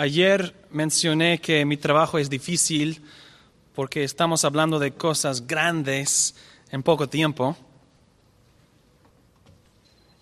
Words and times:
Ayer 0.00 0.54
mencioné 0.70 1.40
que 1.40 1.64
mi 1.64 1.76
trabajo 1.76 2.18
es 2.18 2.30
difícil 2.30 3.02
porque 3.74 4.04
estamos 4.04 4.44
hablando 4.44 4.78
de 4.78 4.92
cosas 4.92 5.44
grandes 5.44 6.36
en 6.70 6.84
poco 6.84 7.08
tiempo. 7.08 7.56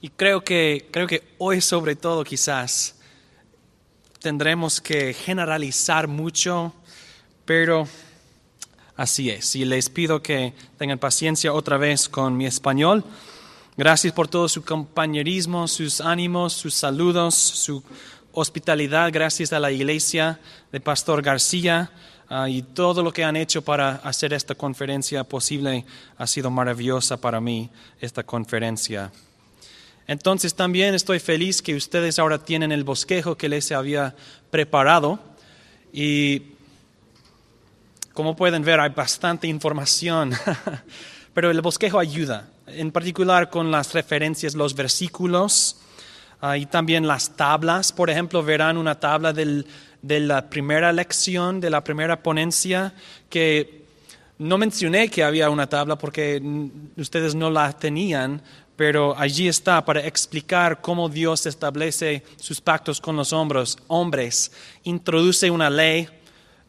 Y 0.00 0.09
creo 0.09 0.42
que, 0.42 0.88
creo 0.91 1.06
que 1.06 1.34
hoy 1.36 1.60
sobre 1.60 1.95
todo 1.95 2.24
quizás 2.24 2.96
tendremos 4.18 4.80
que 4.80 5.12
generalizar 5.12 6.08
mucho, 6.08 6.73
pero 7.45 7.87
así 8.96 9.29
es. 9.29 9.56
Y 9.56 9.66
les 9.66 9.90
pido 9.90 10.23
que 10.23 10.54
tengan 10.79 10.98
paciencia 10.98 11.52
otra 11.52 11.77
vez 11.77 12.09
con 12.09 12.34
mi 12.34 12.46
español. 12.46 13.04
Gracias 13.77 14.15
por 14.15 14.27
todo 14.27 14.48
su 14.48 14.65
compañerismo, 14.65 15.68
sus 15.68 16.01
ánimos, 16.01 16.54
sus 16.54 16.73
saludos, 16.73 17.34
su 17.34 17.82
hospitalidad, 18.38 19.10
gracias 19.10 19.54
a 19.54 19.58
la 19.58 19.72
iglesia 19.72 20.38
de 20.70 20.78
Pastor 20.78 21.22
García 21.22 21.90
ah, 22.28 22.50
y 22.50 22.60
todo 22.60 23.02
lo 23.02 23.10
que 23.10 23.24
han 23.24 23.34
hecho 23.34 23.62
para 23.62 23.96
hacer 24.04 24.34
esta 24.34 24.54
conferencia 24.54 25.24
posible. 25.24 25.86
Ha 26.18 26.26
sido 26.26 26.50
maravillosa 26.50 27.16
para 27.16 27.40
mí 27.40 27.70
esta 27.98 28.22
conferencia. 28.24 29.10
Entonces 30.06 30.54
también 30.54 30.95
estoy 30.95 31.18
feliz 31.18 31.62
que 31.62 31.74
ustedes 31.74 32.18
ahora 32.18 32.38
tienen 32.38 32.72
el 32.72 32.84
bosquejo 32.84 33.38
que 33.38 33.48
les 33.48 33.72
había 33.72 34.14
preparado 34.50 35.18
y 35.90 36.42
como 38.12 38.37
pueden 38.37 38.62
ver 38.65 38.80
hay 38.80 38.90
bastante 38.90 39.46
información, 39.46 40.34
pero 41.32 41.50
el 41.50 41.62
bosquejo 41.62 41.98
ayuda, 41.98 42.50
en 42.66 42.93
particular 42.93 43.48
con 43.48 43.71
las 43.71 43.95
referencias, 43.95 44.54
los 44.54 44.74
versículos 44.74 45.78
y 46.56 46.66
también 46.66 47.06
las 47.06 47.37
tablas. 47.37 47.92
Por 47.92 48.10
ejemplo, 48.10 48.42
verán 48.42 48.76
una 48.76 48.98
tabla 48.98 49.32
de 49.32 50.20
la 50.20 50.48
primera 50.48 50.93
lección, 50.93 51.60
de 51.60 51.70
la 51.70 51.82
primera 51.82 52.23
ponencia, 52.23 52.93
que 53.28 53.84
no 54.38 54.59
mencioné 54.59 55.09
que 55.09 55.24
había 55.24 55.48
una 55.48 55.66
tabla 55.66 55.96
porque 55.96 56.43
ustedes 56.96 57.34
no 57.34 57.51
la 57.51 57.73
tenían, 57.73 58.43
pero 58.76 59.18
allí 59.18 59.48
está 59.48 59.82
para 59.84 60.06
explicar 60.06 60.82
cómo 60.82 61.09
Dios 61.09 61.46
establece 61.46 62.23
sus 62.37 62.60
pactos 62.60 63.00
con 63.00 63.16
los 63.16 63.32
hombres. 63.32 63.78
hombres. 63.87 64.53
Introduce 64.84 65.50
una 65.50 65.71
ley, 65.71 66.06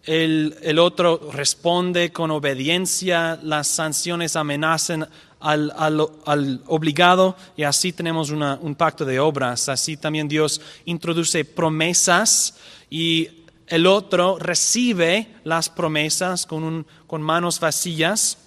el, 0.08 0.80
otro 0.80 1.30
responde 1.34 2.14
con 2.14 2.32
obediencia, 2.32 3.38
las 3.44 3.68
sanciones 3.68 4.38
amenazan 4.38 5.08
al, 5.40 6.62
obligado 6.66 7.36
y 7.56 7.64
así 7.64 7.94
tenemos 7.94 8.30
un 8.30 8.76
pacto 8.76 9.06
de 9.06 9.20
obras. 9.20 9.70
Así 9.70 9.98
también 9.98 10.28
Dios 10.28 10.62
introduce 10.86 11.46
promesas 11.46 12.56
y 12.90 13.30
el 13.68 13.86
otro 13.86 14.38
recibe 14.40 15.28
las 15.44 15.70
promesas 15.70 16.46
con, 16.46 16.86
manos 17.20 17.60
vacías 17.60 18.38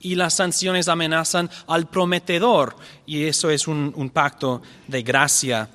y 0.00 0.14
las 0.14 0.34
sanciones 0.34 0.88
amenazan 0.88 1.50
al 1.66 1.88
prometedor 1.88 2.76
y 3.06 3.24
eso 3.24 3.50
es 3.50 3.68
un, 3.68 4.10
pacto 4.12 4.62
de 4.88 5.02
gracia. 5.02 5.68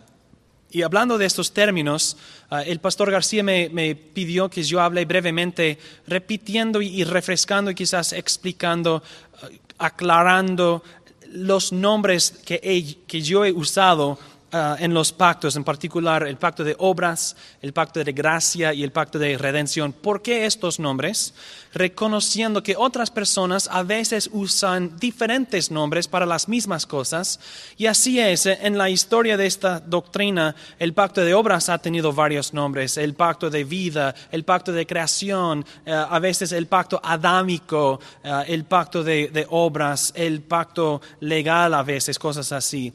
Y 0.71 0.83
hablando 0.83 1.17
de 1.17 1.25
estos 1.25 1.51
términos, 1.51 2.15
ah, 2.51 2.61
el 2.61 2.79
pastor 2.79 3.09
García 3.09 3.41
me, 3.41 3.95
pidió 3.95 4.49
que 4.49 4.61
yo 4.61 4.79
hable 4.79 5.03
brevemente, 5.05 5.79
repitiendo 6.05 6.79
y 6.79 7.03
refrescando 7.03 7.71
y 7.71 7.75
quizás 7.75 8.13
explicando, 8.13 9.01
ah, 9.41 9.47
aclarando 9.79 10.83
los 11.31 11.71
nombres 11.71 12.31
que, 12.45 12.97
que 13.07 13.21
yo 13.21 13.45
he 13.45 13.51
usado 13.51 14.19
Ah, 14.51 14.77
en 14.79 14.95
los 14.95 15.11
pactos, 15.11 15.55
en 15.55 15.63
particular 15.63 16.23
el 16.23 16.37
pacto 16.37 16.63
de 16.63 16.75
obras, 16.79 17.35
el 17.61 17.71
pacto 17.71 18.03
de 18.03 18.11
gracia 18.11 18.73
y 18.73 18.83
el 18.83 18.91
pacto 18.91 19.19
de 19.19 19.37
redención. 19.37 19.93
¿Por 19.93 20.23
qué 20.23 20.47
estos 20.47 20.79
nombres? 20.79 21.35
Reconociendo 21.71 22.63
que 22.63 22.75
otras 22.75 23.11
personas 23.11 23.69
a 23.71 23.83
veces 23.83 24.27
usan 24.33 24.97
diferentes 24.97 25.69
nombres 25.69 26.07
para 26.07 26.25
las 26.25 26.49
mismas 26.49 26.87
cosas. 26.87 27.39
Y 27.77 27.85
así 27.85 28.19
es, 28.19 28.47
en 28.47 28.75
la 28.75 28.89
historia 28.89 29.37
de 29.37 29.45
esta 29.45 29.79
doctrina, 29.81 30.55
el 30.79 30.93
pacto 30.93 31.21
de 31.21 31.35
obras 31.35 31.69
ha 31.69 31.77
tenido 31.77 32.11
varios 32.11 32.51
nombres. 32.51 32.97
El 32.97 33.13
pacto 33.13 33.51
de 33.51 33.63
vida, 33.63 34.15
el 34.31 34.45
pacto 34.45 34.71
de 34.71 34.87
creación, 34.87 35.63
eh, 35.85 35.91
a 35.93 36.17
veces 36.17 36.53
el 36.53 36.65
pacto 36.65 36.99
adámico, 37.03 37.99
eh, 38.23 38.45
el 38.47 38.63
pacto 38.63 39.03
de 39.03 39.45
obras, 39.51 40.11
el 40.15 40.41
pacto 40.41 41.01
legal 41.19 41.75
a 41.75 41.83
veces, 41.83 42.17
cosas 42.17 42.51
así. 42.51 42.91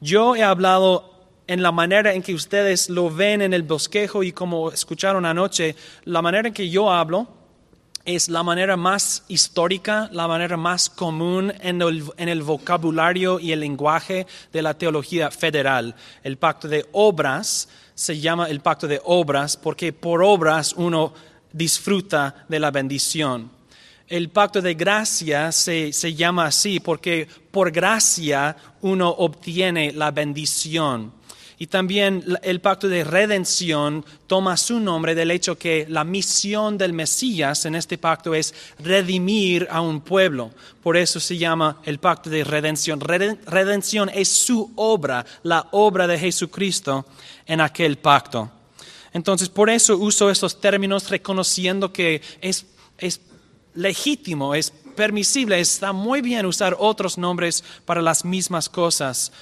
Yo 0.00 0.36
he 0.36 0.42
hablado 0.42 1.18
en 1.48 1.62
la 1.62 1.72
manera 1.72 2.12
en 2.12 2.22
que 2.22 2.34
ustedes 2.34 2.88
lo 2.88 3.10
ven 3.10 3.42
en 3.42 3.52
el 3.52 3.62
bosquejo 3.62 4.22
y 4.22 4.32
como 4.32 4.70
escucharon 4.70 5.24
anoche, 5.24 5.74
la 6.04 6.22
manera 6.22 6.48
en 6.48 6.54
que 6.54 6.68
yo 6.68 6.92
hablo 6.92 7.26
es 8.04 8.28
la 8.28 8.42
manera 8.42 8.76
más 8.76 9.24
histórica, 9.28 10.08
la 10.12 10.28
manera 10.28 10.56
más 10.56 10.88
común 10.88 11.52
en 11.60 11.82
el, 11.82 12.04
en 12.16 12.28
el, 12.28 12.42
vocabulario 12.42 13.40
y 13.40 13.52
el 13.52 13.60
lenguaje 13.60 14.26
de 14.52 14.62
la 14.62 14.74
teología 14.74 15.30
federal. 15.30 15.94
El 16.22 16.36
pacto 16.38 16.68
de 16.68 16.86
obras 16.92 17.68
se 17.94 18.20
llama 18.20 18.48
el 18.48 18.60
pacto 18.60 18.86
de 18.86 19.00
obras 19.04 19.56
porque 19.56 19.92
por 19.92 20.22
obras 20.22 20.74
uno 20.74 21.12
disfruta 21.52 22.46
de 22.48 22.60
la 22.60 22.70
bendición. 22.70 23.57
El 24.08 24.30
pacto 24.30 24.62
de 24.62 24.72
gracia 24.72 25.52
se, 25.52 25.92
llama 26.14 26.46
así 26.46 26.80
porque 26.80 27.28
por 27.50 27.70
gracia 27.70 28.56
uno 28.80 29.10
obtiene 29.10 29.92
la 29.92 30.10
bendición. 30.10 31.12
Y 31.58 31.66
también 31.66 32.24
el 32.42 32.60
pacto 32.60 32.88
de 32.88 33.04
redención 33.04 34.06
toma 34.26 34.56
su 34.56 34.80
nombre 34.80 35.14
del 35.14 35.30
hecho 35.30 35.58
que 35.58 35.84
la 35.90 36.04
misión 36.04 36.78
del 36.78 36.94
Mesías 36.94 37.66
en 37.66 37.74
este 37.74 37.98
pacto 37.98 38.34
es 38.34 38.54
redimir 38.78 39.66
a 39.70 39.82
un 39.82 40.00
pueblo. 40.00 40.52
Por 40.82 40.96
eso 40.96 41.20
se 41.20 41.36
llama 41.36 41.82
el 41.84 41.98
pacto 41.98 42.30
de 42.30 42.44
redención. 42.44 43.00
Redención 43.00 44.08
es 44.14 44.28
su 44.28 44.72
obra, 44.76 45.26
la 45.42 45.66
obra 45.72 46.06
de 46.06 46.18
Jesucristo 46.18 47.04
en 47.44 47.60
aquel 47.60 47.98
pacto. 47.98 48.50
Entonces, 49.12 49.50
por 49.50 49.68
eso 49.68 49.98
uso 49.98 50.30
estos 50.30 50.60
términos 50.60 51.10
reconociendo 51.10 51.92
que 51.92 52.22
es, 52.40 52.64
es 52.98 53.20
legítimo, 53.78 54.54
es 54.54 54.70
permisible, 54.70 55.60
está 55.60 55.92
muy 55.92 56.20
bien 56.20 56.44
usar 56.46 56.76
otros 56.78 57.16
nombres 57.16 57.62
para 57.84 58.02
las 58.02 58.24
mismas 58.24 58.68
cosas. 58.68 59.32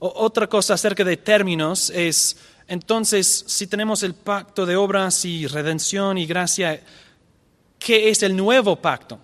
otra 0.00 0.46
cosa 0.48 0.74
acerca 0.74 1.04
de 1.04 1.16
términos 1.16 1.88
es, 1.90 2.36
entonces, 2.66 3.44
si 3.46 3.66
tenemos 3.66 4.02
el 4.02 4.14
pacto 4.14 4.66
de 4.66 4.76
obras 4.76 5.24
y 5.24 5.46
redención 5.46 6.18
y 6.18 6.26
gracia, 6.26 6.82
¿qué 7.78 8.10
es 8.10 8.22
el 8.22 8.36
nuevo 8.36 8.76
pacto? 8.76 9.18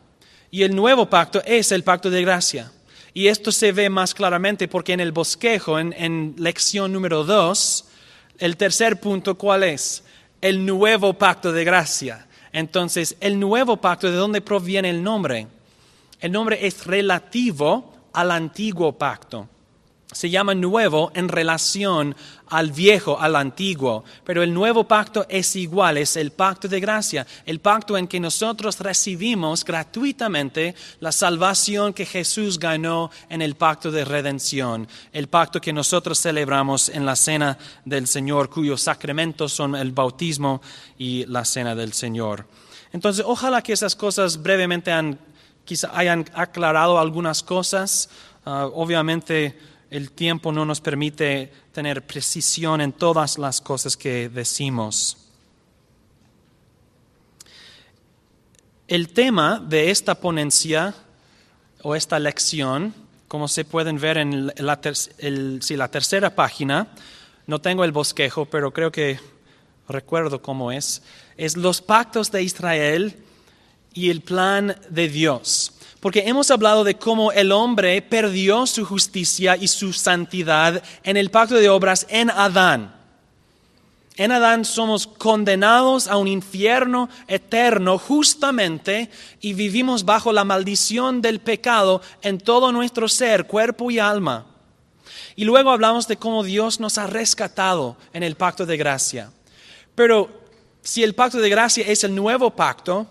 Y 0.50 0.62
el 0.62 0.74
nuevo 0.74 1.10
pacto 1.10 1.42
es 1.44 1.72
el 1.72 1.82
pacto 1.82 2.08
de 2.08 2.22
gracia. 2.22 2.72
Y 3.12 3.26
esto 3.26 3.50
se 3.50 3.72
ve 3.72 3.90
más 3.90 4.14
claramente 4.14 4.68
porque 4.68 4.92
en 4.92 5.00
el 5.00 5.10
bosquejo, 5.10 5.78
en, 5.78 6.34
lección 6.38 6.92
número 6.92 7.24
dos, 7.24 7.86
el 8.38 8.56
tercer 8.56 9.00
punto, 9.00 9.36
¿cuál 9.36 9.64
es? 9.64 10.04
El 10.40 10.64
nuevo 10.64 11.14
pacto 11.14 11.52
de 11.52 11.64
gracia. 11.64 12.26
Entonces, 12.52 13.16
el 13.20 13.38
nuevo 13.38 13.76
pacto, 13.76 14.10
¿de 14.10 14.16
dónde 14.16 14.40
proviene 14.40 14.90
el 14.90 15.02
nombre? 15.02 15.46
El 16.20 16.32
nombre 16.32 16.66
es 16.66 16.86
relativo 16.86 17.92
al 18.12 18.30
antiguo 18.30 18.92
pacto. 18.92 19.48
Se 20.12 20.28
llama 20.28 20.54
nuevo 20.56 21.12
en 21.14 21.28
relación 21.28 22.16
al 22.48 22.72
viejo, 22.72 23.20
al 23.20 23.36
antiguo, 23.36 24.04
pero 24.24 24.42
el 24.42 24.52
nuevo 24.52 24.82
pacto 24.84 25.24
es 25.28 25.54
igual, 25.54 25.98
es 25.98 26.16
el 26.16 26.32
pacto 26.32 26.66
de 26.66 26.80
gracia, 26.80 27.24
el 27.46 27.60
pacto 27.60 27.96
en 27.96 28.08
que 28.08 28.18
nosotros 28.18 28.80
recibimos 28.80 29.64
gratuitamente 29.64 30.74
la 30.98 31.12
salvación 31.12 31.92
que 31.92 32.04
Jesús 32.04 32.58
ganó 32.58 33.12
en 33.28 33.40
el 33.40 33.54
pacto 33.54 33.92
de 33.92 34.04
redención, 34.04 34.88
el 35.12 35.28
pacto 35.28 35.60
que 35.60 35.72
nosotros 35.72 36.20
celebramos 36.20 36.88
en 36.88 37.06
la 37.06 37.14
cena 37.14 37.56
del 37.84 38.08
Señor, 38.08 38.50
cuyos 38.50 38.82
sacramentos 38.82 39.52
son 39.52 39.76
el 39.76 39.92
bautismo 39.92 40.60
y 40.98 41.24
la 41.26 41.44
cena 41.44 41.76
del 41.76 41.92
Señor. 41.92 42.46
Entonces, 42.92 43.24
ojalá 43.24 43.62
que 43.62 43.72
esas 43.72 43.94
cosas 43.94 44.42
brevemente 44.42 44.90
hayan 45.92 46.24
aclarado 46.34 46.98
algunas 46.98 47.44
cosas. 47.44 48.10
Ah, 48.44 48.68
obviamente, 48.72 49.56
el 49.90 50.12
tiempo 50.12 50.52
no 50.52 50.64
nos 50.64 50.80
permite 50.80 51.52
tener 51.72 52.06
precisión 52.06 52.80
en 52.80 52.92
todas 52.92 53.38
las 53.38 53.60
cosas 53.60 53.96
que 53.96 54.28
decimos. 54.28 55.16
El 58.86 59.08
tema 59.10 59.60
de 59.60 59.90
esta 59.90 60.14
ponencia 60.14 60.94
o 61.82 61.94
esta 61.94 62.18
lección, 62.18 62.94
como 63.28 63.48
se 63.48 63.64
pueden 63.64 64.00
ver 64.00 64.18
en 64.18 64.46
la, 64.46 64.80
la 64.80 65.88
tercera 65.88 66.34
página, 66.34 66.88
no 67.46 67.60
tengo 67.60 67.84
el 67.84 67.92
bosquejo, 67.92 68.46
pero 68.46 68.72
creo 68.72 68.92
que 68.92 69.18
recuerdo 69.88 70.40
cómo 70.40 70.70
es, 70.70 71.02
es 71.36 71.56
los 71.56 71.80
pactos 71.80 72.30
de 72.30 72.42
Israel 72.42 73.16
y 73.92 74.10
el 74.10 74.20
plan 74.20 74.76
de 74.88 75.08
Dios. 75.08 75.72
Porque 76.00 76.24
hemos 76.26 76.50
hablado 76.50 76.82
de 76.82 76.96
cómo 76.96 77.30
el 77.30 77.52
hombre 77.52 78.00
perdió 78.00 78.66
su 78.66 78.86
justicia 78.86 79.56
y 79.56 79.68
su 79.68 79.92
santidad 79.92 80.82
en 81.04 81.16
el 81.16 81.30
pacto 81.30 81.56
de 81.56 81.68
obras 81.68 82.06
en 82.08 82.30
Adán. 82.30 82.94
En 84.16 84.32
Adán 84.32 84.64
somos 84.64 85.06
condenados 85.06 86.08
a 86.08 86.16
un 86.16 86.26
infierno 86.28 87.08
eterno 87.28 87.98
justamente 87.98 89.10
y 89.40 89.54
vivimos 89.54 90.04
bajo 90.04 90.32
la 90.32 90.44
maldición 90.44 91.22
del 91.22 91.40
pecado 91.40 92.02
en 92.22 92.38
todo 92.38 92.72
nuestro 92.72 93.08
ser, 93.08 93.46
cuerpo 93.46 93.90
y 93.90 93.98
alma. 93.98 94.46
Y 95.36 95.44
luego 95.44 95.70
hablamos 95.70 96.08
de 96.08 96.16
cómo 96.16 96.42
Dios 96.42 96.80
nos 96.80 96.98
ha 96.98 97.06
rescatado 97.06 97.96
en 98.12 98.22
el 98.22 98.36
pacto 98.36 98.66
de 98.66 98.76
gracia. 98.76 99.30
Pero 99.94 100.28
si 100.82 101.02
el 101.02 101.14
pacto 101.14 101.38
de 101.38 101.48
gracia 101.48 101.84
es 101.86 102.04
el 102.04 102.14
nuevo 102.14 102.50
pacto, 102.50 103.06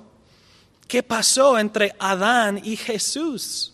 ¿qué 0.90 1.04
pasó 1.04 1.58
entre 1.58 1.96
Adán 2.00 2.60
y 2.62 2.76
Jesús? 2.76 3.74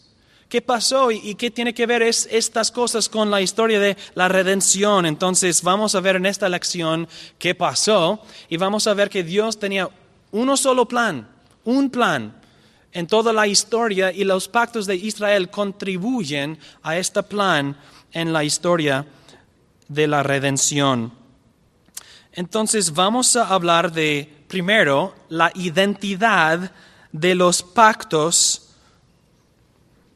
¿Qué 0.49 0.61
pasó 0.61 1.09
y, 1.09 1.33
qué 1.35 1.49
tiene 1.49 1.73
que 1.73 1.87
ver 1.87 2.03
estas 2.03 2.69
cosas 2.69 3.09
con 3.09 3.31
la 3.31 3.41
historia 3.41 3.79
de 3.79 3.97
la 4.13 4.27
redención? 4.27 5.05
Entonces 5.07 5.63
vamos 5.63 5.95
a 5.95 6.01
ver 6.01 6.17
en 6.17 6.27
esta 6.27 6.47
lección 6.47 7.07
qué 7.39 7.55
pasó 7.55 8.21
y 8.47 8.57
vamos 8.57 8.85
a 8.85 8.93
ver 8.93 9.09
que 9.09 9.23
Dios 9.23 9.57
tenía 9.57 9.89
uno 10.31 10.55
solo 10.57 10.87
plan, 10.87 11.27
un 11.63 11.89
plan 11.89 12.35
en 12.91 13.07
toda 13.07 13.33
la 13.33 13.47
historia 13.47 14.11
y 14.11 14.23
los 14.23 14.47
pactos 14.47 14.85
de 14.85 14.95
Israel 14.95 15.49
contribuyen 15.49 16.59
a 16.83 16.97
este 16.97 17.23
plan 17.23 17.77
en 18.11 18.33
la 18.33 18.43
historia 18.43 19.05
de 19.87 20.07
la 20.07 20.21
redención. 20.21 21.11
Entonces 22.33 22.93
vamos 22.93 23.35
a 23.35 23.47
hablar 23.47 23.91
de, 23.93 24.45
primero, 24.47 25.15
la 25.29 25.51
identidad 25.55 26.71
de 27.19 27.33
los 27.33 27.63
pactos 27.63 28.71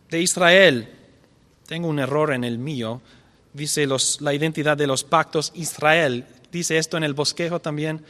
de 0.09 0.21
Israel. 0.21 0.93
Tengo 1.65 1.87
un 1.87 1.99
error 1.99 2.33
en 2.33 2.43
el 2.43 2.57
mío. 2.57 3.01
Dice 3.53 3.87
la 4.19 4.33
identidad 4.33 4.75
de 4.75 4.85
los 4.85 5.05
pactos 5.05 5.53
Israel. 5.55 6.25
Dice 6.51 6.77
esto 6.77 6.97
en 6.97 7.05
el 7.05 7.13
bosquejo 7.13 7.61
también. 7.61 8.03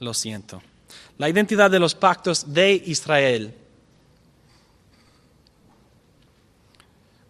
Lo 0.00 0.12
siento. 0.14 0.60
La 1.16 1.28
identidad 1.28 1.70
de 1.70 1.78
los 1.78 1.94
pactos 1.94 2.52
de 2.52 2.72
Israel. 2.86 3.54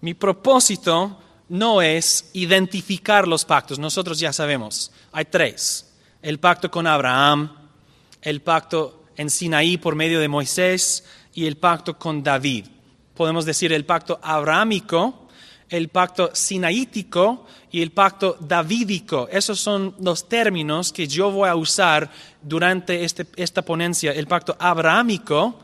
Mi 0.01 0.15
propósito 0.15 1.21
no 1.51 1.83
es 1.83 2.31
identificar 2.33 3.29
los 3.29 3.45
pactos. 3.45 3.79
Nosotros 3.79 4.19
ya 4.19 4.33
sabemos. 4.33 4.91
Hay 5.13 5.27
tres. 5.27 5.93
El 6.23 6.39
pacto 6.41 6.71
con 6.71 6.87
Abraham, 6.87 7.55
el 8.23 8.41
pacto 8.41 8.98
en 9.19 9.29
Sinaí 9.29 9.77
por 9.77 9.95
medio 9.95 10.21
de 10.21 10.29
Moisés 10.29 11.05
y 11.35 11.47
el 11.47 11.57
pacto 11.57 11.99
con 11.99 12.23
David. 12.23 12.67
Podemos 13.15 13.45
decir 13.45 13.73
el 13.73 13.85
pacto 13.85 14.19
abrahámico, 14.23 15.29
el 15.69 15.89
pacto 15.89 16.31
sinaítico 16.33 17.45
y 17.71 17.83
el 17.83 17.91
pacto 17.91 18.37
davídico. 18.41 19.29
Esos 19.31 19.61
son 19.61 19.95
los 20.01 20.29
términos 20.29 20.93
que 20.93 21.07
yo 21.07 21.31
voy 21.31 21.49
a 21.49 21.57
usar 21.57 22.11
durante 22.41 23.05
este, 23.05 23.27
esta 23.37 23.63
ponencia. 23.63 24.13
El 24.13 24.29
pacto 24.29 24.57
abrahámico, 24.59 25.59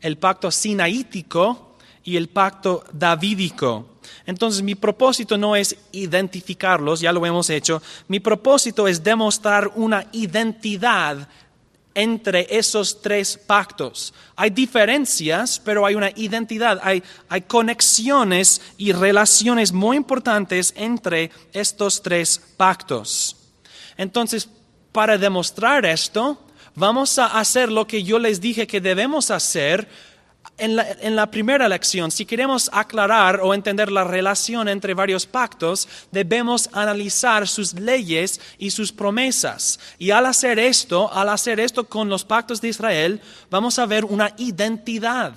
el 0.00 0.16
pacto 0.16 0.50
sinaítico 0.50 1.76
y 2.04 2.16
el 2.16 2.28
pacto 2.28 2.84
davídico. 2.92 3.88
Entonces 4.26 4.62
mi 4.62 4.74
propósito 4.74 5.36
no 5.36 5.56
es 5.56 5.76
identificarlos, 5.92 7.00
ya 7.00 7.12
lo 7.12 7.24
hemos 7.26 7.50
hecho, 7.50 7.82
mi 8.08 8.20
propósito 8.20 8.86
es 8.86 9.02
demostrar 9.02 9.72
una 9.74 10.06
identidad 10.12 11.28
entre 11.94 12.46
esos 12.50 13.00
tres 13.00 13.38
pactos. 13.38 14.12
Hay 14.36 14.50
diferencias, 14.50 15.60
pero 15.64 15.86
hay 15.86 15.94
una 15.94 16.10
identidad, 16.16 16.80
hay, 16.82 17.02
conexiones 17.46 18.60
y 18.76 18.92
relaciones 18.92 19.72
muy 19.72 19.96
importantes 19.96 20.72
entre 20.76 21.30
estos 21.52 22.02
tres 22.02 22.40
pactos. 22.56 23.36
Entonces, 23.96 24.48
para 24.92 25.18
demostrar 25.18 25.86
esto, 25.86 26.40
vamos 26.74 27.18
a 27.18 27.26
hacer 27.38 27.70
lo 27.70 27.86
que 27.86 28.02
yo 28.02 28.18
les 28.18 28.40
dije 28.40 28.66
que 28.66 28.80
debemos 28.80 29.30
hacer 29.30 29.88
en 30.56 31.16
la, 31.16 31.30
primera 31.30 31.68
lección, 31.68 32.10
si 32.12 32.24
queremos 32.24 32.70
aclarar 32.72 33.40
o 33.42 33.54
entender 33.54 33.90
la 33.90 34.04
relación 34.04 34.68
entre 34.68 34.94
varios 34.94 35.26
pactos, 35.26 35.88
debemos 36.12 36.68
analizar 36.72 37.48
sus 37.48 37.74
leyes 37.74 38.40
y 38.58 38.70
sus 38.70 38.92
promesas. 38.92 39.80
Y 39.98 40.12
al 40.12 40.26
hacer 40.26 40.60
esto, 40.60 41.12
al 41.12 41.28
hacer 41.30 41.58
esto 41.58 41.84
con 41.84 42.08
los 42.08 42.24
pactos 42.24 42.60
de 42.60 42.68
Israel, 42.68 43.20
vamos 43.50 43.80
a 43.80 43.86
ver 43.86 44.04
una 44.04 44.32
identidad 44.38 45.34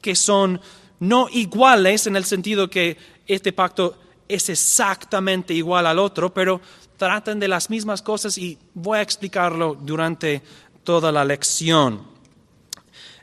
que 0.00 0.14
son 0.14 0.60
no 1.00 1.28
iguales 1.30 2.06
en 2.06 2.14
el 2.14 2.24
sentido 2.24 2.70
que 2.70 2.96
este 3.26 3.52
pacto 3.52 3.98
es 4.28 4.48
exactamente 4.50 5.52
igual 5.52 5.86
al 5.86 5.98
otro, 5.98 6.32
pero 6.32 6.60
tratan 6.96 7.40
de 7.40 7.48
las 7.48 7.70
mismas 7.70 8.02
cosas 8.02 8.38
y 8.38 8.56
voy 8.74 8.98
a 8.98 9.02
explicarlo 9.02 9.76
durante 9.80 10.42
toda 10.84 11.10
la 11.10 11.24
lección. 11.24 12.02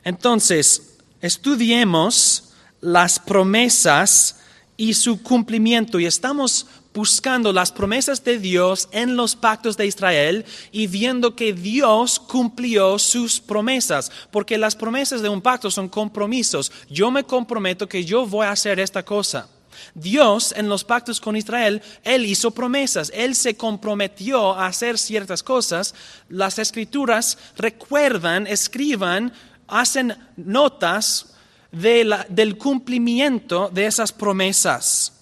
Entonces, 0.04 0.95
estudiemos 1.20 2.52
las 2.80 3.18
promesas 3.18 4.36
y 4.76 4.94
su 4.94 5.22
cumplimiento 5.22 5.98
y 5.98 6.06
estamos 6.06 6.66
buscando 6.96 7.52
las 7.52 7.72
promesas 7.72 8.24
de 8.24 8.38
Dios 8.38 8.88
en 8.90 9.16
los 9.16 9.36
pactos 9.36 9.76
de 9.76 9.86
Israel 9.86 10.46
y 10.72 10.86
viendo 10.86 11.36
que 11.36 11.52
Dios 11.52 12.18
cumplió 12.18 12.98
sus 12.98 13.38
promesas, 13.38 14.10
porque 14.30 14.56
las 14.56 14.74
promesas 14.74 15.20
de 15.20 15.28
un 15.28 15.42
pacto 15.42 15.70
son 15.70 15.90
compromisos. 15.90 16.72
Yo 16.88 17.10
me 17.10 17.24
comprometo 17.24 17.86
que 17.86 18.04
yo 18.04 18.26
voy 18.26 18.46
a 18.46 18.52
hacer 18.52 18.80
esta 18.80 19.04
cosa. 19.04 19.46
Dios 19.94 20.54
en 20.56 20.70
los 20.70 20.84
pactos 20.84 21.20
con 21.20 21.36
Israel, 21.36 21.82
Él 22.02 22.24
hizo 22.24 22.50
promesas, 22.50 23.12
Él 23.14 23.34
se 23.34 23.56
comprometió 23.56 24.54
a 24.54 24.66
hacer 24.66 24.96
ciertas 24.96 25.42
cosas. 25.42 25.94
Las 26.30 26.58
escrituras 26.58 27.36
recuerdan, 27.56 28.46
escriban 28.46 29.34
hacen 29.68 30.16
notas 30.36 31.34
del 31.70 32.56
cumplimiento 32.58 33.70
de 33.72 33.86
esas 33.86 34.12
promesas. 34.12 35.12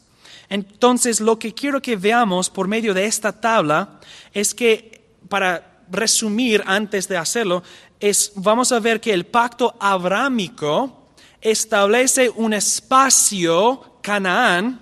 Entonces, 0.48 1.20
lo 1.20 1.38
que 1.38 1.54
quiero 1.54 1.80
que 1.80 1.96
veamos 1.96 2.50
por 2.50 2.68
medio 2.68 2.94
de 2.94 3.06
esta 3.06 3.32
tabla 3.32 4.00
es 4.32 4.54
que, 4.54 5.02
para 5.28 5.80
resumir 5.90 6.62
antes 6.66 7.08
de 7.08 7.16
hacerlo, 7.16 7.62
es, 7.98 8.32
vamos 8.36 8.70
a 8.72 8.80
ver 8.80 9.00
que 9.00 9.12
el 9.12 9.26
pacto 9.26 9.74
abrámico 9.80 11.08
establece 11.40 12.30
un 12.30 12.52
espacio, 12.52 13.98
Canaán, 14.02 14.80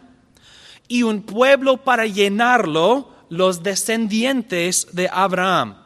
y 0.88 1.02
un 1.04 1.22
pueblo 1.22 1.78
para 1.78 2.06
llenarlo, 2.06 3.10
los 3.30 3.62
descendientes 3.62 4.88
de 4.92 5.08
Abraham. 5.10 5.81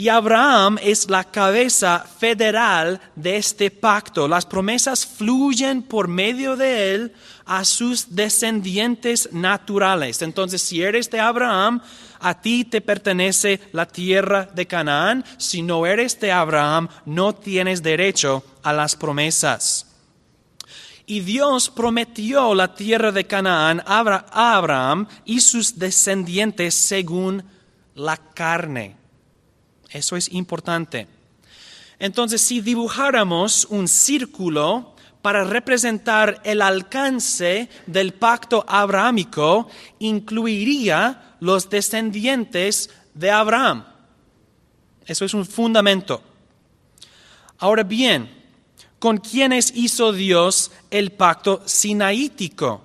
Y 0.00 0.10
Abraham 0.10 0.78
es 0.80 1.10
la 1.10 1.24
cabeza 1.24 1.98
federal 1.98 3.00
de 3.16 3.36
este 3.36 3.68
pacto. 3.72 4.28
Las 4.28 4.46
promesas 4.46 5.04
fluyen 5.04 5.82
por 5.82 6.06
medio 6.06 6.54
de 6.54 6.94
él 6.94 7.12
a 7.44 7.64
sus 7.64 8.14
descendientes 8.14 9.32
naturales. 9.32 10.22
Entonces, 10.22 10.62
si 10.62 10.84
eres 10.84 11.10
de 11.10 11.18
Abraham, 11.18 11.82
a 12.20 12.40
ti 12.40 12.64
te 12.64 12.80
pertenece 12.80 13.60
la 13.72 13.86
tierra 13.86 14.48
de 14.54 14.68
Canaán. 14.68 15.24
Si 15.36 15.62
no 15.62 15.84
eres 15.84 16.20
de 16.20 16.30
Abraham, 16.30 16.86
no 17.04 17.34
tienes 17.34 17.82
derecho 17.82 18.44
a 18.62 18.72
las 18.72 18.94
promesas. 18.94 19.84
Y 21.06 21.22
Dios 21.22 21.70
prometió 21.70 22.54
la 22.54 22.72
tierra 22.72 23.10
de 23.10 23.24
Canaán 23.24 23.82
a 23.84 23.98
Abraham 24.54 25.08
y 25.24 25.40
sus 25.40 25.76
descendientes 25.76 26.76
según 26.76 27.42
la 27.96 28.16
carne. 28.16 28.97
Eso 29.90 30.16
es 30.16 30.32
importante. 30.32 31.06
Entonces, 31.98 32.40
si 32.40 32.60
dibujáramos 32.60 33.66
un 33.70 33.88
círculo 33.88 34.94
para 35.22 35.44
representar 35.44 36.40
el 36.44 36.62
alcance 36.62 37.68
del 37.86 38.14
pacto 38.14 38.64
abrahámico, 38.68 39.68
incluiría 39.98 41.36
los 41.40 41.68
descendientes 41.68 42.90
de 43.14 43.30
Abraham. 43.30 43.84
Eso 45.06 45.24
es 45.24 45.34
un 45.34 45.44
fundamento. 45.44 46.22
Ahora 47.58 47.82
bien, 47.82 48.30
¿con 48.98 49.18
quiénes 49.18 49.72
hizo 49.74 50.12
Dios 50.12 50.70
el 50.90 51.10
pacto 51.12 51.62
sinaítico? 51.64 52.84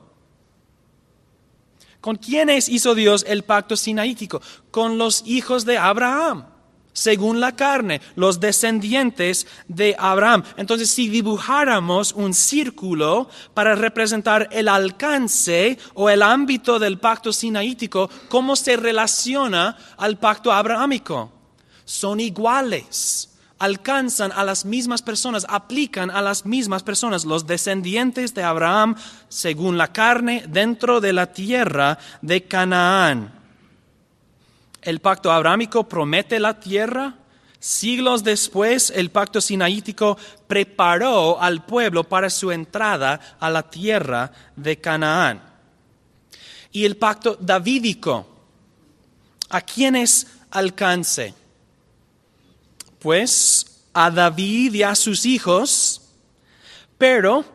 ¿Con 2.02 2.16
quiénes 2.16 2.68
hizo 2.68 2.96
Dios 2.96 3.24
el 3.28 3.44
pacto 3.44 3.78
sinaítico? 3.78 4.42
Con 4.72 4.98
los 4.98 5.24
hijos 5.26 5.66
de 5.66 5.78
Abraham 5.78 6.53
según 6.94 7.40
la 7.40 7.56
carne, 7.56 8.02
los 8.16 8.40
descendientes 8.40 9.48
de 9.68 9.96
Abraham. 10.00 10.44
Entonces, 10.58 10.90
si 10.90 11.10
dibujáramos 11.10 12.14
un 12.14 12.34
círculo 12.34 13.30
para 13.54 13.76
representar 13.76 14.48
el 14.52 14.68
alcance 14.68 15.78
o 15.96 16.10
el 16.10 16.22
ámbito 16.22 16.80
del 16.80 17.00
pacto 17.00 17.34
sinaítico, 17.34 18.10
¿cómo 18.30 18.56
se 18.56 18.78
relaciona 18.78 19.78
al 19.98 20.18
pacto 20.18 20.52
abrahámico? 20.52 21.32
Son 21.84 22.20
iguales 22.20 23.30
alcanzan 23.60 24.34
a 24.34 24.44
las 24.44 24.66
mismas 24.66 25.02
personas, 25.02 25.46
aplican 25.48 26.12
a 26.12 26.22
las 26.22 26.46
mismas 26.46 26.84
personas, 26.84 27.24
los 27.24 27.48
descendientes 27.48 28.34
de 28.34 28.44
Abraham, 28.44 28.96
según 29.30 29.78
la 29.78 29.94
carne, 29.94 30.44
dentro 30.50 31.00
de 31.00 31.14
la 31.14 31.28
tierra 31.28 31.98
de 32.22 32.44
Canaán. 32.44 33.43
El 34.84 35.00
pacto 35.00 35.32
abrámico 35.32 35.88
promete 35.88 36.40
la 36.40 36.60
tierra. 36.60 37.16
Siglos 37.60 38.24
después, 38.24 38.92
el 38.94 39.10
pacto 39.10 39.40
sinaítico 39.40 40.18
preparó 40.48 41.42
al 41.42 41.66
pueblo 41.66 42.04
para 42.04 42.30
su 42.30 42.52
entrada 42.52 43.38
a 43.40 43.50
la 43.50 43.70
tierra 43.70 44.32
de 44.56 44.80
Canaán. 44.80 45.42
Y 46.72 46.86
el 46.86 46.98
pacto 46.98 47.38
davídico, 47.40 48.28
¿a 49.50 49.62
quiénes 49.62 50.28
alcance? 50.52 51.34
Pues 53.00 53.86
a 53.94 54.10
David 54.10 54.74
y 54.74 54.84
a 54.84 54.96
sus 54.96 55.26
hijos, 55.26 56.02
pero 56.98 57.46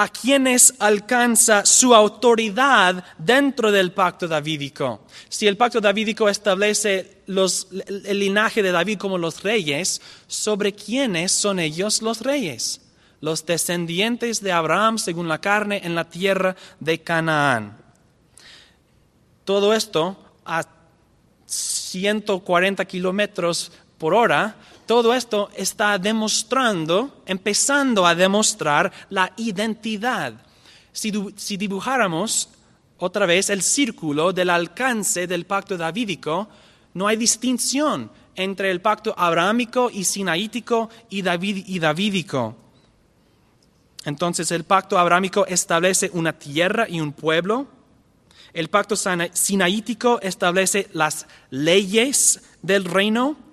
a 0.00 0.08
quienes 0.08 0.72
alcanza 0.78 1.66
su 1.66 1.94
autoridad 1.94 3.04
dentro 3.18 3.70
del 3.70 3.92
pacto 3.92 4.26
davídico. 4.26 5.02
Si 5.28 5.46
el 5.46 5.58
pacto 5.58 5.78
davídico 5.78 6.26
establece 6.26 7.18
el 7.26 8.18
linaje 8.18 8.62
de 8.62 8.72
David 8.72 8.96
como 8.96 9.18
los 9.18 9.42
reyes, 9.42 10.00
¿sobre 10.26 10.72
quiénes 10.72 11.32
son 11.32 11.58
ellos 11.58 12.00
los 12.00 12.22
reyes? 12.22 12.80
Los 13.20 13.44
descendientes 13.44 14.40
de 14.40 14.52
Abraham 14.52 14.96
según 14.96 15.28
la 15.28 15.42
carne 15.42 15.82
en 15.84 15.94
la 15.94 16.08
tierra 16.08 16.56
de 16.78 17.02
Canaán. 17.02 17.76
Todo 19.44 19.74
esto 19.74 20.16
a 20.46 20.64
140 21.44 22.82
kilómetros 22.86 23.70
por 23.98 24.14
hora 24.14 24.56
todo 24.90 25.14
esto 25.14 25.50
está 25.54 25.96
demostrando, 25.98 27.22
empezando 27.24 28.04
a 28.04 28.12
demostrar 28.12 28.90
la 29.08 29.32
identidad. 29.36 30.34
Si, 30.90 31.12
dibujáramos 31.56 32.48
otra 32.98 33.24
vez 33.24 33.50
el 33.50 33.62
círculo 33.62 34.32
del 34.32 34.50
alcance 34.50 35.28
del 35.28 35.46
pacto 35.46 35.76
davídico, 35.76 36.48
no 36.92 37.06
hay 37.06 37.16
distinción 37.16 38.10
entre 38.34 38.72
el 38.72 38.80
pacto 38.80 39.14
abrahámico 39.16 39.90
y 39.92 40.02
sinaítico 40.02 40.90
y, 41.08 41.18
y 41.18 41.78
davídico. 41.78 42.56
Entonces 44.04 44.50
el 44.50 44.64
pacto 44.64 44.98
abrahámico 44.98 45.46
establece 45.46 46.10
una 46.14 46.32
tierra 46.32 46.88
y 46.88 47.00
un 47.00 47.12
pueblo. 47.12 47.68
El 48.52 48.66
pacto 48.66 48.96
sinaítico 48.96 50.20
establece 50.20 50.88
las 50.92 51.28
leyes 51.50 52.42
del 52.60 52.84
reino 52.84 53.49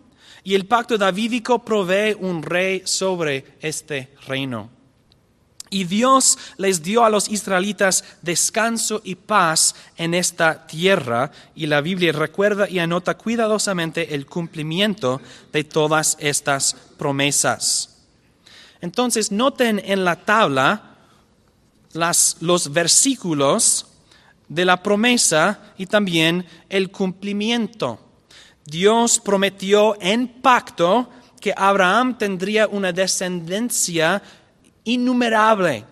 y 0.47 0.55
el 0.55 0.65
pacto 0.65 0.97
davídico 0.97 1.59
provee 1.59 2.15
un 2.17 2.41
rey 2.41 2.83
sobre 2.85 3.57
este 3.59 4.13
reino. 4.27 4.69
Y 5.69 5.83
Dios 5.83 6.37
les 6.55 6.81
dio 6.81 7.03
a 7.03 7.09
los 7.09 7.27
israelitas 7.27 8.05
descanso 8.21 9.01
y 9.03 9.15
paz 9.15 9.75
en 9.97 10.13
esta 10.13 10.65
tierra. 10.65 11.31
Y 11.53 11.65
la 11.65 11.81
Biblia 11.81 12.13
recuerda 12.13 12.69
y 12.69 12.79
anota 12.79 13.17
cuidadosamente 13.17 14.15
el 14.15 14.25
cumplimiento 14.25 15.19
de 15.51 15.65
todas 15.65 16.15
estas 16.17 16.77
promesas. 16.97 18.05
Entonces, 18.79 19.33
noten 19.33 19.81
en 19.83 20.05
la 20.05 20.15
tabla 20.15 20.95
los 21.91 22.71
versículos 22.71 23.85
de 24.47 24.63
la 24.63 24.81
promesa 24.81 25.73
y 25.77 25.87
también 25.87 26.45
el 26.69 26.89
cumplimiento. 26.89 28.06
Dios 28.67 29.21
prometió 29.21 29.95
en 30.01 30.27
pacto 30.27 31.09
que 31.39 31.53
Abraham 31.55 32.17
tendría 32.17 32.67
una 32.67 32.91
descendencia 32.91 34.21
innumerable. 34.83 35.85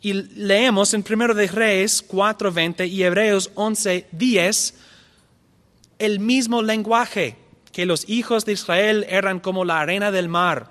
Y 0.00 0.14
leemos 0.14 0.94
en 0.94 1.04
1 1.04 1.32
de 1.32 1.46
Reyes 1.46 2.02
4:20 2.08 2.88
y 2.88 3.04
Hebreos 3.04 3.52
11:10 3.54 4.74
el 6.00 6.18
mismo 6.18 6.60
lenguaje, 6.60 7.36
que 7.70 7.86
los 7.86 8.08
hijos 8.08 8.44
de 8.44 8.52
Israel 8.52 9.06
eran 9.08 9.38
como 9.38 9.64
la 9.64 9.78
arena 9.78 10.10
del 10.10 10.28
mar, 10.28 10.68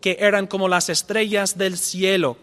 que 0.00 0.16
eran 0.18 0.48
como 0.48 0.68
las 0.68 0.88
estrellas 0.88 1.56
del 1.56 1.78
cielo. 1.78 2.36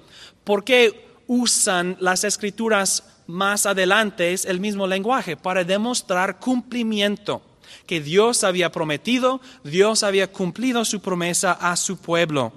¿Por 0.46 0.64
qué 0.64 1.06
usan 1.28 1.98
las 2.00 2.24
escrituras 2.24 3.04
más 3.28 3.66
adelante 3.66 4.34
el 4.46 4.62
mismo 4.62 4.88
lenguaje? 4.88 5.36
Para 5.36 5.66
demostrar 5.66 6.40
cumplimiento 6.40 7.42
que 7.86 8.02
Dios 8.02 8.44
había 8.44 8.72
prometido, 8.72 9.42
Dios 9.64 10.04
había 10.04 10.32
cumplido 10.32 10.86
su 10.86 11.02
promesa 11.02 11.54
a 11.54 11.76
su 11.76 11.98
pueblo. 11.98 12.54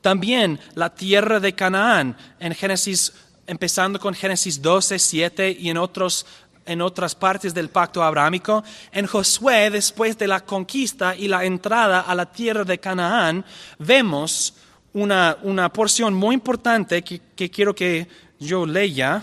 También 0.00 0.60
la 0.74 0.94
tierra 0.94 1.40
de 1.40 1.54
Canaán, 1.54 2.16
en 2.38 2.54
Génesis, 2.54 3.12
empezando 3.46 3.98
con 3.98 4.14
Génesis 4.14 4.62
12, 4.62 4.98
7 4.98 5.56
y 5.58 5.70
en 5.70 5.78
otros 5.78 6.26
en 6.66 6.82
otras 6.82 7.14
partes 7.14 7.54
del 7.54 7.70
pacto 7.70 8.02
abrahámico. 8.02 8.62
En 8.92 9.06
Josué, 9.06 9.70
después 9.70 10.18
de 10.18 10.26
la 10.26 10.44
conquista 10.44 11.14
y 11.14 11.28
la 11.28 11.44
entrada 11.44 12.00
a 12.00 12.14
la 12.14 12.26
tierra 12.26 12.64
de 12.64 12.78
Canaán, 12.78 13.44
vemos 13.78 14.54
una, 14.92 15.38
una 15.42 15.72
porción 15.72 16.12
muy 16.14 16.34
importante 16.34 17.02
que, 17.02 17.20
que, 17.36 17.50
quiero 17.50 17.74
que 17.74 18.08
yo 18.38 18.66
lea. 18.66 19.22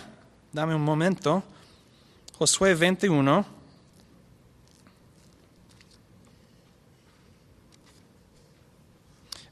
Dame 0.51 0.73
un 0.73 0.83
momento. 0.83 1.43
Josué 2.37 2.75
21. 2.75 3.62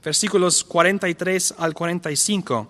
Versículos 0.03 0.63
43 0.63 1.55
al 1.57 1.73
45. 1.73 2.67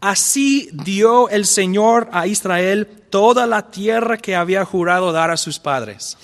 Así 0.00 0.70
dio 0.72 1.28
el 1.28 1.44
Señor 1.44 2.08
a 2.12 2.26
Israel 2.26 2.86
toda 3.10 3.46
la 3.46 3.70
tierra 3.70 4.16
que 4.16 4.36
había 4.36 4.64
jurado 4.64 5.10
dar 5.10 5.30
a 5.30 5.36
sus 5.36 5.58
padres. 5.58 6.16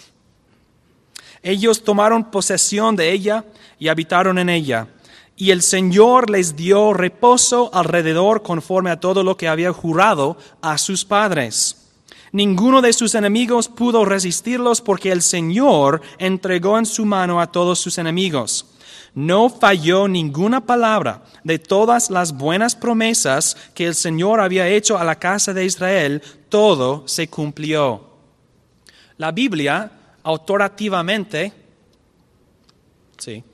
Ellos 1.42 1.82
tomaron 1.82 2.30
posesión 2.30 2.94
de 2.96 3.10
ella 3.12 3.44
y 3.78 3.88
habitaron 3.88 4.38
en 4.38 4.48
ella. 4.48 4.88
Y 5.36 5.50
el 5.50 5.62
Señor 5.62 6.30
les 6.30 6.54
dio 6.54 6.92
reposo 6.92 7.70
alrededor 7.74 8.42
conforme 8.42 8.90
a 8.90 9.00
todo 9.00 9.24
lo 9.24 9.36
que 9.36 9.48
había 9.48 9.72
jurado 9.72 10.38
a 10.62 10.78
sus 10.78 11.04
padres. 11.04 11.88
Ninguno 12.30 12.80
de 12.80 12.92
sus 12.92 13.16
enemigos 13.16 13.68
pudo 13.68 14.04
resistirlos 14.04 14.80
porque 14.80 15.10
el 15.10 15.22
Señor 15.22 16.00
entregó 16.18 16.78
en 16.78 16.86
su 16.86 17.04
mano 17.04 17.40
a 17.40 17.50
todos 17.50 17.80
sus 17.80 17.98
enemigos 17.98 18.73
no 19.14 19.48
falló 19.48 20.08
ninguna 20.08 20.66
palabra 20.66 21.22
de 21.44 21.58
todas 21.58 22.10
las 22.10 22.32
buenas 22.32 22.74
promesas 22.74 23.56
que 23.74 23.86
el 23.86 23.94
Señor 23.94 24.40
había 24.40 24.68
hecho 24.68 24.98
a 24.98 25.04
la 25.04 25.18
casa 25.18 25.54
de 25.54 25.64
Israel, 25.64 26.22
todo 26.48 27.06
se 27.06 27.28
cumplió. 27.28 28.10
La 29.16 29.30
Biblia, 29.30 29.90
autoritativamente, 30.24 31.52
sí, 33.16 33.44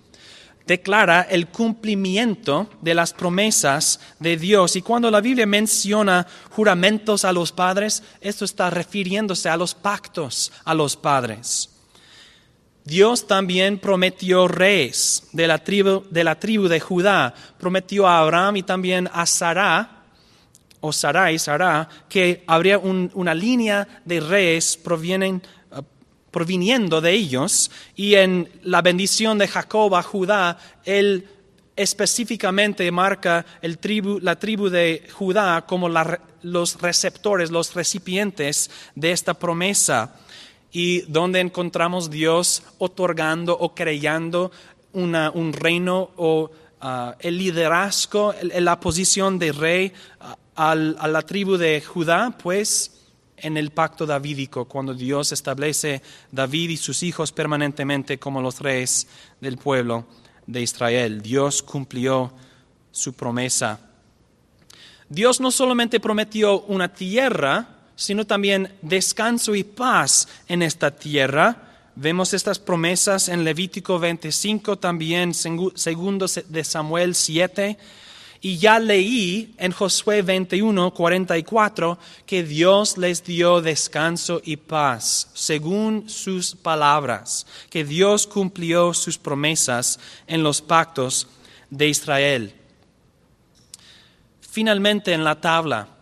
declara 0.67 1.23
el 1.23 1.49
cumplimiento 1.49 2.71
de 2.81 2.95
las 2.95 3.13
promesas 3.13 4.01
de 4.19 4.37
Dios. 4.37 4.77
Y 4.77 4.83
cuando 4.83 5.11
la 5.11 5.21
Biblia 5.21 5.45
menciona 5.45 6.27
juramentos 6.51 7.25
a 7.25 7.33
los 7.33 7.53
padres, 7.53 8.03
esto 8.21 8.45
está 8.45 8.71
refiriéndose 8.71 9.49
a 9.49 9.57
los 9.57 9.75
pactos 9.75 10.53
a 10.65 10.73
los 10.73 10.97
padres. 10.97 11.80
Dios 12.85 13.27
también 13.27 13.79
prometió 13.79 14.49
reyes 14.49 15.25
de 15.33 15.47
la 15.47 15.59
tribu 15.59 16.05
de, 16.11 16.25
la 16.25 16.39
tribu 16.39 16.69
de 16.69 16.81
Judá, 16.81 17.35
prometió 17.59 18.07
a 18.07 18.21
Abraham 18.21 18.57
y 18.57 18.63
también 18.63 19.09
a 19.13 19.27
Sará, 19.27 20.05
o 20.81 20.93
Sarai, 20.93 21.39
Sará, 21.39 21.89
que 22.09 22.43
habría 22.47 22.79
una 22.79 23.35
línea 23.35 23.87
de 24.05 24.21
reyes 24.21 24.79
uh, 24.83 25.83
proviniendo 26.31 27.01
de 27.03 27.13
ellos, 27.13 27.71
y 27.95 28.15
en 28.15 28.49
la 28.63 28.81
bendición 28.81 29.37
de 29.37 29.47
Jacob 29.47 29.95
a 29.95 30.03
Judá, 30.03 30.59
él 30.85 31.29
específicamente 31.77 32.91
marca 32.91 33.45
el 33.61 33.79
tribu, 33.79 34.19
la 34.21 34.39
tribu 34.39 34.71
de 34.71 35.07
Judá 35.13 35.67
como 35.67 35.89
los 35.89 36.81
receptores, 36.81 37.51
los 37.51 37.75
recipientes 37.75 38.71
de 38.95 39.13
esta 39.13 39.35
promesa 39.35 40.15
y 40.73 41.03
donde 41.03 41.41
encontramos 41.41 42.11
Dios 42.11 42.63
otorgando 42.79 43.57
o 43.59 43.75
creyendo 43.75 44.51
un 44.93 45.53
reino 45.53 46.11
o 46.17 46.51
ah, 46.81 47.17
el 47.21 47.39
liderazgo, 47.39 48.35
la 48.43 48.81
posición 48.81 49.39
de 49.39 49.53
rey 49.53 49.93
ah, 50.21 50.37
a 50.57 50.75
la 50.75 51.23
tribu 51.23 51.57
de 51.57 51.81
Judá, 51.81 52.37
pues 52.37 53.01
en 53.37 53.57
el 53.57 53.71
pacto 53.71 54.07
davídico, 54.07 54.67
cuando 54.67 54.95
Dios 54.95 55.33
establece 55.33 56.03
David 56.31 56.71
y 56.71 56.77
sus 56.77 57.03
hijos 57.03 57.33
permanentemente 57.33 58.19
como 58.19 58.43
los 58.43 58.61
reyes 58.61 59.07
del 59.41 59.57
pueblo 59.57 60.05
de 60.47 60.63
Israel. 60.63 61.23
Dios 61.23 61.63
cumplió 61.63 62.33
su 62.91 63.15
promesa. 63.15 63.81
Dios 65.09 65.41
no 65.41 65.51
solamente 65.51 66.01
prometió 66.01 66.63
una 66.63 66.93
tierra, 66.93 67.80
sino 68.01 68.27
también 68.27 68.73
descanso 68.81 69.55
y 69.55 69.63
paz 69.63 70.27
en 70.49 70.63
esta 70.63 70.91
tierra. 70.91 71.91
Vemos 71.95 72.33
estas 72.33 72.59
promesas 72.59 73.29
en 73.29 73.45
Levítico 73.45 73.99
25, 73.99 74.79
también 74.79 75.35
segundo 75.35 76.27
de 76.49 76.65
Samuel 76.65 77.15
7. 77.15 77.77
Y 78.41 78.57
ya 78.57 78.79
leí 78.79 79.55
en 79.59 79.73
Josué 79.73 80.23
21, 80.23 80.95
44 80.95 81.99
que 82.25 82.43
Dios 82.43 82.97
les 82.97 83.23
dio 83.23 83.61
descanso 83.61 84.41
y 84.47 84.57
paz 84.57 85.29
según 85.35 86.09
sus 86.09 86.57
palabras, 86.57 87.47
que 87.69 87.85
Dios 87.85 88.27
cumplió 88.27 88.95
sus 88.95 89.19
promesas 89.19 90.01
en 90.27 90.43
los 90.43 90.63
pactos 90.63 91.29
de 91.69 91.89
Israel. 91.89 92.55
Finalmente 94.41 95.13
en 95.13 95.23
la 95.23 95.39
tabla, 95.39 96.00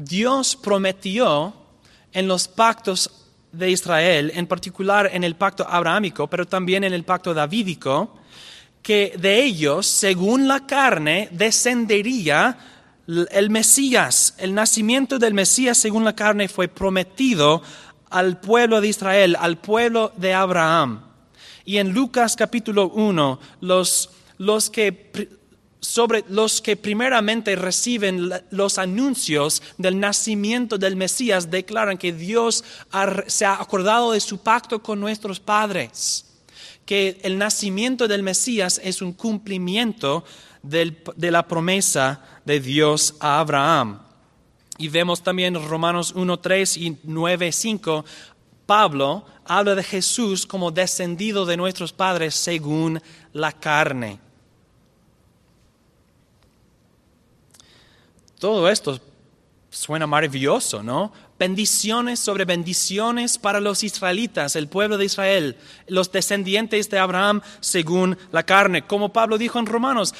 Dios 0.00 0.56
prometió 0.56 1.54
en 2.12 2.26
los 2.26 2.48
pactos 2.48 3.10
de 3.52 3.70
Israel, 3.70 4.32
en 4.34 4.46
particular 4.46 5.10
en 5.12 5.24
el 5.24 5.34
pacto 5.34 5.66
abrahámico, 5.68 6.28
pero 6.28 6.46
también 6.46 6.84
en 6.84 6.92
el 6.92 7.04
pacto 7.04 7.34
davídico, 7.34 8.16
que 8.82 9.14
de 9.18 9.42
ellos, 9.42 9.86
según 9.86 10.48
la 10.48 10.66
carne, 10.66 11.28
descendería 11.32 12.56
el 13.30 13.50
Mesías. 13.50 14.34
El 14.38 14.54
nacimiento 14.54 15.18
del 15.18 15.34
Mesías, 15.34 15.76
según 15.76 16.04
la 16.04 16.14
carne, 16.14 16.48
fue 16.48 16.68
prometido 16.68 17.62
al 18.08 18.40
pueblo 18.40 18.80
de 18.80 18.88
Israel, 18.88 19.36
al 19.38 19.58
pueblo 19.58 20.12
de 20.16 20.32
Abraham. 20.32 21.02
Y 21.64 21.76
en 21.78 21.92
Lucas 21.92 22.36
capítulo 22.36 22.88
1, 22.88 23.38
los, 23.60 24.10
los 24.38 24.70
que 24.70 25.39
sobre 25.80 26.24
los 26.28 26.60
que 26.60 26.76
primeramente 26.76 27.56
reciben 27.56 28.30
los 28.50 28.78
anuncios 28.78 29.62
del 29.78 29.98
nacimiento 29.98 30.78
del 30.78 30.96
Mesías 30.96 31.50
declaran 31.50 31.98
que 31.98 32.12
Dios 32.12 32.64
se 33.26 33.44
ha 33.44 33.60
acordado 33.60 34.12
de 34.12 34.20
su 34.20 34.38
pacto 34.38 34.82
con 34.82 35.00
nuestros 35.00 35.40
padres 35.40 36.26
que 36.90 37.20
el 37.22 37.38
nacimiento 37.38 38.08
del 38.08 38.24
Mesías 38.24 38.80
es 38.82 39.00
un 39.00 39.12
cumplimiento 39.12 40.24
de 40.62 41.30
la 41.30 41.46
promesa 41.46 42.20
de 42.44 42.58
Dios 42.58 43.14
a 43.20 43.38
Abraham. 43.38 44.00
Y 44.76 44.88
vemos 44.88 45.22
también 45.22 45.54
Romanos 45.54 46.14
1.3 46.16 46.76
y 46.78 46.90
9.5, 47.06 48.04
Pablo 48.66 49.24
habla 49.44 49.76
de 49.76 49.84
Jesús 49.84 50.44
como 50.44 50.72
descendido 50.72 51.46
de 51.46 51.56
nuestros 51.56 51.92
padres 51.92 52.34
según 52.34 53.00
la 53.32 53.52
carne. 53.52 54.18
Todo 58.40 58.68
esto 58.68 58.98
suena 59.70 60.08
maravilloso, 60.08 60.82
¿no? 60.82 61.12
bendiciones 61.40 62.20
sobre 62.20 62.44
bendiciones 62.44 63.38
para 63.38 63.60
los 63.60 63.82
israelitas, 63.82 64.56
el 64.56 64.68
pueblo 64.68 64.98
de 64.98 65.06
Israel, 65.06 65.56
los 65.88 66.12
descendientes 66.12 66.90
de 66.90 66.98
Abraham 66.98 67.40
según 67.60 68.18
la 68.30 68.42
carne. 68.42 68.86
Como 68.86 69.10
Pablo 69.10 69.38
dijo 69.38 69.58
en 69.58 69.64
Romanos, 69.64 70.14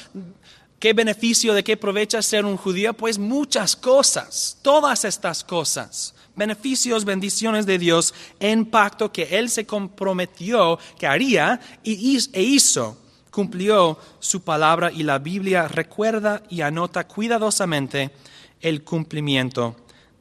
¿qué 0.79 0.93
beneficio 0.93 1.53
de 1.53 1.63
qué 1.63 1.73
aprovecha 1.73 2.23
ser 2.23 2.43
un 2.43 2.57
judío? 2.57 2.93
Pues 2.93 3.19
muchas 3.19 3.75
cosas, 3.75 4.57
todas 4.63 5.05
estas 5.05 5.43
cosas. 5.43 6.15
Beneficios, 6.35 7.05
bendiciones 7.05 7.67
de 7.67 7.77
Dios 7.77 8.15
en 8.39 8.65
pacto 8.65 9.11
que 9.11 9.37
Él 9.37 9.51
se 9.51 9.67
comprometió 9.67 10.79
que 10.97 11.05
haría 11.05 11.59
e 11.83 11.91
hizo 12.31 12.97
cumplió 13.31 13.97
su 14.19 14.43
palabra 14.43 14.91
y 14.91 15.03
la 15.03 15.17
Biblia 15.17 15.67
recuerda 15.67 16.43
y 16.49 16.61
anota 16.61 17.07
cuidadosamente 17.07 18.11
el 18.59 18.83
cumplimiento 18.83 19.75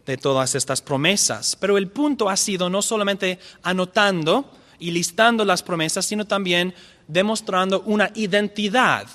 de 0.07 0.17
todas 0.17 0.55
estas 0.55 0.81
promesas. 0.81 1.57
Pero 1.57 1.77
el 1.77 1.89
punto 1.89 2.31
ha 2.31 2.37
sido 2.37 2.71
no 2.71 2.81
solamente 2.81 3.39
anotando 3.63 4.51
y 4.79 4.93
listando 4.93 5.45
las 5.45 5.63
promesas, 5.63 6.07
sino 6.07 6.25
también 6.25 6.73
demostrando 7.07 7.83
una 7.83 8.11
identidad 8.15 9.07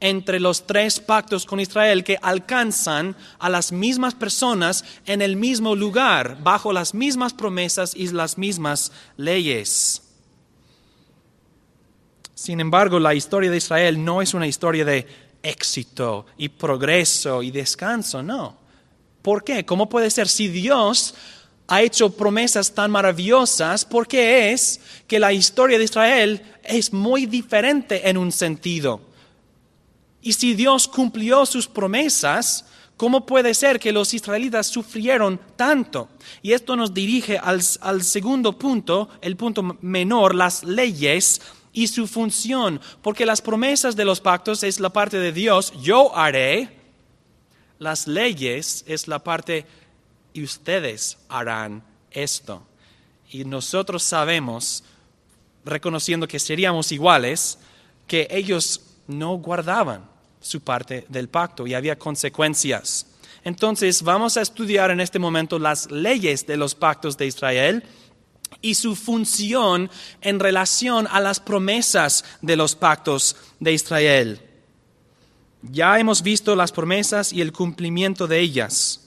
entre 0.00 0.40
los 0.40 0.66
tres 0.66 0.98
pactos 0.98 1.46
con 1.46 1.60
Israel 1.60 2.02
que 2.02 2.18
alcanzan 2.20 3.14
a 3.38 3.48
las 3.48 3.70
mismas 3.70 4.14
personas 4.14 4.84
en 5.06 5.22
el 5.22 5.36
mismo 5.36 5.76
lugar, 5.76 6.38
bajo 6.42 6.72
las 6.72 6.92
mismas 6.92 7.32
promesas 7.34 7.94
y 7.94 8.08
las 8.08 8.36
mismas 8.36 8.90
leyes. 9.16 10.02
Sin 12.42 12.58
embargo, 12.58 12.98
la 12.98 13.14
historia 13.14 13.52
de 13.52 13.58
Israel 13.58 14.04
no 14.04 14.20
es 14.20 14.34
una 14.34 14.48
historia 14.48 14.84
de 14.84 15.06
éxito 15.44 16.26
y 16.36 16.48
progreso 16.48 17.40
y 17.40 17.52
descanso, 17.52 18.20
no. 18.20 18.56
¿Por 19.22 19.44
qué? 19.44 19.64
¿Cómo 19.64 19.88
puede 19.88 20.10
ser 20.10 20.26
si 20.26 20.48
Dios 20.48 21.14
ha 21.68 21.82
hecho 21.82 22.10
promesas 22.10 22.74
tan 22.74 22.90
maravillosas? 22.90 23.84
¿Por 23.84 24.08
qué 24.08 24.50
es 24.50 24.80
que 25.06 25.20
la 25.20 25.32
historia 25.32 25.78
de 25.78 25.84
Israel 25.84 26.42
es 26.64 26.92
muy 26.92 27.26
diferente 27.26 28.08
en 28.08 28.16
un 28.16 28.32
sentido? 28.32 29.00
Y 30.20 30.32
si 30.32 30.54
Dios 30.54 30.88
cumplió 30.88 31.46
sus 31.46 31.68
promesas, 31.68 32.64
¿cómo 32.96 33.24
puede 33.24 33.54
ser 33.54 33.78
que 33.78 33.92
los 33.92 34.14
israelitas 34.14 34.66
sufrieron 34.66 35.38
tanto? 35.54 36.08
Y 36.42 36.54
esto 36.54 36.74
nos 36.74 36.92
dirige 36.92 37.38
al, 37.38 37.60
al 37.82 38.02
segundo 38.02 38.58
punto, 38.58 39.10
el 39.20 39.36
punto 39.36 39.78
menor, 39.80 40.34
las 40.34 40.64
leyes 40.64 41.40
y 41.72 41.88
su 41.88 42.06
función, 42.06 42.80
porque 43.00 43.26
las 43.26 43.40
promesas 43.40 43.96
de 43.96 44.04
los 44.04 44.20
pactos 44.20 44.62
es 44.62 44.78
la 44.80 44.90
parte 44.90 45.18
de 45.18 45.32
Dios, 45.32 45.72
yo 45.80 46.14
haré, 46.16 46.78
las 47.78 48.06
leyes 48.06 48.84
es 48.86 49.08
la 49.08 49.18
parte 49.18 49.66
y 50.34 50.44
ustedes 50.44 51.18
harán 51.28 51.82
esto. 52.10 52.62
Y 53.30 53.44
nosotros 53.44 54.02
sabemos, 54.02 54.84
reconociendo 55.64 56.28
que 56.28 56.38
seríamos 56.38 56.92
iguales, 56.92 57.58
que 58.06 58.28
ellos 58.30 58.82
no 59.06 59.34
guardaban 59.36 60.04
su 60.40 60.60
parte 60.60 61.06
del 61.08 61.28
pacto 61.28 61.66
y 61.66 61.74
había 61.74 61.98
consecuencias. 61.98 63.06
Entonces 63.44 64.02
vamos 64.02 64.36
a 64.36 64.42
estudiar 64.42 64.90
en 64.90 65.00
este 65.00 65.18
momento 65.18 65.58
las 65.58 65.90
leyes 65.90 66.46
de 66.46 66.56
los 66.56 66.74
pactos 66.74 67.16
de 67.16 67.26
Israel 67.26 67.82
y 68.62 68.74
su 68.74 68.96
función 68.96 69.90
en 70.20 70.40
relación 70.40 71.06
a 71.10 71.20
las 71.20 71.40
promesas 71.40 72.24
de 72.40 72.56
los 72.56 72.74
pactos 72.74 73.36
de 73.60 73.72
Israel. 73.72 74.40
Ya 75.62 75.98
hemos 75.98 76.22
visto 76.22 76.56
las 76.56 76.72
promesas 76.72 77.32
y 77.32 77.40
el 77.40 77.52
cumplimiento 77.52 78.26
de 78.26 78.40
ellas. 78.40 79.00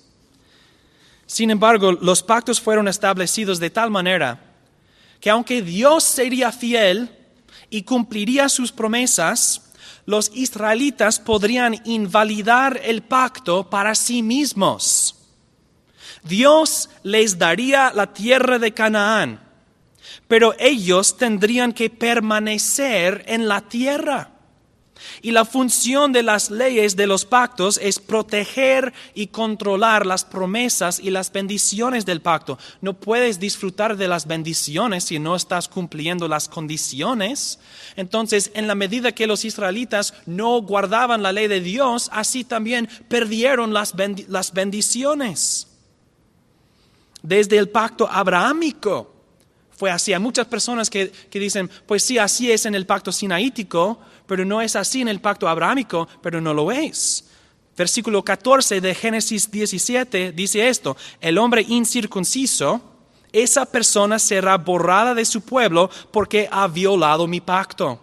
Sin 1.26 1.50
embargo, 1.50 1.94
los 1.94 2.22
pactos 2.22 2.62
fueron 2.62 2.88
establecidos 2.88 3.60
de 3.60 3.70
tal 3.70 3.90
manera 3.90 4.42
que 5.20 5.30
aunque 5.30 5.62
Dios 5.62 6.04
sería 6.04 6.52
fiel 6.52 7.10
y 7.70 7.82
cumpliría 7.82 8.48
sus 8.48 8.72
promesas, 8.72 9.74
los 10.06 10.32
israelitas 10.36 11.20
podrían 11.20 11.82
invalidar 11.86 12.80
el 12.84 13.02
pacto 13.02 13.70
para 13.70 13.96
sí 13.96 14.22
mismos. 14.22 15.16
Dios 16.24 16.90
les 17.04 17.38
daría 17.38 17.92
la 17.94 18.14
tierra 18.14 18.60
de 18.60 18.74
Canaán, 18.74 19.45
pero 20.28 20.56
ellos 20.60 21.18
tendrían 21.18 21.74
que 21.74 21.90
permanecer 21.90 23.24
en 23.28 23.48
la 23.48 23.62
tierra. 23.62 24.32
Y 25.22 25.32
la 25.32 25.46
función 25.46 26.12
de 26.12 26.24
las 26.24 26.50
leyes 26.50 26.96
de 26.96 27.08
los 27.08 27.26
pactos 27.26 27.80
es 27.82 28.00
proteger 28.00 28.94
y 29.14 29.28
controlar 29.28 30.06
las 30.06 30.24
promesas 30.24 31.00
y 31.00 31.10
las 31.10 31.32
bendiciones 31.32 32.06
del 32.06 32.22
pacto. 32.22 32.58
No 32.82 32.94
puedes 32.94 33.40
disfrutar 33.40 33.98
de 33.98 34.08
las 34.08 34.28
bendiciones 34.28 35.06
si 35.06 35.20
no 35.20 35.36
estás 35.36 35.68
cumpliendo 35.68 36.28
las 36.28 36.48
condiciones. 36.48 37.60
Entonces, 37.96 38.52
en 38.54 38.68
la 38.68 38.76
medida 38.76 39.12
que 39.12 39.28
los 39.28 39.46
israelitas 39.46 40.14
no 40.26 40.62
guardaban 40.62 41.24
la 41.24 41.32
ley 41.32 41.48
de 41.48 41.62
Dios, 41.62 42.10
así 42.14 42.44
también 42.44 42.90
perdieron 43.08 43.74
las, 43.74 43.94
bendiciones. 44.54 45.68
Desde 47.22 47.58
el 47.58 47.70
pacto 47.70 48.08
abrahámico 48.10 49.15
fue 49.78 49.92
así. 49.92 50.14
Hay 50.14 50.20
muchas 50.20 50.48
personas 50.48 50.90
que, 50.90 51.12
que 51.30 51.40
dicen, 51.40 51.70
pues 51.86 52.04
sí, 52.04 52.18
así 52.18 52.52
es 52.52 52.66
en 52.66 52.76
el 52.76 52.86
pacto 52.86 53.12
sinaítico, 53.12 54.00
pero 54.28 54.46
no 54.46 54.62
es 54.62 54.76
así 54.76 55.02
en 55.02 55.08
el 55.08 55.22
pacto 55.22 55.48
abrahámico, 55.48 56.08
pero 56.22 56.42
no 56.42 56.54
lo 56.54 56.72
es. 56.72 57.26
Versículo 57.78 58.24
14 58.24 58.80
de 58.80 58.96
Génesis 58.96 59.52
17 59.52 60.32
dice 60.32 60.68
esto, 60.68 60.96
el 61.20 61.38
hombre 61.38 61.66
incircunciso, 61.68 62.82
esa 63.34 63.66
persona 63.66 64.18
será 64.18 64.58
borrada 64.58 65.14
de 65.14 65.26
su 65.26 65.42
pueblo 65.42 65.90
porque 66.12 66.48
ha 66.50 66.68
violado 66.68 67.28
mi 67.28 67.42
pacto. 67.42 68.00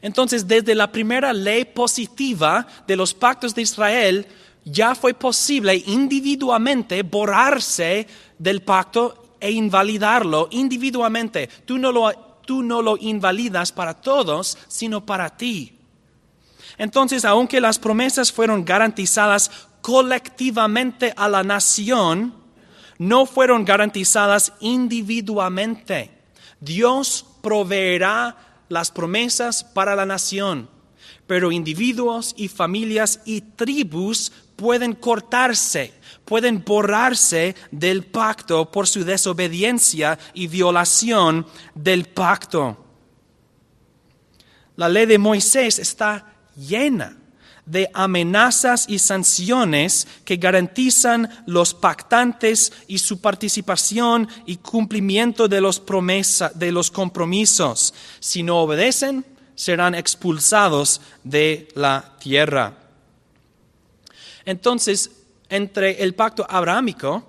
Entonces, 0.00 0.48
desde 0.48 0.74
la 0.74 0.90
primera 0.90 1.34
ley 1.34 1.66
positiva 1.66 2.66
de 2.86 2.96
los 2.96 3.12
pactos 3.12 3.54
de 3.54 3.60
Israel, 3.60 4.26
ya 4.64 4.94
fue 4.94 5.12
posible 5.12 5.82
individualmente 5.86 7.02
borrarse 7.02 8.06
del 8.38 8.62
pacto 8.62 9.19
e 9.40 9.50
invalidarlo 9.50 10.48
individualmente. 10.50 11.48
Tú 11.64 11.78
no 11.78 11.92
lo 11.92 12.30
tú 12.50 12.62
no 12.64 12.82
lo 12.82 12.96
invalidas 12.98 13.70
para 13.70 13.94
todos, 13.94 14.58
sino 14.66 15.06
para 15.06 15.36
ti. 15.36 15.78
Entonces, 16.78 17.24
aunque 17.24 17.60
las 17.60 17.78
promesas 17.78 18.32
fueron 18.32 18.64
garantizadas 18.64 19.50
colectivamente 19.82 21.12
a 21.16 21.28
la 21.28 21.44
nación, 21.44 22.34
no 22.98 23.26
fueron 23.26 23.64
garantizadas 23.64 24.52
individualmente. 24.60 26.10
Dios 26.60 27.24
proveerá 27.40 28.36
las 28.68 28.90
promesas 28.90 29.62
para 29.62 29.94
la 29.94 30.06
nación, 30.06 30.68
pero 31.26 31.52
individuos 31.52 32.34
y 32.36 32.48
familias 32.48 33.20
y 33.24 33.42
tribus 33.42 34.32
pueden 34.56 34.94
cortarse, 34.94 35.94
pueden 36.30 36.62
borrarse 36.64 37.56
del 37.72 38.04
pacto 38.04 38.70
por 38.70 38.86
su 38.86 39.02
desobediencia 39.02 40.16
y 40.32 40.46
violación 40.46 41.44
del 41.74 42.04
pacto. 42.04 42.86
La 44.76 44.88
ley 44.88 45.06
de 45.06 45.18
Moisés 45.18 45.80
está 45.80 46.32
llena 46.56 47.16
de 47.66 47.90
amenazas 47.94 48.84
y 48.88 49.00
sanciones 49.00 50.06
que 50.24 50.36
garantizan 50.36 51.28
los 51.46 51.74
pactantes 51.74 52.74
y 52.86 52.98
su 52.98 53.20
participación 53.20 54.28
y 54.46 54.58
cumplimiento 54.58 55.48
de 55.48 55.60
los, 55.60 55.80
promesa, 55.80 56.52
de 56.54 56.70
los 56.70 56.92
compromisos. 56.92 57.92
Si 58.20 58.44
no 58.44 58.58
obedecen, 58.60 59.26
serán 59.56 59.96
expulsados 59.96 61.00
de 61.24 61.66
la 61.74 62.14
tierra. 62.20 62.78
Entonces, 64.44 65.10
entre 65.50 66.02
el 66.02 66.14
pacto 66.14 66.46
abrahámico 66.48 67.24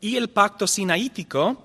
y 0.00 0.16
el 0.16 0.28
pacto 0.30 0.66
sinaítico, 0.66 1.62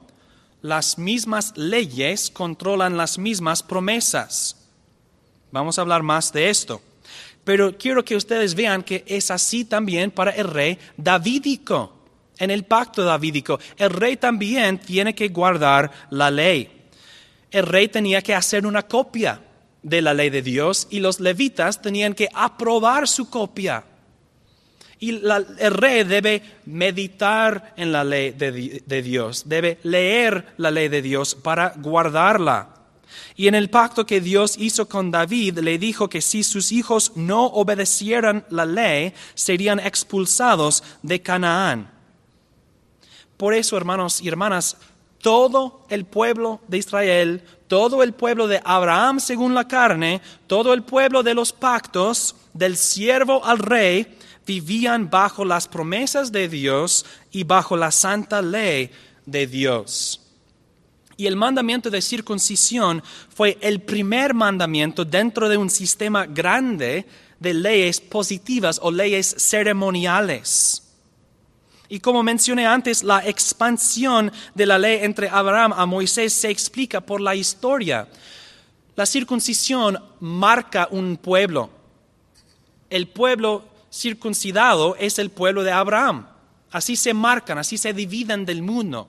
las 0.62 0.98
mismas 0.98 1.54
leyes 1.58 2.30
controlan 2.30 2.98
las 2.98 3.18
mismas 3.18 3.64
promesas. 3.64 4.58
Vamos 5.52 5.78
a 5.78 5.82
hablar 5.82 6.04
más 6.04 6.32
de 6.32 6.50
esto. 6.50 6.82
Pero 7.44 7.76
quiero 7.78 8.06
que 8.06 8.16
ustedes 8.16 8.54
vean 8.54 8.84
que 8.84 9.04
es 9.08 9.32
así 9.32 9.66
también 9.66 10.12
para 10.12 10.32
el 10.32 10.48
rey 10.48 10.78
davídico. 10.98 11.98
En 12.38 12.52
el 12.52 12.64
pacto 12.64 13.04
davídico, 13.04 13.60
el 13.78 13.90
rey 13.90 14.18
también 14.18 14.80
tiene 14.80 15.16
que 15.16 15.30
guardar 15.30 15.92
la 16.10 16.32
ley. 16.32 16.70
El 17.50 17.66
rey 17.66 17.88
tenía 17.88 18.22
que 18.22 18.34
hacer 18.34 18.66
una 18.66 18.84
copia 18.84 19.42
de 19.84 20.02
la 20.02 20.14
ley 20.14 20.30
de 20.30 20.42
Dios 20.42 20.88
y 20.90 21.00
los 21.00 21.20
levitas 21.20 21.82
tenían 21.82 22.14
que 22.14 22.30
aprobar 22.34 23.08
su 23.08 23.30
copia. 23.30 23.84
Y 25.02 25.10
el 25.10 25.74
rey 25.74 26.04
debe 26.04 26.44
meditar 26.66 27.74
en 27.76 27.92
la 27.92 28.04
ley 28.04 28.32
de 28.32 29.02
Dios, 29.02 29.44
debe 29.48 29.80
leer 29.82 30.54
la 30.58 30.70
ley 30.70 30.90
de 30.90 31.02
Dios 31.02 31.34
para 31.34 31.74
guardarla. 31.76 32.70
Y 33.36 33.48
en 33.48 33.56
el 33.56 33.72
pacto 33.72 34.06
que 34.06 34.22
Dios 34.22 34.56
hizo 34.60 34.88
con 34.88 35.10
David, 35.10 35.58
le 35.58 35.80
dijo 35.80 36.08
que 36.08 36.22
si 36.22 36.44
sus 36.44 36.72
hijos 36.72 37.14
no 37.16 37.48
obedecieran 37.48 38.46
la 38.52 38.64
ley, 38.64 39.12
serían 39.34 39.80
expulsados 39.80 40.84
de 41.02 41.20
Canaán. 41.20 41.90
Por 43.38 43.56
eso, 43.56 43.76
hermanos 43.76 44.22
y 44.22 44.28
hermanas, 44.28 44.78
todo 45.20 45.88
el 45.90 46.06
pueblo 46.06 46.62
de 46.68 46.78
Israel, 46.78 47.44
todo 47.68 48.04
el 48.04 48.14
pueblo 48.14 48.48
de 48.48 48.62
Abraham 48.64 49.20
según 49.20 49.56
la 49.56 49.68
carne, 49.68 50.22
todo 50.46 50.74
el 50.74 50.84
pueblo 50.84 51.24
de 51.24 51.34
los 51.34 51.54
pactos, 51.54 52.36
del 52.54 52.78
siervo 52.78 53.44
al 53.44 53.58
rey, 53.58 54.18
vivían 54.52 55.10
bajo 55.10 55.46
las 55.46 55.66
promesas 55.66 56.30
de 56.30 56.50
Dios 56.50 57.06
y 57.32 57.46
bajo 57.46 57.78
la 57.78 57.90
santa 57.90 58.42
ley 58.42 58.92
de 59.26 59.48
Dios. 59.48 60.20
Y 61.16 61.26
el 61.26 61.38
mandamiento 61.38 61.90
de 61.90 62.02
circuncisión 62.02 63.02
fue 63.34 63.58
el 63.62 63.80
primer 63.80 64.34
mandamiento 64.34 65.06
dentro 65.06 65.48
de 65.48 65.56
un 65.56 65.70
sistema 65.70 66.26
grande 66.26 67.06
de 67.40 67.54
leyes 67.54 68.02
positivas 68.02 68.78
o 68.84 68.92
leyes 68.92 69.36
ceremoniales. 69.38 70.84
Y 71.88 72.02
como 72.02 72.24
mencioné 72.24 72.68
antes, 72.68 73.04
la 73.04 73.26
expansión 73.26 74.32
de 74.54 74.66
la 74.66 74.78
ley 74.78 75.00
entre 75.02 75.30
Abraham 75.30 75.74
a 75.78 75.86
Moisés 75.86 76.34
se 76.34 76.50
explica 76.50 77.00
por 77.00 77.22
la 77.22 77.36
historia. 77.36 78.08
La 78.98 79.06
circuncisión 79.06 79.98
marca 80.20 80.90
un 80.92 81.16
pueblo. 81.16 81.70
El 82.90 83.08
pueblo 83.08 83.71
circuncidado 83.92 84.96
es 84.96 85.20
el 85.20 85.30
pueblo 85.30 85.64
de 85.64 85.72
Abraham. 85.72 86.28
Así 86.72 86.96
se 86.96 87.14
marcan, 87.14 87.58
así 87.58 87.78
se 87.78 87.94
dividen 87.94 88.46
del 88.46 88.62
mundo. 88.62 89.08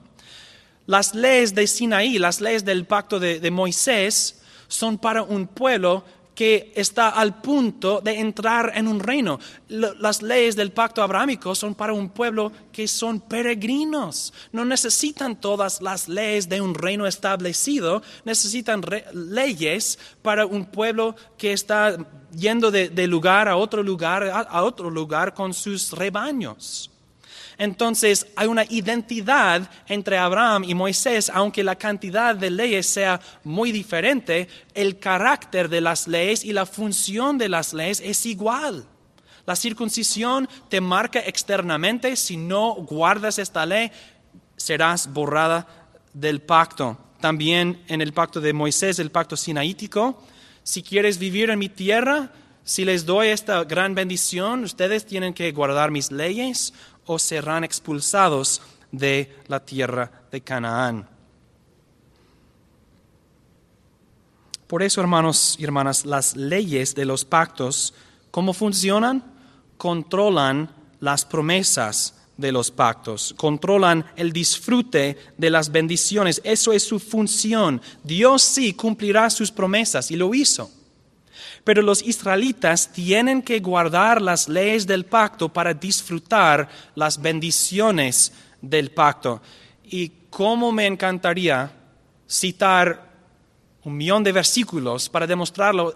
Las 0.85 1.15
leyes 1.15 1.55
de 1.55 1.65
Sinaí, 1.65 2.19
las 2.19 2.41
leyes 2.41 2.65
del 2.65 2.85
pacto 2.85 3.19
de, 3.19 3.51
Moisés, 3.51 4.41
son 4.67 4.97
para 4.97 5.23
un 5.23 5.47
pueblo 5.47 6.03
que 6.35 6.73
está 6.75 7.09
al 7.09 7.41
punto 7.41 8.01
de 8.01 8.19
entrar 8.19 8.73
en 8.75 8.87
un 8.87 8.99
reino. 8.99 9.39
Las 9.69 10.21
leyes 10.21 10.55
del 10.55 10.71
pacto 10.71 11.01
abrahámico 11.01 11.55
son 11.55 11.75
para 11.75 11.93
un 11.93 12.09
pueblo 12.09 12.51
que 12.71 12.87
son 12.87 13.21
peregrinos. 13.21 14.33
No 14.51 14.65
necesitan 14.65 15.39
todas 15.39 15.81
las 15.81 16.09
leyes 16.09 16.49
de 16.49 16.59
un 16.59 16.73
reino 16.73 17.07
establecido, 17.07 18.01
necesitan 18.25 18.81
leyes 19.13 19.99
para 20.21 20.45
un 20.45 20.65
pueblo 20.65 21.15
que 21.37 21.53
está 21.53 21.97
yendo 22.35 22.71
de, 22.71 23.07
lugar 23.07 23.47
a 23.47 23.55
otro 23.55 23.83
lugar, 23.83 24.23
a 24.23 24.63
otro 24.63 24.89
lugar 24.89 25.33
con 25.33 25.53
sus 25.53 25.91
rebaños. 25.91 26.89
Entonces 27.57 28.27
hay 28.35 28.47
una 28.47 28.65
identidad 28.65 29.69
entre 29.87 30.17
Abraham 30.17 30.63
y 30.63 30.73
Moisés, 30.73 31.31
aunque 31.33 31.63
la 31.63 31.75
cantidad 31.75 32.35
de 32.35 32.49
leyes 32.49 32.87
sea 32.87 33.19
muy 33.43 33.71
diferente, 33.71 34.47
el 34.73 34.99
carácter 34.99 35.69
de 35.69 35.81
las 35.81 36.07
leyes 36.07 36.43
y 36.43 36.53
la 36.53 36.65
función 36.65 37.37
de 37.37 37.49
las 37.49 37.73
leyes 37.73 38.01
es 38.03 38.25
igual. 38.25 38.85
La 39.45 39.55
circuncisión 39.55 40.47
te 40.69 40.81
marca 40.81 41.19
externamente, 41.19 42.15
si 42.15 42.37
no 42.37 42.75
guardas 42.75 43.39
esta 43.39 43.65
ley, 43.65 43.91
serás 44.55 45.11
borrada 45.11 45.67
del 46.13 46.41
pacto. 46.41 46.97
También 47.19 47.83
en 47.87 48.01
el 48.01 48.13
pacto 48.13 48.41
de 48.41 48.53
Moisés, 48.53 48.99
el 48.99 49.11
pacto 49.11 49.35
sinaítico, 49.37 50.23
si 50.63 50.81
quieres 50.81 51.17
vivir 51.17 51.49
en 51.49 51.59
mi 51.59 51.69
tierra, 51.69 52.31
si 52.63 52.85
les 52.85 53.05
doy 53.05 53.27
esta 53.27 53.63
gran 53.65 53.93
bendición, 53.93 54.63
ustedes 54.63 55.05
tienen 55.05 55.33
que 55.33 55.51
guardar 55.51 55.91
mis 55.91 56.11
leyes 56.11 56.73
o 57.05 57.19
serán 57.19 57.63
expulsados 57.63 58.61
de 58.91 59.35
la 59.47 59.59
tierra 59.59 60.23
de 60.31 60.41
Canaán. 60.41 61.09
Por 64.67 64.81
eso, 64.81 65.01
hermanos 65.01 65.55
y 65.59 65.65
hermanas, 65.65 66.05
las 66.05 66.35
leyes 66.35 66.95
de 66.95 67.05
los 67.05 67.25
pactos, 67.25 67.93
¿cómo 68.31 68.53
funcionan? 68.53 69.23
Controlan 69.77 70.69
las 70.99 71.25
promesas 71.25 72.22
de 72.37 72.51
los 72.51 72.71
pactos, 72.71 73.33
controlan 73.37 74.05
el 74.15 74.33
disfrute 74.33 75.17
de 75.37 75.49
las 75.49 75.71
bendiciones. 75.71 76.41
Eso 76.43 76.73
es 76.73 76.83
su 76.83 76.99
función. 76.99 77.81
Dios 78.03 78.41
sí 78.41 78.73
cumplirá 78.73 79.29
sus 79.29 79.51
promesas 79.51 80.09
y 80.11 80.15
lo 80.15 80.33
hizo. 80.33 80.69
Pero 81.63 81.81
los 81.81 82.01
israelitas 82.03 82.91
tienen 82.91 83.41
que 83.41 83.59
guardar 83.59 84.21
las 84.21 84.49
leyes 84.49 84.85
del 84.85 85.05
pacto 85.05 85.47
para 85.49 85.73
disfrutar 85.73 86.67
las 86.95 87.21
bendiciones 87.21 88.33
del 88.61 88.91
pacto. 88.91 89.41
Y 89.85 90.11
cómo 90.29 90.71
me 90.71 90.87
encantaría 90.87 91.71
citar 92.27 93.13
un 93.83 93.95
millón 93.95 94.23
de 94.23 94.31
versículos 94.31 95.07
para 95.07 95.27
demostrarlo 95.27 95.93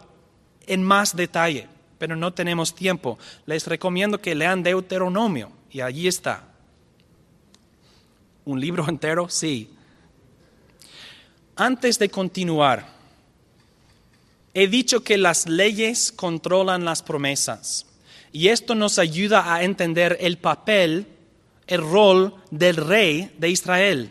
en 0.65 0.84
más 0.84 1.15
detalle, 1.15 1.67
pero 1.97 2.15
no 2.15 2.34
tenemos 2.34 2.76
tiempo. 2.76 3.17
Les 3.45 3.65
recomiendo 3.65 4.21
que 4.21 4.36
lean 4.36 4.63
Deuteronomio 4.63 5.57
y 5.71 5.82
allí 5.82 6.08
está. 6.08 6.43
¿Un 8.45 8.60
libro 8.60 8.86
entero? 8.89 9.30
Sí. 9.30 9.69
Antes 11.56 11.97
de 11.99 12.10
continuar, 12.10 12.97
He 14.60 14.67
dicho 14.67 15.03
que 15.03 15.19
las 15.19 15.47
leyes 15.47 16.12
controlan 16.12 16.84
las 16.84 17.03
promesas 17.03 17.86
y 18.32 18.47
esto 18.47 18.73
nos 18.73 18.97
ayuda 18.97 19.53
a 19.53 19.62
entender 19.62 20.17
el 20.19 20.39
papel, 20.39 21.06
el 21.67 21.84
rol 21.84 22.34
del 22.49 22.77
rey 22.77 23.32
de 23.38 23.51
Israel. 23.51 24.10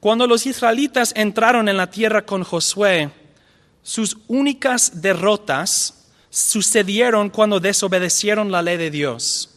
Cuando 0.00 0.26
los 0.26 0.46
israelitas 0.46 1.12
entraron 1.14 1.68
en 1.68 1.76
la 1.76 1.90
tierra 1.90 2.24
con 2.24 2.42
Josué, 2.42 3.10
sus 3.82 4.16
únicas 4.28 5.02
derrotas 5.02 6.08
sucedieron 6.30 7.28
cuando 7.28 7.60
desobedecieron 7.60 8.50
la 8.50 8.62
ley 8.62 8.78
de 8.78 8.90
Dios. 8.90 9.51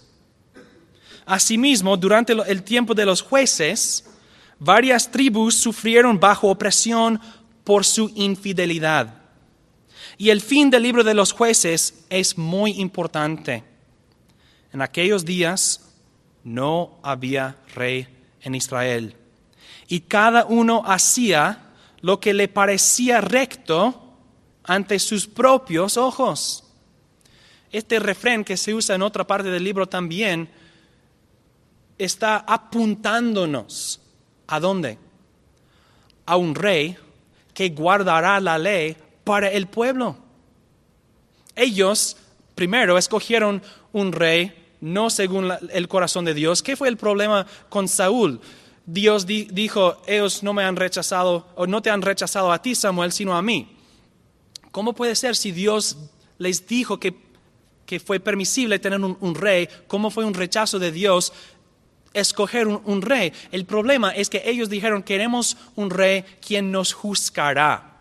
Asimismo, 1.26 1.98
durante 1.98 2.34
el 2.34 2.64
tiempo 2.64 2.94
de 2.94 3.06
los 3.06 3.22
jueces, 3.22 4.06
varias 4.60 5.10
tribus 5.10 5.56
sufrieron 5.56 6.20
bajo 6.20 6.50
opresión 6.50 7.20
por 7.64 7.84
su 7.84 8.12
infidelidad. 8.16 9.22
Y 10.18 10.30
el 10.30 10.40
fin 10.40 10.70
del 10.70 10.84
libro 10.84 11.04
de 11.04 11.14
los 11.14 11.32
jueces 11.32 12.06
es 12.10 12.38
muy 12.38 12.80
importante. 12.80 13.64
En 14.72 14.82
aquellos 14.82 15.26
días 15.26 15.94
no 16.44 17.00
había 17.02 17.58
rey 17.74 18.08
en 18.42 18.56
Israel. 18.56 19.16
Y 19.88 20.02
cada 20.02 20.46
uno 20.46 20.84
hacía 20.86 21.72
lo 22.02 22.20
que 22.20 22.34
le 22.34 22.48
parecía 22.48 23.20
recto 23.20 24.14
ante 24.64 25.00
sus 25.00 25.28
propios 25.28 25.98
ojos. 25.98 26.64
Este 27.72 28.00
refrén 28.00 28.44
que 28.44 28.58
se 28.58 28.74
usa 28.74 28.96
en 28.96 29.02
otra 29.02 29.26
parte 29.26 29.50
del 29.50 29.64
libro 29.64 29.88
también 29.88 30.50
está 31.97 32.38
apuntándonos 32.38 34.01
a 34.47 34.60
dónde? 34.60 34.97
A 36.25 36.38
un 36.38 36.55
rey 36.55 36.97
que 37.53 37.69
guardará 37.69 38.39
la 38.39 38.58
ley 38.58 38.97
para 39.23 39.49
el 39.49 39.67
pueblo. 39.67 40.17
Ellos 41.55 42.17
primero 42.53 42.97
escogieron 42.97 43.62
un 43.93 44.12
rey 44.12 44.65
no 44.81 45.10
según 45.10 45.51
el 45.71 45.88
corazón 45.88 46.25
de 46.25 46.34
Dios. 46.34 46.62
¿Qué 46.62 46.75
fue 46.75 46.89
el 46.89 46.97
problema 46.97 47.47
con 47.69 47.88
Saúl? 47.88 48.39
Dios 48.86 49.25
dijo, 49.25 49.97
ellos 50.05 50.43
no 50.43 50.53
me 50.53 50.63
han 50.63 50.75
rechazado, 50.75 51.47
o 51.55 51.65
no 51.65 51.81
te 51.81 51.89
han 51.89 52.03
rechazado 52.03 52.51
a 52.51 52.62
ti, 52.62 52.75
Samuel, 52.75 53.12
sino 53.12 53.36
a 53.36 53.41
mí. 53.41 53.75
¿Cómo 54.71 54.93
puede 54.93 55.15
ser 55.15 55.36
si 55.36 55.51
Dios 55.51 55.97
les 56.38 56.67
dijo 56.67 56.99
que, 56.99 57.15
fue 58.03 58.19
permisible 58.19 58.77
tener 58.77 58.99
un, 58.99 59.36
rey? 59.36 59.67
¿Cómo 59.88 60.12
fue 60.12 60.25
un 60.25 60.34
rechazo 60.34 60.77
de 60.77 60.91
Dios 60.91 61.34
escoger 62.15 62.67
un, 62.67 63.01
rey? 63.01 63.32
El 63.51 63.65
problema 63.65 64.12
es 64.12 64.30
que 64.30 64.41
ellos 64.45 64.69
dijeron, 64.69 65.04
queremos 65.04 65.58
un 65.75 65.89
rey 65.89 66.23
quien 66.45 66.71
nos 66.71 66.93
juzgará. 66.93 67.91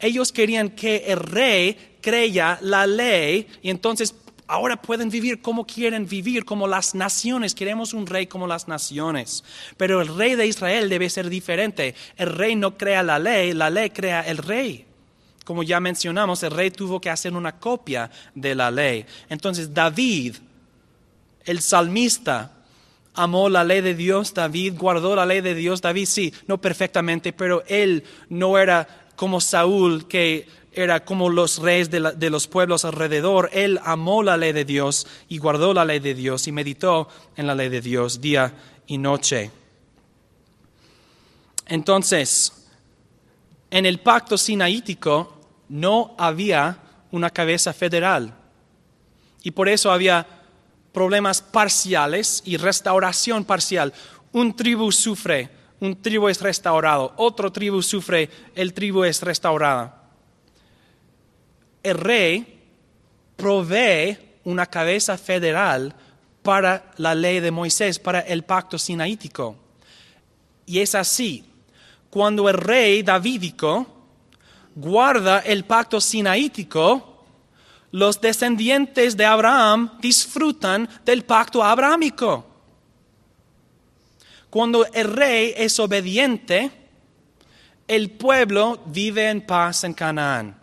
Ellos 0.00 0.32
querían 0.32 0.70
que 0.70 1.04
el 1.08 1.18
rey 1.18 1.96
creya 2.00 2.58
la 2.62 2.86
ley 2.86 3.46
y 3.62 3.70
entonces 3.70 4.14
ahora 4.46 4.80
pueden 4.80 5.10
vivir 5.10 5.40
como 5.40 5.66
quieren 5.66 6.08
vivir, 6.08 6.44
como 6.44 6.66
las 6.66 6.94
naciones. 6.94 7.54
Queremos 7.54 7.92
un 7.92 8.06
rey 8.06 8.26
como 8.26 8.46
las 8.46 8.66
naciones. 8.66 9.44
Pero 9.76 10.00
el 10.00 10.16
rey 10.16 10.34
de 10.34 10.46
Israel 10.46 10.88
debe 10.88 11.10
ser 11.10 11.28
diferente. 11.28 11.94
El 12.16 12.30
rey 12.30 12.56
no 12.56 12.76
crea 12.76 13.02
la 13.02 13.18
ley, 13.18 13.52
la 13.52 13.70
ley 13.70 13.90
crea 13.90 14.22
el 14.22 14.38
rey. 14.38 14.86
Como 15.44 15.62
ya 15.62 15.80
mencionamos, 15.80 16.42
el 16.42 16.50
rey 16.50 16.70
tuvo 16.70 17.00
que 17.00 17.10
hacer 17.10 17.32
una 17.34 17.58
copia 17.58 18.10
de 18.34 18.54
la 18.54 18.70
ley. 18.70 19.06
Entonces 19.28 19.72
David, 19.72 20.36
el 21.44 21.60
salmista, 21.60 22.57
amó 23.18 23.48
la 23.48 23.64
ley 23.64 23.80
de 23.80 23.94
Dios, 23.94 24.32
David 24.32 24.74
guardó 24.78 25.16
la 25.16 25.26
ley 25.26 25.40
de 25.40 25.54
Dios, 25.54 25.82
David 25.82 26.06
sí, 26.06 26.32
no 26.46 26.60
perfectamente, 26.60 27.32
pero 27.32 27.64
él 27.66 28.04
no 28.28 28.58
era 28.58 28.86
como 29.16 29.40
Saúl 29.40 30.06
que 30.06 30.46
era 30.72 31.04
como 31.04 31.28
los 31.28 31.58
reyes 31.58 31.90
de, 31.90 32.30
los 32.30 32.46
pueblos 32.46 32.84
alrededor. 32.84 33.50
Él 33.52 33.80
amó 33.82 34.22
la 34.22 34.36
ley 34.36 34.52
de 34.52 34.64
Dios 34.64 35.08
y 35.28 35.38
guardó 35.38 35.74
la 35.74 35.84
ley 35.84 35.98
de 35.98 36.14
Dios 36.14 36.46
y 36.46 36.52
meditó 36.52 37.08
en 37.36 37.48
la 37.48 37.56
ley 37.56 37.68
de 37.68 37.80
Dios 37.80 38.20
día 38.20 38.54
y 38.86 38.98
noche. 38.98 39.50
Entonces, 41.66 42.68
en 43.70 43.86
el 43.86 43.98
pacto 43.98 44.38
sinaítico 44.38 45.40
no 45.68 46.14
había 46.16 46.78
una 47.10 47.30
cabeza 47.30 47.72
federal 47.72 48.32
y 49.42 49.50
por 49.50 49.68
eso 49.68 49.90
había 49.90 50.37
problemas 50.92 51.42
parciales 51.42 52.42
y 52.44 52.56
restauración 52.56 53.44
parcial. 53.44 53.92
Un 54.32 54.54
tribu 54.54 54.90
sufre, 54.92 55.50
un 55.80 56.00
tribu 56.00 56.28
es 56.28 56.40
restaurado, 56.40 57.12
otro 57.16 57.52
tribu 57.52 57.82
sufre, 57.82 58.28
el 58.54 58.72
tribu 58.72 59.04
es 59.04 59.22
restaurada 59.22 59.98
el 61.82 61.98
rey 61.98 62.60
provee 63.36 64.18
una 64.44 64.66
cabeza 64.66 65.16
federal 65.16 65.94
para 66.42 66.92
la 66.96 67.14
ley 67.14 67.40
de 67.40 67.50
Moisés, 67.50 67.98
para 67.98 68.20
el 68.20 68.44
pacto 68.44 68.78
sinaítico. 68.78 69.56
Y 70.66 70.80
es 70.80 70.94
así, 70.94 71.44
cuando 72.10 72.48
el 72.48 72.56
rey 72.56 73.02
davídico 73.02 73.86
guarda 74.74 75.40
el 75.40 75.64
pacto 75.64 76.00
sinaítico, 76.00 77.07
los 77.90 78.20
descendientes 78.20 79.16
de 79.16 79.24
Abraham 79.24 79.98
disfrutan 80.00 80.88
del 81.04 81.24
pacto 81.24 81.62
abrahámico. 81.62 82.44
Cuando 84.50 84.86
el 84.86 85.12
rey 85.12 85.54
es 85.56 85.78
obediente, 85.78 86.70
el 87.86 88.10
pueblo 88.10 88.80
vive 88.86 89.28
en 89.28 89.40
paz 89.40 89.84
en 89.84 89.94
Canaán. 89.94 90.58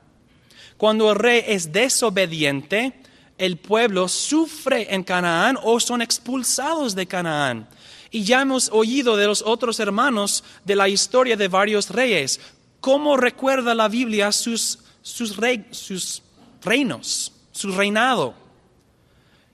Cuando 0.77 1.11
el 1.11 1.17
rey 1.17 1.43
es 1.47 1.71
desobediente, 1.71 2.93
el 3.37 3.57
pueblo 3.57 4.07
sufre 4.07 4.93
en 4.93 5.03
Canaán 5.03 5.57
o 5.61 5.79
son 5.79 6.01
expulsados 6.01 6.95
de 6.95 7.07
Canaán. 7.07 7.67
Y 8.11 8.23
ya 8.23 8.41
hemos 8.41 8.69
oído 8.71 9.17
de 9.17 9.25
los 9.25 9.41
otros 9.41 9.79
hermanos 9.79 10.43
de 10.63 10.75
la 10.75 10.87
historia 10.87 11.35
de 11.35 11.47
varios 11.47 11.89
reyes. 11.89 12.39
¿Cómo 12.79 13.17
recuerda 13.17 13.75
la 13.75 13.87
Biblia 13.87 14.31
sus, 14.31 14.79
sus, 15.01 15.35
sus 15.71 16.21
reinos, 16.65 17.31
su 17.51 17.71
reinado? 17.71 18.33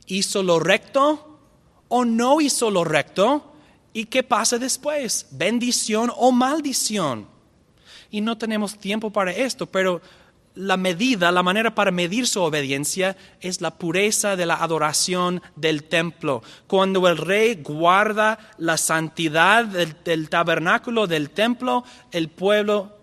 ¿Hizo 0.07 0.41
lo 0.43 0.59
recto 0.59 1.39
o 1.87 2.05
no 2.05 2.41
hizo 2.41 2.71
lo 2.71 2.83
recto? 2.83 3.53
¿Y 3.93 4.05
qué 4.05 4.23
pasa 4.23 4.57
después? 4.57 5.27
¿Bendición 5.31 6.11
o 6.15 6.31
maldición? 6.31 7.27
Y 8.09 8.21
no 8.21 8.37
tenemos 8.37 8.77
tiempo 8.77 9.11
para 9.11 9.31
esto, 9.31 9.65
pero 9.65 10.01
la 10.55 10.75
medida, 10.75 11.31
la 11.31 11.43
manera 11.43 11.73
para 11.73 11.91
medir 11.91 12.27
su 12.27 12.41
obediencia 12.41 13.15
es 13.39 13.61
la 13.61 13.71
pureza 13.71 14.35
de 14.35 14.45
la 14.45 14.55
adoración 14.55 15.41
del 15.55 15.83
templo. 15.83 16.43
Cuando 16.67 17.07
el 17.07 17.17
rey 17.17 17.61
guarda 17.63 18.37
la 18.57 18.77
santidad 18.77 19.65
del, 19.65 20.29
tabernáculo 20.29 21.07
del 21.07 21.29
templo, 21.29 21.85
el 22.11 22.27
pueblo 22.27 22.97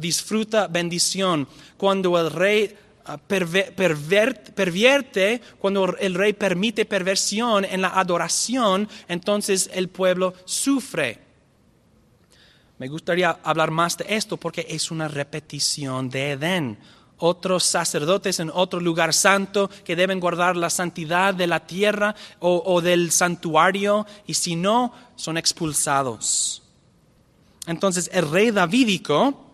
disfruta 0.00 0.66
bendición. 0.66 1.46
Cuando 1.76 2.18
el 2.18 2.30
rey 2.30 2.76
ah, 3.04 3.18
pervierte, 4.54 5.40
cuando 5.58 5.96
el 5.98 6.14
rey 6.14 6.32
permite 6.32 6.84
perversión 6.84 7.64
en 7.64 7.82
la 7.82 7.98
adoración, 7.98 8.88
entonces 9.08 9.70
el 9.72 9.88
pueblo 9.88 10.34
sufre. 10.44 11.32
Me 12.82 12.88
gustaría 12.88 13.38
hablar 13.44 13.70
más 13.70 13.96
de 13.96 14.06
esto 14.08 14.36
porque 14.36 14.66
es 14.68 14.90
una 14.90 15.06
repetición 15.06 16.10
de 16.10 16.32
Edén. 16.32 16.78
Otros 17.18 17.62
sacerdotes 17.62 18.40
en 18.40 18.50
otro 18.52 18.80
lugar 18.80 19.14
santo 19.14 19.70
que 19.84 19.94
deben 19.94 20.18
guardar 20.18 20.56
la 20.56 20.68
santidad 20.68 21.32
de 21.32 21.46
la 21.46 21.64
tierra 21.64 22.16
o, 22.40 22.80
del 22.80 23.12
santuario 23.12 24.04
y 24.26 24.34
si 24.34 24.56
no, 24.56 24.92
son 25.14 25.36
expulsados. 25.36 26.64
Entonces 27.68 28.10
el 28.12 28.28
rey 28.28 28.50
davídico 28.50 29.52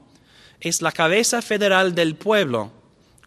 es 0.61 0.81
la 0.81 0.93
cabeza 0.93 1.43
federal 1.43 1.95
del 1.95 2.17
pueblo. 2.17 2.73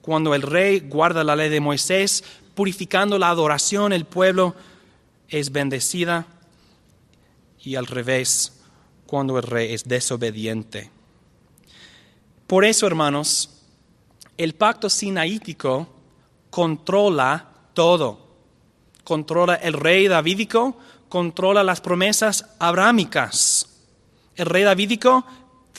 Cuando 0.02 0.34
el 0.34 0.42
rey 0.42 0.80
guarda 0.80 1.24
la 1.24 1.36
ley 1.36 1.50
de 1.50 1.60
Moisés, 1.60 2.24
purificando 2.56 3.20
la 3.20 3.30
adoración, 3.30 3.94
el 3.94 4.06
pueblo 4.06 4.56
es 5.30 5.52
bendecida 5.52 6.26
y 7.64 7.76
al 7.76 7.88
revés 7.88 8.62
cuando 9.06 9.38
el 9.38 9.44
rey 9.44 9.74
es 9.74 9.84
desobediente. 9.84 10.90
Por 12.48 12.66
eso, 12.66 12.88
hermanos, 12.88 13.62
el 14.38 14.56
pacto 14.56 14.90
sinaítico 14.90 15.88
controla 16.50 17.48
todo. 17.74 18.28
Controla 19.04 19.56
el 19.56 19.74
rey 19.74 20.08
davídico, 20.08 20.78
controla 21.10 21.64
las 21.64 21.82
promesas 21.82 22.46
abrámicas. 22.60 23.68
El 24.36 24.48
rey 24.48 24.64
davídico 24.64 25.26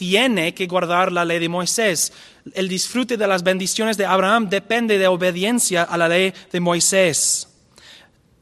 tiene 0.03 0.53
que 0.53 0.67
guardar 0.67 1.13
la 1.13 1.25
ley 1.25 1.39
de 1.39 1.49
Moisés. 1.49 2.13
El 2.55 2.69
disfrute 2.69 3.17
de 3.17 3.29
las 3.29 3.45
bendiciones 3.45 3.97
de 3.97 4.05
Abraham 4.05 4.49
depende 4.49 4.99
de 4.99 5.07
obediencia 5.07 5.85
a 5.85 5.97
la 5.97 6.09
ley 6.09 6.35
de 6.51 6.59
Moisés 6.59 7.47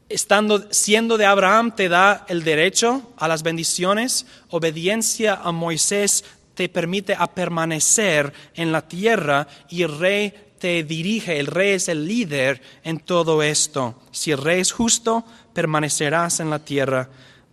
estando, 0.09 0.65
siendo 0.71 1.17
de 1.17 1.25
Abraham 1.25 1.75
te 1.75 1.87
da 1.87 2.25
el 2.27 2.43
derecho 2.43 3.13
a 3.15 3.27
las 3.27 3.43
bendiciones, 3.43 4.25
obediencia 4.49 5.35
a 5.35 5.51
Moisés 5.51 6.25
te 6.55 6.67
permite 6.67 7.13
a 7.13 7.27
permanecer 7.27 8.33
en 8.55 8.71
la 8.71 8.81
tierra 8.87 9.47
y 9.69 9.83
el 9.83 9.99
rey 9.99 10.33
te 10.57 10.83
dirige, 10.83 11.39
el 11.39 11.45
rey 11.45 11.73
es 11.73 11.87
el 11.89 12.07
líder 12.07 12.59
en 12.83 12.99
todo 12.99 13.43
esto. 13.43 14.01
Si 14.11 14.31
el 14.31 14.39
rey 14.39 14.61
es 14.61 14.71
justo, 14.71 15.23
permanecerás 15.53 16.39
en 16.39 16.49
la 16.49 16.59
tierra 16.59 17.07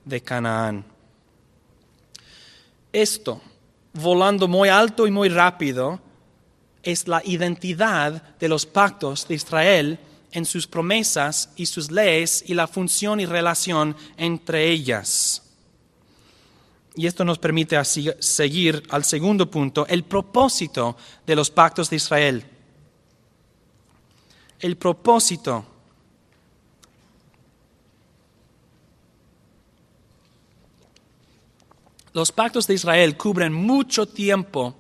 de 0.05 0.23
Canaán. 0.23 0.85
Esto, 2.91 3.43
volando 3.93 4.49
muy 4.49 4.69
alto 4.69 5.07
y 5.07 5.11
muy 5.11 5.29
rápido, 5.29 6.01
es 6.83 7.09
la 7.09 7.23
identidad 7.25 8.37
de 8.39 8.49
los 8.49 8.67
pactos 8.67 9.27
de 9.29 9.35
Israel 9.35 9.99
en 10.33 10.45
sus 10.45 10.67
promesas 10.67 11.51
y 11.57 11.67
sus 11.67 11.91
leyes 11.91 12.45
y 12.47 12.55
la 12.55 12.67
función 12.67 13.21
y 13.21 13.27
relación 13.27 13.97
entre 14.17 14.71
ellas. 14.71 15.43
Y 16.95 17.07
esto 17.07 17.25
nos 17.25 17.39
permite 17.39 17.77
seguir 17.85 18.83
al 18.91 19.05
segundo 19.05 19.51
punto, 19.51 19.87
el 19.87 20.05
propósito 20.05 20.97
de 21.27 21.37
los 21.37 21.51
pactos 21.51 21.89
de 21.91 21.97
Israel. 21.97 22.45
El 24.59 24.77
propósito. 24.77 25.65
Los 32.19 32.33
pactos 32.33 32.67
de 32.67 32.75
Israel 32.75 33.17
cubren 33.17 33.53
mucho 33.53 34.05
tiempo 34.05 34.75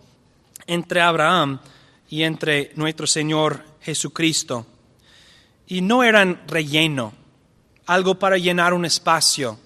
entre 0.66 1.00
Abraham 1.00 1.60
y 2.10 2.24
entre 2.24 2.72
nuestro 2.74 3.06
Señor 3.06 3.62
Jesucristo 3.80 4.66
y 5.68 5.80
no 5.80 6.02
eran 6.02 6.42
relleno, 6.48 7.12
algo 7.86 8.18
para 8.18 8.38
llenar 8.38 8.74
un 8.74 8.84
espacio, 8.84 9.56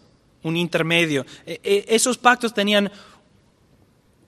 un 0.43 0.59
intermedio. 0.59 1.25
E, 1.47 1.61
e, 1.65 1.87
esos 1.89 2.19
pactos 2.19 2.53
tenían 2.53 2.93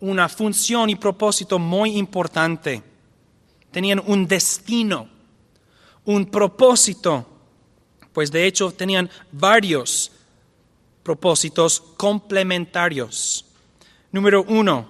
una 0.00 0.30
función 0.30 0.88
y 0.88 0.96
propósito 0.96 1.58
muy 1.58 1.98
importante, 1.98 2.82
tenían 3.70 4.02
un 4.06 4.26
destino. 4.26 5.06
un 6.06 6.24
propósito, 6.24 7.26
pues 8.14 8.32
de 8.32 8.46
hecho 8.46 8.70
tenían 8.70 9.10
varios 9.32 10.13
propósitos 11.04 11.80
complementarios. 11.96 13.44
Número 14.10 14.42
uno, 14.48 14.88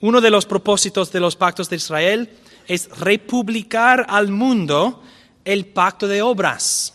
uno 0.00 0.20
de 0.20 0.30
los 0.30 0.46
propósitos 0.46 1.10
de 1.10 1.18
los 1.18 1.34
pactos 1.34 1.68
de 1.68 1.76
Israel 1.76 2.30
es 2.68 2.88
republicar 3.00 4.06
al 4.08 4.28
mundo 4.28 5.02
el 5.44 5.66
pacto 5.66 6.06
de 6.06 6.22
obras. 6.22 6.94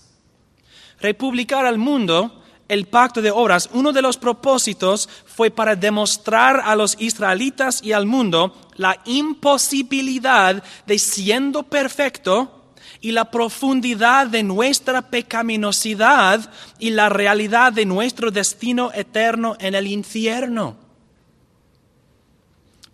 Republicar 1.02 1.66
al 1.66 1.78
mundo 1.78 2.44
el 2.70 2.88
pacto 2.88 3.22
de 3.22 3.32
obras, 3.32 3.70
uno 3.74 3.92
de 3.92 4.02
los 4.02 4.18
propósitos 4.18 5.10
fue 5.26 5.52
para 5.52 5.76
demostrar 5.76 6.62
a 6.64 6.76
los 6.76 6.96
israelitas 7.00 7.84
y 7.84 7.92
al 7.92 8.06
mundo 8.06 8.56
la 8.76 9.02
imposibilidad 9.06 10.64
de 10.86 11.00
siendo 11.00 11.64
perfecto 11.64 12.63
y 13.04 13.12
la 13.12 13.30
profundidad 13.30 14.28
de 14.28 14.44
nuestra 14.44 15.02
pecaminosidad 15.02 16.50
y 16.80 16.92
la 16.92 17.10
realidad 17.10 17.74
de 17.74 17.86
nuestro 17.86 18.32
destino 18.32 18.92
eterno 18.94 19.58
en 19.60 19.76
el 19.76 19.88
infierno. 19.88 20.78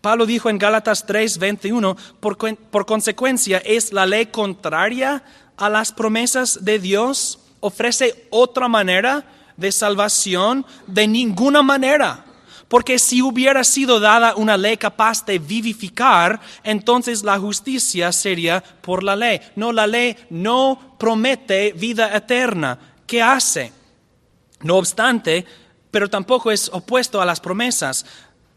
Pablo 0.02 0.26
dijo 0.26 0.50
en 0.50 0.58
Gálatas 0.58 1.06
3, 1.06 1.38
21, 1.38 1.96
por, 2.20 2.38
por 2.56 2.88
consecuencia, 2.88 3.60
¿es 3.60 3.94
la 3.94 4.08
ley 4.08 4.26
contraria 4.26 5.24
a 5.58 5.70
las 5.70 5.92
promesas 5.92 6.66
de 6.66 6.80
Dios? 6.80 7.38
¿Ofrece 7.60 8.26
otra 8.32 8.68
manera 8.68 9.26
de 9.58 9.72
salvación? 9.72 10.66
De 10.88 11.08
ninguna 11.08 11.62
manera. 11.62 12.26
Porque 12.70 13.00
si 13.00 13.22
hubiera 13.22 13.64
sido 13.64 14.00
dada 14.00 14.36
una 14.36 14.56
ley 14.56 14.78
capaz 14.78 15.26
de 15.26 15.40
vivificar, 15.40 16.40
entonces 16.64 17.24
la 17.24 17.40
justicia 17.40 18.12
sería 18.12 18.64
por 18.82 19.04
la 19.04 19.16
ley. 19.16 19.42
No, 19.56 19.74
la 19.74 19.88
ley 19.88 20.16
no 20.30 20.96
promete 21.00 21.74
vida 21.74 22.16
eterna. 22.16 22.78
¿Qué 23.08 23.24
hace? 23.24 23.74
No 24.62 24.76
obstante, 24.76 25.46
pero 25.90 26.10
tampoco 26.10 26.52
es 26.52 26.70
opuesto 26.72 27.20
a 27.20 27.26
las 27.26 27.40
promesas. 27.40 28.06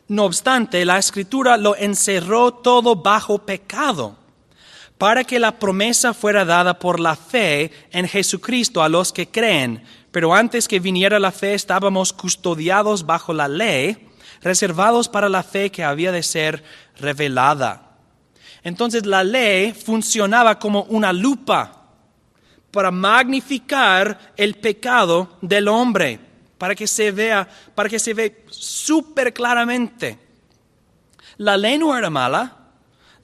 No 0.08 0.24
obstante, 0.24 0.84
la 0.84 0.98
escritura 0.98 1.56
lo 1.56 1.74
encerró 1.74 2.52
todo 2.52 2.96
bajo 2.96 3.38
pecado, 3.38 4.18
para 4.98 5.24
que 5.24 5.38
la 5.38 5.58
promesa 5.58 6.12
fuera 6.12 6.44
dada 6.44 6.78
por 6.78 7.00
la 7.00 7.16
fe 7.16 7.72
en 7.90 8.06
Jesucristo 8.06 8.82
a 8.82 8.90
los 8.90 9.10
que 9.10 9.28
creen. 9.28 9.82
Pero 10.12 10.34
antes 10.34 10.68
que 10.68 10.78
viniera 10.78 11.18
la 11.18 11.32
fe 11.32 11.54
estábamos 11.54 12.12
custodiados 12.12 13.04
bajo 13.04 13.32
la 13.32 13.48
ley, 13.48 14.08
reservados 14.42 15.08
para 15.08 15.28
la 15.28 15.42
fe 15.42 15.70
que 15.70 15.82
había 15.82 16.12
de 16.12 16.22
ser 16.22 16.62
revelada. 17.00 17.96
Entonces 18.62 19.04
la 19.06 19.24
ley 19.24 19.72
funcionaba 19.72 20.58
como 20.58 20.84
una 20.84 21.12
lupa 21.12 21.88
para 22.70 22.90
magnificar 22.90 24.32
el 24.36 24.54
pecado 24.54 25.38
del 25.40 25.66
hombre 25.66 26.20
para 26.62 26.76
que 26.76 26.86
se 26.86 27.10
vea, 27.10 27.48
para 27.74 27.88
que 27.88 27.98
se 27.98 28.14
vea 28.14 28.30
súper 28.48 29.32
claramente. 29.32 30.16
La 31.38 31.56
ley 31.56 31.76
no 31.76 31.96
era 31.98 32.08
mala, 32.08 32.56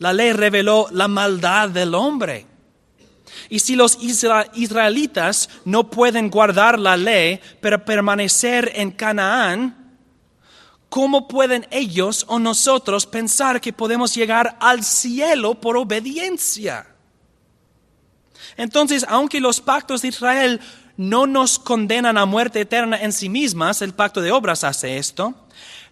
la 0.00 0.12
ley 0.12 0.32
reveló 0.32 0.88
la 0.90 1.06
maldad 1.06 1.68
del 1.68 1.94
hombre. 1.94 2.46
Y 3.48 3.60
si 3.60 3.76
los 3.76 3.98
israelitas 4.02 5.48
no 5.64 5.90
pueden 5.90 6.30
guardar 6.30 6.78
la 6.78 6.96
ley 6.96 7.40
para 7.60 7.84
permanecer 7.84 8.72
en 8.74 8.90
Canaán, 8.90 9.96
¿cómo 10.88 11.28
pueden 11.28 11.66
ellos 11.70 12.24
o 12.28 12.38
nosotros 12.38 13.06
pensar 13.06 13.60
que 13.60 13.72
podemos 13.72 14.14
llegar 14.14 14.56
al 14.60 14.84
cielo 14.84 15.54
por 15.54 15.76
obediencia? 15.76 16.86
Entonces, 18.56 19.06
aunque 19.08 19.40
los 19.40 19.60
pactos 19.60 20.02
de 20.02 20.08
Israel 20.08 20.60
no 20.98 21.26
nos 21.26 21.58
condenan 21.58 22.18
a 22.18 22.26
muerte 22.26 22.60
eterna 22.60 23.00
en 23.00 23.12
sí 23.12 23.28
mismas, 23.28 23.80
el 23.82 23.94
pacto 23.94 24.20
de 24.20 24.32
obras 24.32 24.64
hace 24.64 24.98
esto, 24.98 25.34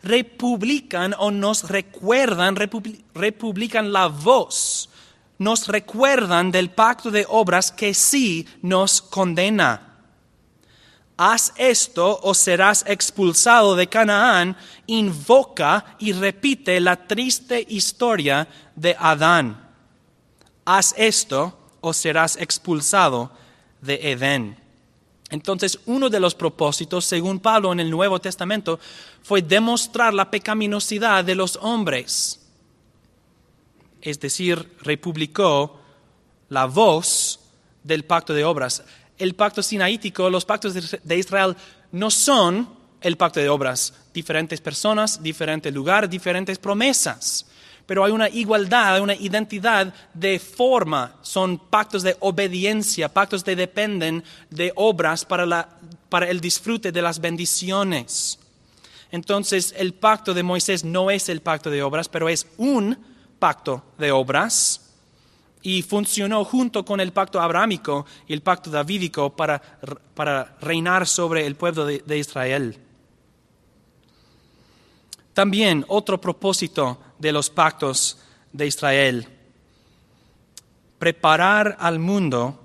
republican 0.02 1.14
o 1.18 1.30
nos 1.30 1.70
recuerdan, 1.70 2.56
republican 2.56 3.92
la 3.92 4.08
voz, 4.08 4.90
nos 5.38 5.68
recuerdan 5.68 6.50
del 6.50 6.70
pacto 6.70 7.10
de 7.10 7.26
obras 7.28 7.70
que 7.70 7.94
sí 7.94 8.46
nos 8.62 9.02
condena. 9.02 9.86
Haz 11.18 11.52
esto 11.56 12.20
o 12.22 12.34
serás 12.34 12.84
expulsado 12.86 13.74
de 13.74 13.86
Canaán, 13.86 14.56
invoca 14.86 15.96
y 15.98 16.12
repite 16.12 16.78
la 16.78 17.06
triste 17.06 17.64
historia 17.68 18.46
de 18.74 18.94
Adán. 18.98 19.70
Haz 20.66 20.94
esto 20.98 21.58
o 21.80 21.92
serás 21.94 22.36
expulsado 22.36 23.30
de 23.80 24.12
Edén. 24.12 24.58
Entonces, 25.30 25.78
uno 25.86 26.08
de 26.10 26.20
los 26.20 26.34
propósitos, 26.34 27.04
según 27.04 27.40
Pablo 27.40 27.72
en 27.72 27.80
el 27.80 27.90
Nuevo 27.90 28.20
Testamento, 28.20 28.78
fue 29.22 29.42
demostrar 29.42 30.14
la 30.14 30.30
pecaminosidad 30.30 31.24
de 31.24 31.34
los 31.34 31.56
hombres. 31.62 32.45
Es 34.06 34.20
decir, 34.20 34.76
republicó 34.82 35.80
la 36.48 36.66
voz 36.66 37.40
del 37.82 38.04
pacto 38.04 38.32
de 38.32 38.44
obras. 38.44 38.84
El 39.18 39.34
pacto 39.34 39.64
sinaítico, 39.64 40.30
los 40.30 40.44
pactos 40.44 40.74
de 41.02 41.16
Israel 41.16 41.56
no 41.90 42.08
son 42.08 42.68
el 43.00 43.16
pacto 43.16 43.40
de 43.40 43.48
obras. 43.48 43.92
Diferentes 44.14 44.60
personas, 44.60 45.20
diferente 45.20 45.72
lugar, 45.72 46.08
diferentes 46.08 46.56
promesas 46.56 47.46
pero 47.86 48.04
hay 48.04 48.10
una 48.10 48.28
igualdad, 48.28 49.00
una 49.00 49.14
identidad 49.14 49.94
de 50.12 50.40
forma. 50.40 51.14
Son 51.22 51.56
pactos 51.56 52.02
de 52.02 52.16
obediencia, 52.18 53.08
pactos 53.08 53.44
que 53.44 53.54
dependen 53.54 54.24
de 54.50 54.72
obras 54.74 55.24
para, 55.24 55.68
para 56.08 56.28
el 56.28 56.40
disfrute 56.40 56.90
de 56.90 57.00
las 57.00 57.20
bendiciones. 57.20 58.40
Entonces, 59.12 59.72
el 59.78 59.94
pacto 59.94 60.34
de 60.34 60.42
Moisés 60.42 60.82
no 60.82 61.12
es 61.12 61.28
el 61.28 61.42
pacto 61.42 61.70
de 61.70 61.84
obras, 61.84 62.08
pero 62.08 62.28
es 62.28 62.48
un 62.56 62.98
pacto 63.38 63.82
de 63.98 64.12
obras 64.12 64.94
y 65.62 65.82
funcionó 65.82 66.44
junto 66.44 66.84
con 66.84 67.00
el 67.00 67.12
pacto 67.12 67.40
abrámico 67.40 68.06
y 68.26 68.32
el 68.32 68.42
pacto 68.42 68.70
davídico 68.70 69.34
para, 69.34 69.60
para 70.14 70.56
reinar 70.60 71.06
sobre 71.06 71.46
el 71.46 71.56
pueblo 71.56 71.86
de 71.86 72.18
Israel. 72.18 72.78
También 75.32 75.84
otro 75.88 76.20
propósito 76.20 76.98
de 77.18 77.32
los 77.32 77.50
pactos 77.50 78.18
de 78.52 78.66
Israel, 78.66 79.28
preparar 80.98 81.76
al 81.78 81.98
mundo 81.98 82.58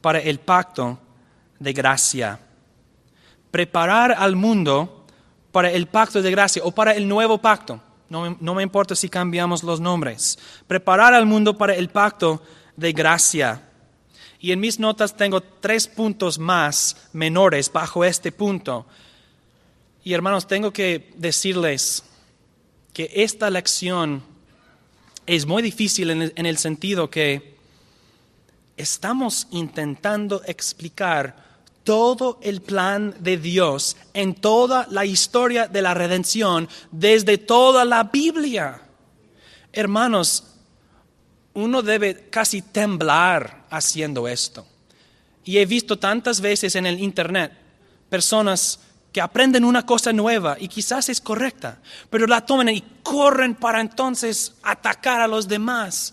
para 0.00 0.18
el 0.18 0.40
pacto 0.40 0.98
de 1.58 1.72
gracia. 1.72 2.40
Preparar 3.50 4.12
al 4.12 4.36
mundo 4.36 5.06
para 5.52 5.70
el 5.70 5.86
pacto 5.86 6.20
de 6.22 6.30
gracia 6.30 6.62
o 6.64 6.72
para 6.72 6.92
el 6.92 7.08
nuevo 7.08 7.38
pacto. 7.38 7.80
No, 8.08 8.36
no, 8.40 8.54
me 8.54 8.62
importa 8.62 8.94
si 8.94 9.08
cambiamos 9.08 9.62
los 9.62 9.80
nombres. 9.80 10.38
Preparar 10.66 11.14
al 11.14 11.26
mundo 11.26 11.56
para 11.58 11.74
el 11.74 11.88
pacto 11.90 12.42
de 12.76 12.92
gracia. 12.92 13.62
Y 14.40 14.52
en 14.52 14.60
mis 14.60 14.78
notas 14.78 15.16
tengo 15.16 15.40
tres 15.40 15.86
puntos 15.86 16.38
más 16.38 17.08
menores 17.12 17.70
bajo 17.72 18.04
este 18.04 18.32
punto. 18.32 18.86
Y 20.04 20.14
hermanos, 20.14 20.46
tengo 20.46 20.72
que 20.72 21.12
decirles 21.16 22.04
que 22.94 23.10
esta 23.14 23.50
lección 23.50 24.22
es 25.26 25.44
muy 25.44 25.62
difícil 25.62 26.10
en 26.10 26.46
el, 26.46 26.56
sentido 26.56 27.10
que 27.10 27.58
estamos 28.78 29.46
intentando 29.50 30.42
explicar 30.46 31.47
todo 31.88 32.38
el 32.42 32.60
plan 32.60 33.14
de 33.18 33.38
Dios 33.38 33.96
en 34.12 34.34
toda 34.34 34.86
la 34.90 35.06
historia 35.06 35.68
de 35.68 35.80
la 35.80 35.94
redención 35.94 36.68
desde 36.90 37.38
toda 37.38 37.86
la 37.86 38.04
Biblia. 38.04 38.82
Hermanos, 39.72 40.44
uno 41.54 41.80
debe 41.80 42.28
casi 42.28 42.60
temblar 42.60 43.64
haciendo 43.70 44.28
esto. 44.28 44.66
Y 45.44 45.56
he 45.56 45.64
visto 45.64 45.98
tantas 45.98 46.42
veces 46.42 46.74
en 46.74 46.84
el 46.84 47.00
Internet 47.00 47.52
personas 48.10 48.80
que 49.10 49.22
aprenden 49.22 49.64
una 49.64 49.86
cosa 49.86 50.12
nueva 50.12 50.58
y 50.60 50.68
quizás 50.68 51.08
es 51.08 51.22
correcta, 51.22 51.80
pero 52.10 52.26
la 52.26 52.44
toman 52.44 52.68
y 52.68 52.84
corren 53.02 53.54
para 53.54 53.80
entonces 53.80 54.52
atacar 54.62 55.22
a 55.22 55.26
los 55.26 55.48
demás. 55.48 56.12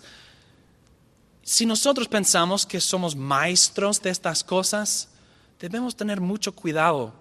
Si 1.42 1.66
nosotros 1.66 2.08
pensamos 2.08 2.64
que 2.64 2.80
somos 2.80 3.14
maestros 3.14 4.00
de 4.00 4.08
estas 4.08 4.42
cosas, 4.42 5.10
debemos 5.58 5.96
tener 5.96 6.20
mucho 6.20 6.52
cuidado. 6.52 7.12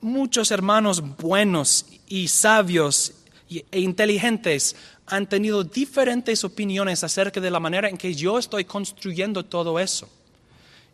Muchos 0.00 0.50
hermanos 0.50 1.00
buenos 1.16 1.86
y 2.08 2.28
sabios 2.28 3.14
e 3.48 3.80
inteligentes 3.80 4.74
han 5.06 5.28
tenido 5.28 5.62
diferentes 5.62 6.42
opiniones 6.44 7.04
acerca 7.04 7.40
de 7.40 7.50
la 7.50 7.60
manera 7.60 7.88
en 7.88 7.96
que 7.96 8.14
yo 8.14 8.38
estoy 8.38 8.64
construyendo 8.64 9.44
todo 9.44 9.78
eso. 9.78 10.08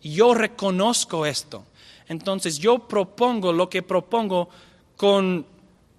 Yo 0.03 0.35
reconozco 0.35 1.25
esto. 1.25 1.65
Entonces 2.09 2.59
yo 2.59 2.87
propongo 2.89 3.53
lo 3.53 3.69
que 3.69 3.83
propongo 3.83 4.49
con, 4.97 5.47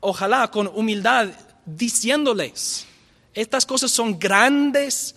ojalá, 0.01 0.51
con 0.51 0.67
humildad, 0.67 1.29
diciéndoles, 1.65 2.85
estas 3.33 3.65
cosas 3.65 3.91
son 3.91 4.19
grandes 4.19 5.15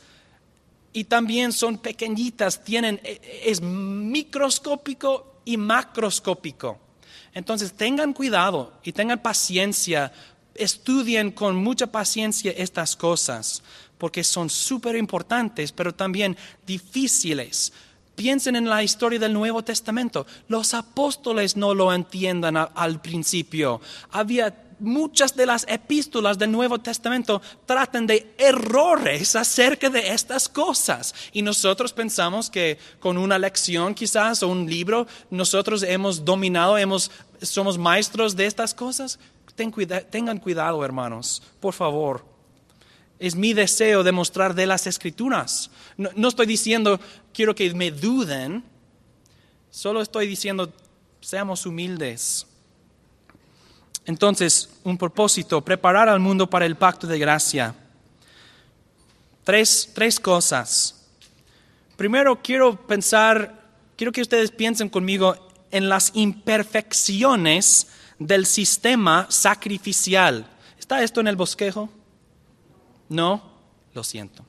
y 0.92 1.05
también 1.05 1.53
son 1.53 1.78
pequeñitas, 1.78 2.62
tienen, 2.62 3.00
e, 3.03 3.20
e, 3.22 3.50
es 3.50 3.62
microscópico 3.62 5.32
y 5.45 5.57
macroscópico. 5.57 6.78
Entonces 7.34 7.72
tengan 7.72 8.12
cuidado 8.12 8.72
y 8.82 8.93
tengan 8.93 9.20
paciencia, 9.20 10.12
estudien 10.55 11.30
con 11.30 11.57
mucha 11.57 11.86
paciencia 11.86 12.53
estas 12.57 12.95
cosas, 12.95 13.62
porque 13.99 14.22
son 14.22 14.51
súper 14.51 14.97
importantes, 14.97 15.72
pero 15.72 15.95
también 15.95 16.36
difíciles. 16.66 17.72
Piensen 18.14 18.57
en 18.57 18.68
la 18.68 18.82
historia 18.82 19.18
del 19.18 19.32
Nuevo 19.32 19.62
Testamento. 19.64 20.26
Los 20.49 20.74
apóstoles 20.74 21.57
no 21.57 21.74
lo 21.74 21.93
entiendan 21.93 22.57
al 22.57 23.01
principio. 23.01 23.80
Había 24.11 24.55
muchas 24.83 25.35
de 25.35 25.47
las 25.47 25.64
epístolas 25.68 26.39
del 26.39 26.53
Nuevo 26.53 26.78
Testamento 26.78 27.41
tratan 27.64 28.07
de 28.07 28.35
errores 28.37 29.35
acerca 29.37 29.89
de 29.89 30.12
estas 30.12 30.49
cosas. 30.49 31.14
Y 31.33 31.43
nosotros 31.43 31.93
pensamos 31.93 32.51
que 32.51 32.78
con 33.01 33.16
una 33.16 33.39
lección 33.39 33.95
quizás 33.95 34.43
o 34.43 34.49
un 34.49 34.68
libro 34.68 35.07
nosotros 35.30 35.83
hemos 35.83 36.24
dominado, 36.24 36.76
hemos, 36.76 37.11
somos 37.41 37.78
maestros 37.78 38.37
de 38.37 38.47
estas 38.47 38.74
cosas. 38.74 39.18
tengan 40.11 40.39
cuidado, 40.39 40.85
hermanos, 40.85 41.43
por 41.61 41.74
favor. 41.74 42.24
Es 43.18 43.37
mi 43.37 43.55
deseo 43.55 44.03
demostrar 44.03 44.55
de 44.55 44.66
las 44.66 44.87
escrituras. 44.87 45.70
no 45.97 46.28
estoy 46.28 46.47
diciendo 46.47 47.01
quiero 47.33 47.55
que 47.55 47.72
me 47.72 47.91
duden, 47.91 48.64
solo 49.70 50.03
estoy 50.03 50.26
diciendo 50.26 50.72
seamos 51.20 51.64
humildes 51.64 52.47
entonces, 54.05 54.68
un 54.82 54.98
propósito, 54.98 55.61
preparar 55.61 56.09
al 56.09 56.20
mundo 56.20 56.50
para 56.50 56.66
el 56.66 56.76
pacto 56.76 57.07
de 57.07 57.18
gracia. 57.18 57.74
Tres, 59.44 59.90
tres 59.94 60.18
cosas. 60.18 61.07
Primero, 61.96 62.42
quiero 62.42 62.76
pensar, 62.86 63.62
quiero 63.96 64.12
que 64.12 64.22
ustedes 64.22 64.50
piensen 64.50 64.88
conmigo 64.88 65.36
en 65.70 65.88
las 65.88 66.11
imperfecciones 66.14 67.88
del 68.18 68.46
sistema 68.46 69.26
sacrificial. 69.30 70.46
¿Está 70.78 71.03
esto 71.03 71.20
en 71.20 71.28
el 71.28 71.36
bosquejo? 71.36 71.88
No, 73.09 73.53
lo 73.94 74.03
siento. 74.03 74.44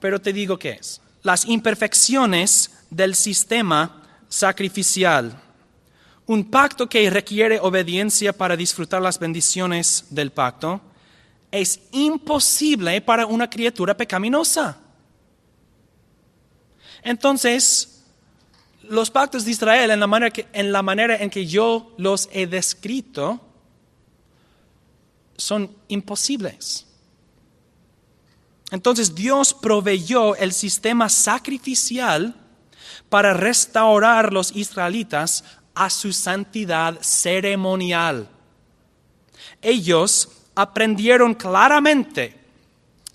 Pero 0.00 0.20
te 0.20 0.32
digo 0.32 0.58
qué 0.58 0.70
es. 0.70 1.00
Las 1.22 1.44
imperfecciones 1.46 2.70
del 2.90 3.16
sistema 3.16 4.02
sacrificial 4.28 5.42
un 6.28 6.44
pacto 6.44 6.88
que 6.88 7.08
requiere 7.08 7.58
obediencia 7.58 8.34
para 8.34 8.54
disfrutar 8.54 9.00
las 9.00 9.18
bendiciones 9.18 10.04
del 10.10 10.30
pacto 10.30 10.80
es 11.50 11.80
imposible 11.90 13.00
para 13.00 13.24
una 13.24 13.48
criatura 13.48 13.96
pecaminosa. 13.96 14.78
Entonces, 17.02 18.04
los 18.82 19.10
pactos 19.10 19.46
de 19.46 19.52
Israel, 19.52 19.90
en 19.90 20.00
la 20.00 20.06
manera, 20.06 20.34
en, 20.52 20.70
la 20.70 20.82
manera 20.82 21.16
en 21.16 21.30
que 21.30 21.46
yo 21.46 21.94
los 21.96 22.28
he 22.30 22.46
descrito, 22.46 23.40
son 25.38 25.74
imposibles. 25.88 26.86
Entonces 28.70 29.14
Dios 29.14 29.54
proveyó 29.54 30.36
el 30.36 30.52
sistema 30.52 31.08
sacrificial 31.08 32.34
para 33.08 33.32
restaurar 33.32 34.34
los 34.34 34.54
israelitas 34.54 35.42
a 35.78 35.88
su 35.90 36.12
santidad 36.12 36.98
ceremonial. 37.00 38.28
Ellos 39.62 40.28
aprendieron 40.56 41.34
claramente 41.34 42.36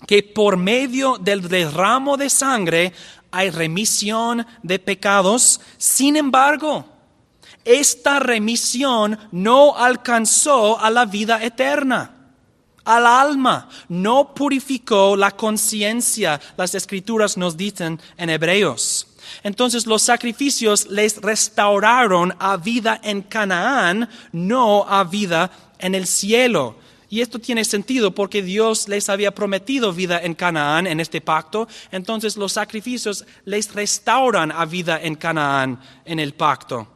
que 0.06 0.22
por 0.22 0.56
medio 0.56 1.18
del 1.18 1.46
derramo 1.46 2.16
de 2.16 2.30
sangre 2.30 2.94
hay 3.30 3.50
remisión 3.50 4.46
de 4.62 4.78
pecados. 4.78 5.60
Sin 5.76 6.16
embargo, 6.16 6.86
esta 7.66 8.18
remisión 8.18 9.18
no 9.30 9.76
alcanzó 9.76 10.80
a 10.80 10.90
la 10.90 11.04
vida 11.04 11.44
eterna 11.44 12.12
al 12.84 13.06
alma, 13.06 13.68
no 13.88 14.34
purificó 14.34 15.16
la 15.16 15.30
conciencia, 15.30 16.40
las 16.56 16.74
escrituras 16.74 17.36
nos 17.36 17.56
dicen 17.56 18.00
en 18.16 18.30
Hebreos. 18.30 19.06
Entonces 19.42 19.86
los 19.86 20.02
sacrificios 20.02 20.86
les 20.88 21.20
restauraron 21.20 22.34
a 22.38 22.56
vida 22.56 23.00
en 23.02 23.22
Canaán, 23.22 24.08
no 24.32 24.86
a 24.88 25.04
vida 25.04 25.50
en 25.78 25.94
el 25.94 26.06
cielo. 26.06 26.76
Y 27.10 27.20
esto 27.20 27.38
tiene 27.38 27.64
sentido 27.64 28.12
porque 28.12 28.42
Dios 28.42 28.88
les 28.88 29.08
había 29.08 29.32
prometido 29.32 29.92
vida 29.92 30.20
en 30.20 30.34
Canaán 30.34 30.86
en 30.86 30.98
este 30.98 31.20
pacto. 31.20 31.68
Entonces 31.92 32.36
los 32.36 32.52
sacrificios 32.52 33.24
les 33.44 33.72
restauran 33.72 34.50
a 34.50 34.64
vida 34.64 35.00
en 35.00 35.14
Canaán 35.14 35.80
en 36.04 36.18
el 36.18 36.34
pacto. 36.34 36.88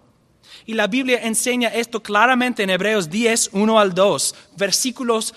Y 0.67 0.75
la 0.75 0.87
Biblia 0.87 1.21
enseña 1.23 1.69
esto 1.69 2.03
claramente 2.03 2.63
en 2.63 2.71
Hebreos 2.71 3.09
10, 3.09 3.51
1 3.53 3.79
al 3.79 3.95
2, 3.95 4.35
versículos 4.57 5.35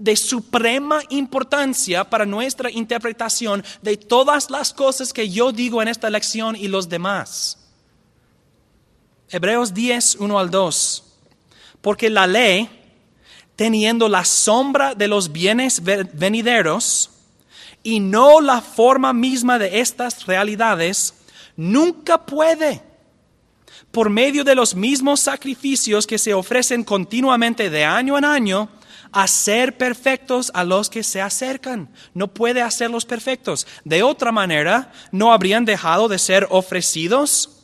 de 0.00 0.16
suprema 0.16 1.02
importancia 1.10 2.08
para 2.08 2.24
nuestra 2.24 2.70
interpretación 2.70 3.62
de 3.82 3.98
todas 3.98 4.50
las 4.50 4.72
cosas 4.72 5.12
que 5.12 5.28
yo 5.28 5.52
digo 5.52 5.82
en 5.82 5.88
esta 5.88 6.08
lección 6.08 6.56
y 6.56 6.68
los 6.68 6.88
demás. 6.88 7.58
Hebreos 9.28 9.74
10, 9.74 10.16
1 10.16 10.38
al 10.38 10.50
2. 10.50 11.04
Porque 11.82 12.08
la 12.08 12.26
ley, 12.26 12.68
teniendo 13.56 14.08
la 14.08 14.24
sombra 14.24 14.94
de 14.94 15.06
los 15.06 15.30
bienes 15.32 15.82
venideros 15.82 17.10
y 17.82 18.00
no 18.00 18.40
la 18.40 18.62
forma 18.62 19.12
misma 19.12 19.58
de 19.58 19.80
estas 19.80 20.26
realidades, 20.26 21.12
nunca 21.56 22.24
puede, 22.24 22.82
por 23.90 24.08
medio 24.08 24.44
de 24.44 24.54
los 24.54 24.74
mismos 24.74 25.20
sacrificios 25.20 26.06
que 26.06 26.18
se 26.18 26.32
ofrecen 26.32 26.84
continuamente 26.84 27.68
de 27.68 27.84
año 27.84 28.16
en 28.16 28.24
año, 28.24 28.68
hacer 29.12 29.76
perfectos 29.76 30.50
a 30.54 30.64
los 30.64 30.90
que 30.90 31.02
se 31.02 31.20
acercan. 31.20 31.88
No 32.14 32.28
puede 32.28 32.62
hacerlos 32.62 33.04
perfectos. 33.04 33.66
De 33.84 34.02
otra 34.02 34.32
manera, 34.32 34.92
no 35.12 35.32
habrían 35.32 35.64
dejado 35.64 36.08
de 36.08 36.18
ser 36.18 36.46
ofrecidos. 36.50 37.56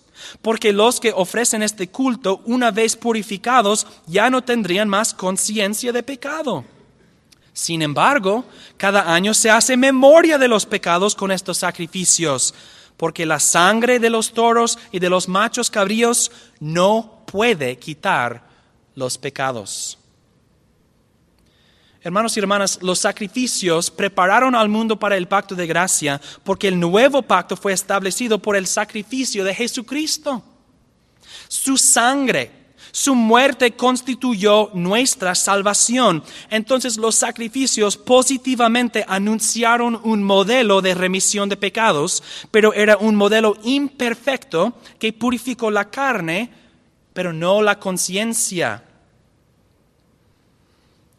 Porque 0.43 0.73
los 0.73 0.99
que 0.99 1.13
ofrecen 1.13 1.63
este 1.63 1.89
culto, 1.89 2.41
una 2.47 2.71
vez 2.71 2.97
purificados, 2.97 3.87
ya 4.07 4.31
no 4.31 4.43
tendrían 4.43 4.89
más 4.89 5.13
conciencia 5.15 5.93
de 5.93 6.03
pecado. 6.03 6.65
Sin 7.53 7.81
embargo, 7.81 8.45
cada 8.77 9.15
año 9.15 9.33
se 9.33 9.51
hace 9.51 9.77
memoria 9.77 10.37
de 10.37 10.49
los 10.49 10.67
pecados 10.67 11.15
con 11.15 11.31
estos 11.33 11.59
sacrificios, 11.59 12.55
porque 12.97 13.25
la 13.25 13.41
sangre 13.41 13.99
de 13.99 14.11
los 14.11 14.33
toros 14.33 14.79
y 14.91 14.99
de 14.99 15.09
los 15.09 15.29
machos 15.29 15.71
cabríos 15.71 16.31
no 16.61 17.23
puede 17.27 17.79
quitar 17.79 18.47
los 18.95 19.17
pecados. 19.17 19.99
Hermanos 22.07 22.37
y 22.37 22.39
hermanas, 22.39 22.79
los 22.83 23.01
sacrificios 23.01 23.91
prepararon 23.91 24.55
al 24.55 24.69
mundo 24.69 24.97
para 24.97 25.17
el 25.17 25.27
pacto 25.27 25.57
de 25.57 25.67
gracia 25.67 26.21
porque 26.45 26.69
el 26.69 26.79
nuevo 26.79 27.21
pacto 27.21 27.57
fue 27.57 27.73
establecido 27.73 28.39
por 28.39 28.55
el 28.55 28.69
sacrificio 28.69 29.43
de 29.43 29.53
Jesucristo. 29.53 30.41
Su 31.49 31.77
sangre, 31.77 32.53
su 32.93 33.17
muerte 33.17 33.73
constituyó 33.73 34.71
nuestra 34.73 35.35
salvación. 35.35 36.23
Entonces 36.49 36.97
los 36.97 37.17
sacrificios 37.17 37.97
positivamente 37.97 39.05
anunciaron 39.09 40.01
un 40.05 40.23
modelo 40.23 40.83
de 40.83 40.95
remisión 40.95 41.49
de 41.49 41.57
pecados, 41.57 42.23
pero 42.53 42.73
era 42.73 42.99
un 42.99 43.17
modelo 43.17 43.57
imperfecto 43.65 44.75
que 45.01 45.13
purificó 45.13 45.73
la 45.73 45.91
carne, 45.91 46.53
pero 47.13 47.33
no 47.33 47.63
la 47.63 47.81
conciencia 47.81 48.85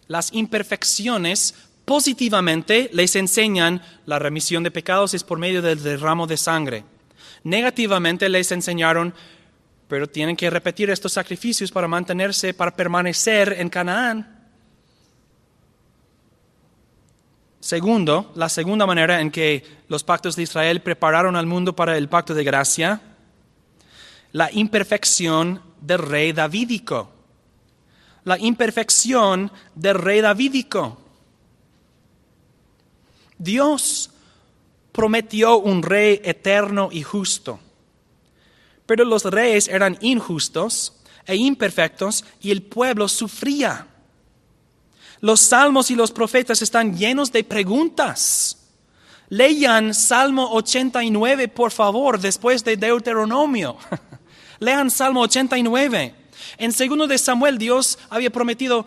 las 0.07 0.33
imperfecciones 0.33 1.53
positivamente 1.85 2.89
les 2.93 3.15
enseñan 3.15 3.81
la 4.05 4.19
remisión 4.19 4.63
de 4.63 4.71
pecados 4.71 5.13
es 5.13 5.23
por 5.23 5.39
medio 5.39 5.61
del 5.61 5.81
derramo 5.81 6.27
de 6.27 6.37
sangre. 6.37 6.83
Negativamente 7.43 8.27
les 8.27 8.51
enseñaron, 8.51 9.13
pero 9.87 10.07
tienen 10.07 10.35
que 10.35 10.49
repetir 10.49 10.89
estos 10.89 11.13
sacrificios 11.13 11.71
para 11.71 11.87
mantenerse, 11.87 12.53
para 12.53 12.75
permanecer 12.75 13.55
en 13.57 13.69
Canaán. 13.69 14.33
Segundo, 17.59 18.31
la 18.35 18.49
segunda 18.49 18.85
manera 18.85 19.19
en 19.21 19.31
que 19.31 19.63
los 19.87 20.03
pactos 20.03 20.35
de 20.35 20.43
Israel 20.43 20.81
prepararon 20.81 21.35
al 21.35 21.45
mundo 21.45 21.75
para 21.75 21.97
el 21.97 22.07
pacto 22.09 22.33
de 22.33 22.43
gracia, 22.43 23.01
la 24.31 24.51
imperfección 24.51 25.61
del 25.81 25.99
rey 25.99 26.33
davídico 26.33 27.16
la 28.27 28.37
imperfección 28.37 29.49
del 29.73 29.95
rey 29.95 30.19
davídico. 30.19 30.97
Dios 33.37 34.09
prometió 34.91 35.59
un 35.59 35.81
rey 35.81 36.19
eterno 36.25 36.89
y 36.91 37.03
justo, 37.03 37.57
pero 38.85 39.05
los 39.05 39.23
reyes 39.23 39.69
eran 39.69 39.97
injustos 40.01 40.97
e 41.25 41.37
imperfectos 41.37 42.25
y 42.41 42.51
el 42.51 42.63
pueblo 42.63 43.07
sufría. 43.07 43.87
Los 45.21 45.39
salmos 45.39 45.89
y 45.89 45.95
los 45.95 46.11
profetas 46.11 46.61
están 46.61 46.97
llenos 46.97 47.31
de 47.31 47.45
preguntas. 47.45 48.57
Lean 49.29 49.93
Salmo 49.93 50.51
89, 50.51 51.47
por 51.47 51.71
favor, 51.71 52.19
después 52.19 52.65
de 52.65 52.75
Deuteronomio. 52.75 53.77
Lean 54.59 54.91
Salmo 54.91 55.21
89. 55.21 56.26
En 56.57 56.71
segundo 56.71 57.07
de 57.07 57.17
Samuel, 57.17 57.57
Dios 57.57 57.99
había 58.09 58.29
prometido 58.29 58.85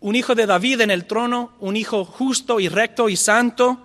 un 0.00 0.14
hijo 0.16 0.34
de 0.34 0.46
David 0.46 0.80
en 0.80 0.90
el 0.90 1.06
trono, 1.06 1.52
un 1.60 1.76
hijo 1.76 2.04
justo 2.04 2.60
y 2.60 2.68
recto 2.68 3.08
y 3.08 3.16
santo. 3.16 3.78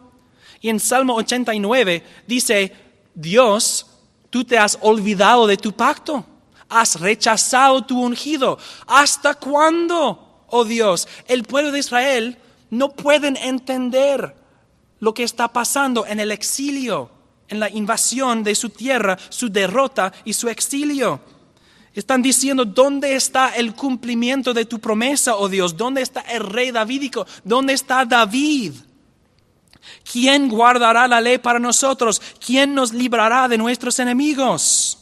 Y 0.62 0.70
en 0.70 0.80
Salmo 0.80 1.16
89 1.16 2.04
dice, 2.28 2.74
Dios, 3.16 3.88
tú 4.30 4.44
te 4.44 4.58
has 4.58 4.78
olvidado 4.82 5.48
de 5.48 5.58
tu 5.58 5.74
pacto, 5.74 6.26
has 6.70 7.00
rechazado 7.00 7.84
tu 7.84 8.02
ungido. 8.02 8.58
¿Hasta 8.88 9.36
cuándo, 9.36 10.46
oh 10.48 10.66
Dios? 10.66 11.08
El 11.28 11.44
pueblo 11.44 11.72
de 11.72 11.80
Israel 11.80 12.38
no 12.70 12.90
pueden 12.90 13.38
entender 13.38 14.36
lo 15.00 15.14
que 15.14 15.24
está 15.24 15.52
pasando 15.52 16.06
en 16.06 16.20
el 16.20 16.32
exilio, 16.32 17.12
en 17.48 17.60
la 17.60 17.70
invasión 17.70 18.44
de 18.44 18.56
su 18.56 18.70
tierra, 18.70 19.18
su 19.30 19.50
derrota 19.50 20.14
y 20.24 20.34
su 20.34 20.48
exilio. 20.48 21.20
Están 21.94 22.22
diciendo, 22.24 22.66
¿dónde 22.66 23.16
está 23.16 23.50
el 23.50 23.76
cumplimiento 23.76 24.54
de 24.54 24.66
tu 24.66 24.80
promesa, 24.80 25.36
oh 25.36 25.48
Dios? 25.48 25.78
¿Dónde 25.78 26.02
está 26.02 26.22
el 26.22 26.42
rey 26.42 26.72
davídico? 26.72 27.28
¿Dónde 27.44 27.74
está 27.74 28.04
David? 28.04 28.74
¿Quién 30.10 30.50
guardará 30.50 31.08
la 31.08 31.22
ley 31.22 31.38
para 31.38 31.60
nosotros? 31.60 32.22
¿Quién 32.44 32.74
nos 32.74 32.94
librará 32.94 33.48
de 33.48 33.58
nuestros 33.58 34.00
enemigos? 34.00 34.98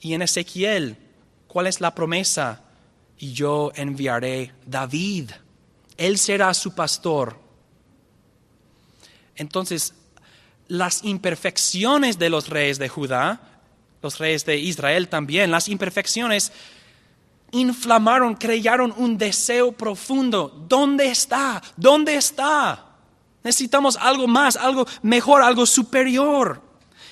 Y 0.00 0.12
en 0.12 0.22
Ezequiel, 0.22 0.98
¿cuál 1.46 1.66
es 1.66 1.80
la 1.80 1.94
promesa? 1.94 2.62
Y 3.18 3.32
yo 3.32 3.72
enviaré 3.74 4.52
David. 4.66 5.30
Él 5.96 6.18
será 6.18 6.52
su 6.52 6.74
pastor. 6.74 7.38
Entonces, 9.36 9.94
las 10.68 11.04
imperfecciones 11.04 12.18
de 12.18 12.30
los 12.30 12.48
reyes 12.48 12.78
de 12.78 12.88
Judá 12.88 13.51
los 14.02 14.18
reyes 14.18 14.44
de 14.44 14.58
Israel 14.58 15.08
también, 15.08 15.50
las 15.50 15.68
imperfecciones 15.68 16.52
inflamaron, 17.52 18.34
crearon 18.34 18.92
un 18.96 19.16
deseo 19.16 19.72
profundo. 19.72 20.64
¿Dónde 20.68 21.08
está? 21.08 21.62
¿Dónde 21.76 22.16
está? 22.16 22.86
Necesitamos 23.44 23.96
algo 23.96 24.26
más, 24.26 24.56
algo 24.56 24.86
mejor, 25.02 25.42
algo 25.42 25.66
superior. 25.66 26.60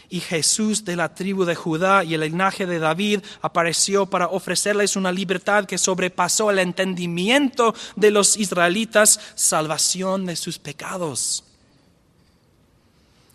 Y 0.09 0.19
Jesús 0.21 0.85
de 0.85 0.97
la 0.97 1.15
tribu 1.15 1.45
de 1.45 1.55
Judá 1.55 2.03
y 2.03 2.15
el 2.15 2.23
linaje 2.23 2.67
de 2.67 2.81
David 2.81 3.21
apareció 3.43 4.07
para 4.07 4.27
ofrecerles 4.27 4.97
una 4.97 5.13
libertad 5.13 5.67
que 5.67 5.79
sobrepasó 5.79 6.51
el 6.51 6.59
entendimiento 6.59 7.75
de 7.95 8.11
los 8.11 8.37
israelitas, 8.37 9.21
salvación 9.37 10.27
de 10.27 10.35
sus 10.35 10.59
pecados. 10.59 11.45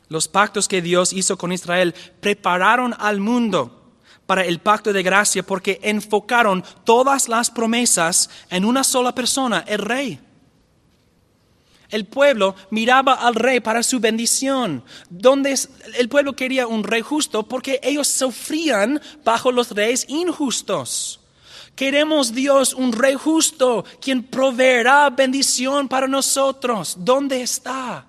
Los 0.07 0.27
pactos 0.27 0.67
que 0.67 0.81
Dios 0.81 1.13
hizo 1.13 1.37
con 1.37 1.51
Israel 1.51 1.95
prepararon 2.19 2.95
al 2.99 3.19
mundo 3.19 3.85
para 4.25 4.43
el 4.43 4.59
pacto 4.59 4.93
de 4.93 5.03
gracia 5.03 5.43
porque 5.43 5.79
enfocaron 5.83 6.63
todas 6.83 7.27
las 7.27 7.51
promesas 7.51 8.29
en 8.49 8.65
una 8.65 8.83
sola 8.83 9.13
persona, 9.13 9.63
el 9.67 9.79
rey. 9.79 10.19
El 11.89 12.05
pueblo 12.05 12.55
miraba 12.71 13.13
al 13.13 13.35
rey 13.35 13.59
para 13.59 13.83
su 13.83 13.99
bendición. 13.99 14.83
Donde 15.09 15.57
el 15.97 16.09
pueblo 16.09 16.35
quería 16.35 16.67
un 16.67 16.83
rey 16.83 17.01
justo 17.01 17.43
porque 17.43 17.79
ellos 17.83 18.07
sufrían 18.07 19.01
bajo 19.23 19.51
los 19.51 19.71
reyes 19.71 20.05
injustos. 20.09 21.19
Queremos 21.75 22.33
Dios 22.33 22.73
un 22.73 22.93
rey 22.93 23.15
justo, 23.15 23.83
quien 23.99 24.23
proveerá 24.23 25.09
bendición 25.09 25.87
para 25.87 26.07
nosotros. 26.07 26.95
¿Dónde 26.97 27.41
está? 27.41 28.05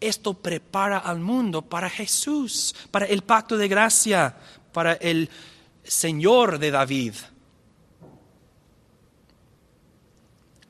Esto 0.00 0.34
prepara 0.34 0.98
al 0.98 1.20
mundo 1.20 1.62
para 1.62 1.88
Jesús, 1.88 2.74
para 2.90 3.06
el 3.06 3.22
pacto 3.22 3.56
de 3.56 3.68
gracia, 3.68 4.36
para 4.72 4.94
el 4.94 5.30
Señor 5.82 6.58
de 6.58 6.70
David. 6.70 7.14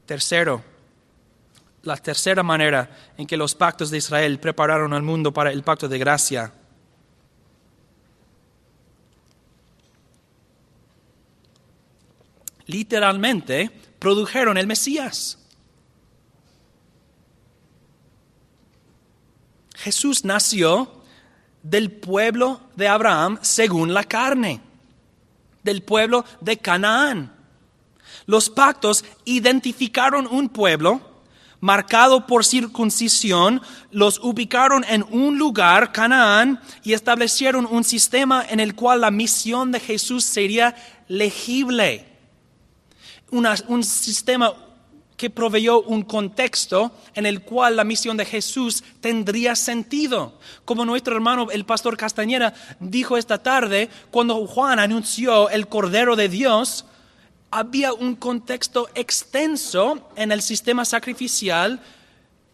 Tercero, 0.06 0.62
la 1.82 1.96
tercera 1.96 2.42
manera 2.42 2.88
en 3.16 3.26
que 3.26 3.36
los 3.36 3.54
pactos 3.54 3.90
de 3.90 3.98
Israel 3.98 4.38
prepararon 4.38 4.92
al 4.92 5.02
mundo 5.02 5.32
para 5.32 5.50
el 5.50 5.62
pacto 5.62 5.88
de 5.88 5.98
gracia. 5.98 6.52
Literalmente 12.66 13.70
produjeron 13.98 14.58
el 14.58 14.66
Mesías. 14.66 15.38
Jesús 19.86 20.24
nació 20.24 20.90
del 21.62 21.92
pueblo 21.92 22.60
de 22.74 22.88
Abraham 22.88 23.38
según 23.40 23.94
la 23.94 24.02
carne, 24.02 24.60
del 25.62 25.80
pueblo 25.84 26.24
de 26.40 26.58
Canaán. 26.58 27.32
Los 28.26 28.50
pactos 28.50 29.04
identificaron 29.24 30.26
un 30.26 30.48
pueblo 30.48 31.00
marcado 31.60 32.26
por 32.26 32.44
circuncisión, 32.44 33.62
los 33.92 34.18
ubicaron 34.18 34.84
en 34.88 35.04
un 35.08 35.38
lugar, 35.38 35.92
Canaán, 35.92 36.60
y 36.82 36.92
establecieron 36.92 37.64
un 37.64 37.84
sistema 37.84 38.44
en 38.48 38.58
el 38.58 38.74
cual 38.74 39.02
la 39.02 39.12
misión 39.12 39.70
de 39.70 39.78
Jesús 39.78 40.24
sería 40.24 40.74
legible. 41.06 42.08
un 43.30 43.84
sistema 43.84 44.52
que 45.16 45.30
proveyó 45.30 45.82
un 45.82 46.02
contexto 46.02 46.92
en 47.14 47.26
el 47.26 47.42
cual 47.42 47.76
la 47.76 47.84
misión 47.84 48.16
de 48.16 48.24
Jesús 48.24 48.84
tendría 49.00 49.56
sentido. 49.56 50.38
Como 50.64 50.84
nuestro 50.84 51.14
hermano 51.14 51.50
el 51.50 51.64
pastor 51.64 51.96
Castañera 51.96 52.54
dijo 52.80 53.16
esta 53.16 53.42
tarde, 53.42 53.88
cuando 54.10 54.46
Juan 54.46 54.78
anunció 54.78 55.48
el 55.48 55.68
Cordero 55.68 56.16
de 56.16 56.28
Dios, 56.28 56.84
había 57.50 57.92
un 57.92 58.16
contexto 58.16 58.88
extenso 58.94 60.10
en 60.16 60.32
el 60.32 60.42
sistema 60.42 60.84
sacrificial 60.84 61.80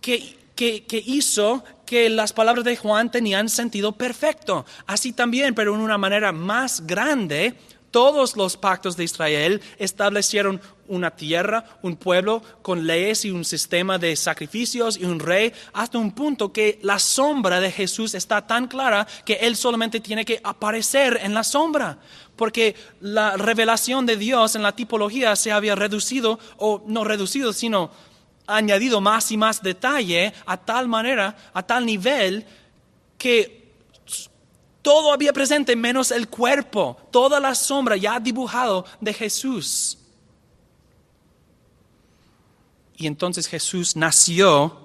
que, 0.01 0.37
que 0.55 1.03
hizo 1.07 1.65
que 1.85 2.09
las 2.09 2.33
palabras 2.33 2.65
de 2.65 2.77
Juan 2.77 3.11
tenían 3.11 3.49
sentido 3.49 3.93
perfecto. 3.93 4.65
Así 4.87 5.13
también, 5.13 5.55
pero 5.55 5.75
en 5.75 5.81
una 5.81 5.99
manera 5.99 6.33
más 6.33 6.87
grande, 6.87 7.55
todos 7.93 8.37
los 8.37 8.57
pactos 8.57 8.97
de 8.97 9.05
Israel 9.05 9.63
establecieron 9.79 10.61
una 10.89 11.13
tierra, 11.13 11.65
un 11.83 11.95
pueblo 11.97 12.43
con 12.63 12.87
leyes 12.87 13.25
y 13.25 13.31
un 13.31 13.45
sistema 13.45 13.99
de 13.99 14.17
sacrificios 14.17 14.97
y 14.97 15.05
un 15.05 15.21
rey, 15.21 15.53
hasta 15.73 15.99
un 15.99 16.11
punto 16.11 16.53
que 16.53 16.81
la 16.83 16.99
sombra 16.99 17.61
de 17.61 17.71
Jesús 17.71 18.15
está 18.15 18.45
tan 18.47 18.67
clara 18.67 19.07
que 19.25 19.35
Él 19.35 19.55
solamente 19.55 20.01
tiene 20.01 20.25
que 20.25 20.41
aparecer 20.43 21.21
en 21.23 21.35
la 21.35 21.45
sombra, 21.45 21.99
porque 22.35 22.75
la 23.01 23.37
revelación 23.37 24.07
de 24.07 24.17
Dios 24.17 24.57
en 24.57 24.63
la 24.63 24.75
tipología 24.75 25.37
se 25.37 25.53
había 25.53 25.77
reducido, 25.77 26.41
o 26.57 26.83
no 26.87 27.05
reducido, 27.05 27.53
sino 27.53 27.91
añadido 28.47 29.01
más 29.01 29.31
y 29.31 29.37
más 29.37 29.63
detalle 29.63 30.33
a 30.47 30.57
tal 30.57 30.89
manera, 30.89 31.37
a 31.53 31.63
tal 31.63 31.87
nivel, 31.87 32.45
que 33.19 33.63
todo 34.83 35.13
había 35.13 35.33
presente 35.33 35.77
menos 35.77 36.11
el 36.11 36.29
cuerpo, 36.29 36.97
toda 37.11 37.39
la 37.39 37.55
sombra 37.55 37.97
ya 37.97 38.19
dibujado 38.19 38.85
de 39.01 39.15
Jesús. 39.15 39.99
Y 42.97 43.07
entonces 43.07 43.47
Jesús 43.47 43.97
nació 43.97 44.77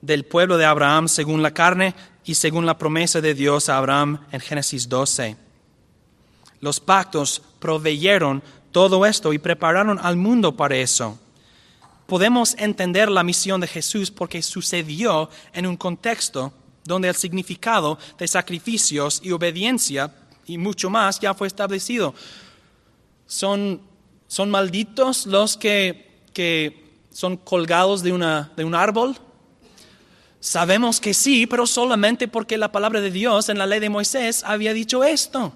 del 0.00 0.24
pueblo 0.24 0.56
de 0.56 0.64
Abraham 0.64 1.08
según 1.08 1.42
la 1.42 1.52
carne 1.52 1.94
y 2.24 2.36
según 2.36 2.64
la 2.64 2.78
promesa 2.78 3.20
de 3.20 3.34
Dios 3.34 3.68
a 3.68 3.76
Abraham 3.76 4.24
en 4.30 4.40
Génesis 4.40 4.88
12. 4.88 5.36
Los 6.60 6.78
pactos 6.78 7.42
proveyeron 7.58 8.42
todo 8.70 9.04
esto 9.04 9.32
y 9.32 9.38
prepararon 9.38 9.98
al 10.00 10.16
mundo 10.16 10.56
para 10.56 10.76
eso. 10.76 11.18
Podemos 12.06 12.54
entender 12.58 13.10
la 13.10 13.22
misión 13.22 13.60
de 13.60 13.66
Jesús 13.66 14.10
porque 14.10 14.42
sucedió 14.42 15.30
en 15.52 15.66
un 15.66 15.76
contexto 15.76 16.52
donde 16.84 17.08
el 17.08 17.14
significado 17.14 17.98
de 18.18 18.28
sacrificios 18.28 19.20
y 19.22 19.32
obediencia 19.32 20.14
y 20.46 20.58
mucho 20.58 20.90
más 20.90 21.20
ya 21.20 21.34
fue 21.34 21.46
establecido. 21.46 22.14
Son, 23.26 23.80
son 24.26 24.50
malditos 24.50 25.26
los 25.26 25.56
que, 25.56 26.24
que 26.32 26.90
son 27.10 27.36
colgados 27.36 28.02
de, 28.02 28.12
una, 28.12 28.52
de 28.56 28.64
un 28.64 28.74
árbol. 28.74 29.16
Sabemos 30.40 31.00
que 31.00 31.12
sí, 31.12 31.46
pero 31.46 31.66
solamente 31.66 32.26
porque 32.26 32.56
la 32.56 32.72
palabra 32.72 33.00
de 33.00 33.10
Dios 33.10 33.48
en 33.48 33.58
la 33.58 33.66
ley 33.66 33.78
de 33.78 33.90
Moisés 33.90 34.42
había 34.44 34.72
dicho 34.72 35.04
esto. 35.04 35.52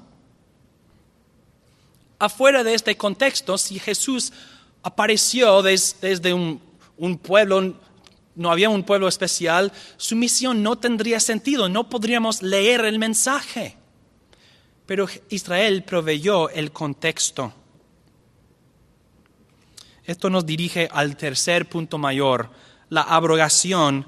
Afuera 2.18 2.62
de 2.62 2.74
este 2.74 2.96
contexto, 2.96 3.58
si 3.58 3.78
Jesús 3.78 4.32
apareció 4.82 5.62
desde 5.62 6.34
un, 6.34 6.60
un 6.96 7.18
pueblo 7.18 7.74
no 8.36 8.50
había 8.50 8.68
un 8.68 8.82
pueblo 8.82 9.08
especial, 9.08 9.72
su 9.96 10.16
misión 10.16 10.62
no 10.62 10.76
tendría 10.76 11.20
sentido, 11.20 11.68
no 11.68 11.88
podríamos 11.88 12.42
leer 12.42 12.84
el 12.84 12.98
mensaje. 12.98 13.76
Pero 14.86 15.06
Israel 15.30 15.84
proveyó 15.84 16.50
el 16.50 16.72
contexto. 16.72 17.52
Esto 20.04 20.28
nos 20.28 20.44
dirige 20.44 20.88
al 20.92 21.16
tercer 21.16 21.68
punto 21.68 21.96
mayor, 21.96 22.50
la 22.90 23.02
abrogación 23.02 24.06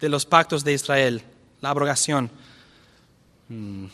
de 0.00 0.08
los 0.08 0.26
pactos 0.26 0.62
de 0.62 0.72
Israel, 0.74 1.22
la 1.60 1.70
abrogación. 1.70 2.30
Mm. 3.48 3.86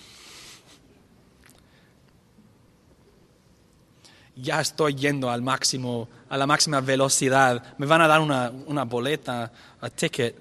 Ya 4.40 4.60
estoy 4.60 4.94
yendo 4.94 5.30
al 5.30 5.42
máximo, 5.42 6.08
a 6.28 6.36
la 6.36 6.46
máxima 6.46 6.80
velocidad. 6.80 7.74
Me 7.76 7.86
van 7.86 8.02
a 8.02 8.06
dar 8.06 8.20
una, 8.20 8.84
boleta, 8.84 9.50
a 9.80 9.90
ticket 9.90 10.36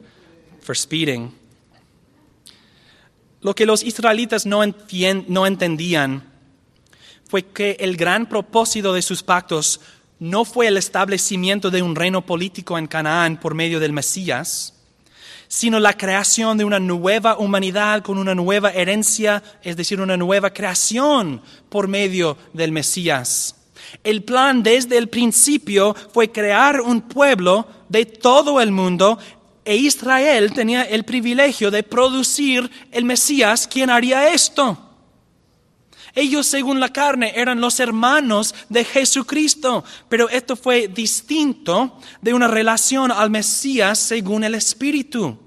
for 0.61 0.77
speeding. 0.77 1.33
Lo 3.41 3.55
que 3.55 3.65
los 3.65 3.83
israelitas 3.83 4.45
no, 4.45 4.61
no 5.27 5.47
entendían 5.47 6.23
fue 7.27 7.43
que 7.43 7.77
el 7.79 7.97
gran 7.97 8.27
propósito 8.27 8.93
de 8.93 9.01
sus 9.01 9.23
pactos 9.23 9.81
no 10.19 10.45
fue 10.45 10.67
el 10.67 10.77
establecimiento 10.77 11.69
de 11.69 11.81
un 11.81 11.95
reino 11.95 12.25
político 12.25 12.77
en 12.77 12.87
Canaán 12.87 13.39
por 13.39 13.53
medio 13.53 13.79
del 13.79 13.93
Mesías, 13.93 14.73
sino 15.47 15.79
la 15.79 15.93
creación 15.93 16.57
de 16.57 16.65
una 16.65 16.79
nueva 16.79 17.37
humanidad 17.37 18.01
con 18.03 18.17
una 18.17 18.35
nueva 18.35 18.71
herencia, 18.71 19.43
es 19.63 19.77
decir, 19.77 20.01
una 20.01 20.17
nueva 20.17 20.51
creación 20.51 21.41
por 21.69 21.87
medio 21.87 22.37
del 22.53 22.71
Mesías. 22.71 23.56
El 24.03 24.23
plan 24.23 24.63
desde 24.63 24.97
el 24.97 25.09
principio 25.09 25.95
fue 26.13 26.31
crear 26.31 26.81
un 26.81 27.01
pueblo 27.01 27.67
de 27.89 28.05
todo 28.05 28.59
el 28.61 28.71
mundo 28.71 29.17
e 29.67 29.75
Israel 29.75 30.53
tenía 30.53 30.83
el 30.83 31.03
privilegio 31.03 31.69
de 31.69 31.83
producir 31.83 32.71
el 32.91 33.03
Mesías 33.03 33.67
quien 33.67 33.89
haría 33.89 34.31
esto. 34.31 34.77
Ellos, 36.15 36.47
según 36.47 36.79
la 36.79 36.89
carne, 36.89 37.33
eran 37.35 37.59
los 37.59 37.79
hermanos 37.81 38.55
de 38.69 38.85
Jesucristo, 38.85 39.83
pero 40.07 40.29
esto 40.29 40.55
fue 40.55 40.87
distinto 40.87 41.99
de 42.21 42.33
una 42.33 42.47
relación 42.47 43.11
al 43.11 43.29
Mesías 43.29 43.99
según 43.99 44.45
el 44.45 44.55
Espíritu. 44.55 45.37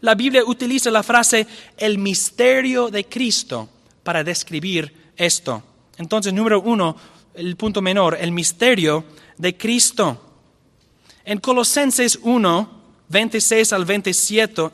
La 0.00 0.14
Biblia 0.14 0.42
utiliza 0.44 0.90
la 0.90 1.02
frase 1.02 1.46
el 1.76 1.98
misterio 1.98 2.88
de 2.88 3.04
Cristo 3.04 3.68
para 4.02 4.24
describir 4.24 5.12
esto. 5.16 5.62
Entonces, 5.98 6.32
número 6.32 6.60
uno, 6.62 6.96
el 7.34 7.56
punto 7.56 7.82
menor, 7.82 8.16
el 8.20 8.32
misterio 8.32 9.04
de 9.38 9.56
Cristo. 9.56 10.20
En 11.24 11.38
Colosenses 11.38 12.18
1, 12.22 12.82
26 13.08 13.72
al 13.72 13.84
27, 13.84 14.70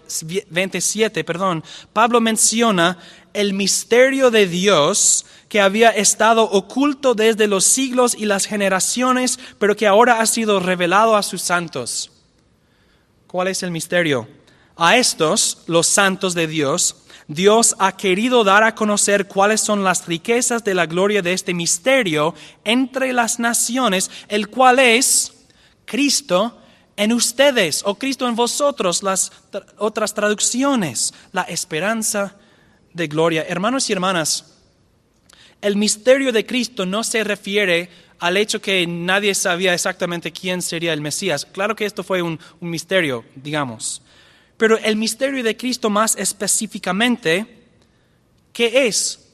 27 0.49 1.25
perdón, 1.25 1.65
Pablo 1.93 2.21
menciona 2.21 2.99
el 3.35 3.53
misterio 3.53 4.31
de 4.31 4.47
Dios 4.47 5.27
que 5.49 5.61
había 5.61 5.91
estado 5.91 6.45
oculto 6.45 7.15
desde 7.15 7.47
los 7.47 7.65
siglos 7.65 8.15
y 8.19 8.27
las 8.27 8.47
generaciones, 8.47 9.39
pero 9.59 9.77
que 9.77 9.87
ahora 9.87 10.21
ha 10.21 10.27
sido 10.27 10.61
revelado 10.61 11.17
a 11.17 11.23
sus 11.23 11.43
santos. 11.43 12.11
¿Cuál 13.27 13.49
es 13.49 13.63
el 13.63 13.71
misterio? 13.71 14.29
A 14.77 14.97
estos, 14.97 15.65
los 15.67 15.87
santos 15.87 16.35
de 16.35 16.47
Dios, 16.47 16.97
Dios 17.29 17.77
ha 17.79 17.97
querido 17.97 18.43
dar 18.43 18.65
a 18.65 18.75
conocer 18.75 19.29
cuáles 19.29 19.61
son 19.61 19.85
las 19.85 20.07
riquezas 20.07 20.65
de 20.65 20.75
la 20.75 20.87
gloria 20.87 21.21
de 21.21 21.35
este 21.35 21.53
misterio 21.53 22.35
entre 22.65 23.13
las 23.13 23.39
naciones, 23.39 24.11
el 24.29 24.49
cual 24.49 24.79
es 24.79 25.35
Cristo 25.85 26.59
en 26.97 27.13
ustedes 27.13 27.83
o 27.85 27.97
Cristo 27.97 28.27
en 28.27 28.35
vosotros, 28.35 29.03
las 29.03 29.31
otras 29.77 30.15
traducciones, 30.15 31.13
la 31.33 31.43
esperanza 31.43 32.35
de 32.95 33.07
gloria. 33.07 33.45
Hermanos 33.47 33.89
y 33.89 33.93
hermanas, 33.93 34.55
el 35.61 35.77
misterio 35.77 36.33
de 36.33 36.47
Cristo 36.47 36.87
no 36.87 37.05
se 37.05 37.25
refiere 37.25 37.91
al 38.19 38.37
hecho 38.37 38.61
que 38.61 38.87
nadie 38.87 39.35
sabía 39.35 39.75
exactamente 39.75 40.33
quién 40.33 40.63
sería 40.63 40.93
el 40.93 41.01
Mesías. 41.01 41.45
Claro 41.45 41.77
que 41.77 41.85
esto 41.85 42.03
fue 42.03 42.23
un, 42.23 42.39
misterio, 42.61 43.25
digamos. 43.35 44.03
Pero 44.59 44.77
el 44.77 44.97
misterio 44.97 45.43
de 45.43 45.57
Cristo 45.57 45.89
más 45.89 46.17
específicamente, 46.17 47.65
¿qué 48.53 48.87
es? 48.89 49.31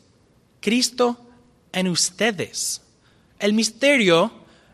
Cristo 0.61 1.18
en 1.72 1.89
ustedes. 1.89 2.83
El 3.39 3.55
misterio 3.55 4.31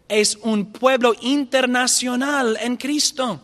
es 0.09 0.37
un 0.43 0.73
pueblo 0.73 1.15
internacional 1.21 2.59
en 2.61 2.77
Cristo. 2.77 3.41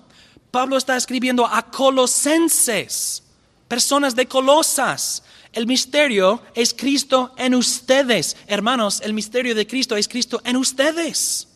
Pablo 0.51 0.77
está 0.77 0.97
escribiendo 0.97 1.47
a 1.47 1.71
colosenses, 1.71 3.23
personas 3.69 4.17
de 4.17 4.27
Colosas. 4.27 5.23
El 5.53 5.67
misterio 5.67 6.43
es 6.55 6.75
Cristo 6.75 7.33
en 7.37 7.55
ustedes. 7.55 8.37
Hermanos, 8.49 9.01
el 9.01 9.13
misterio 9.13 9.55
de 9.55 9.67
Cristo 9.67 9.97
es 9.97 10.09
Cristo 10.09 10.41
en 10.45 10.57
ustedes. 10.57 11.47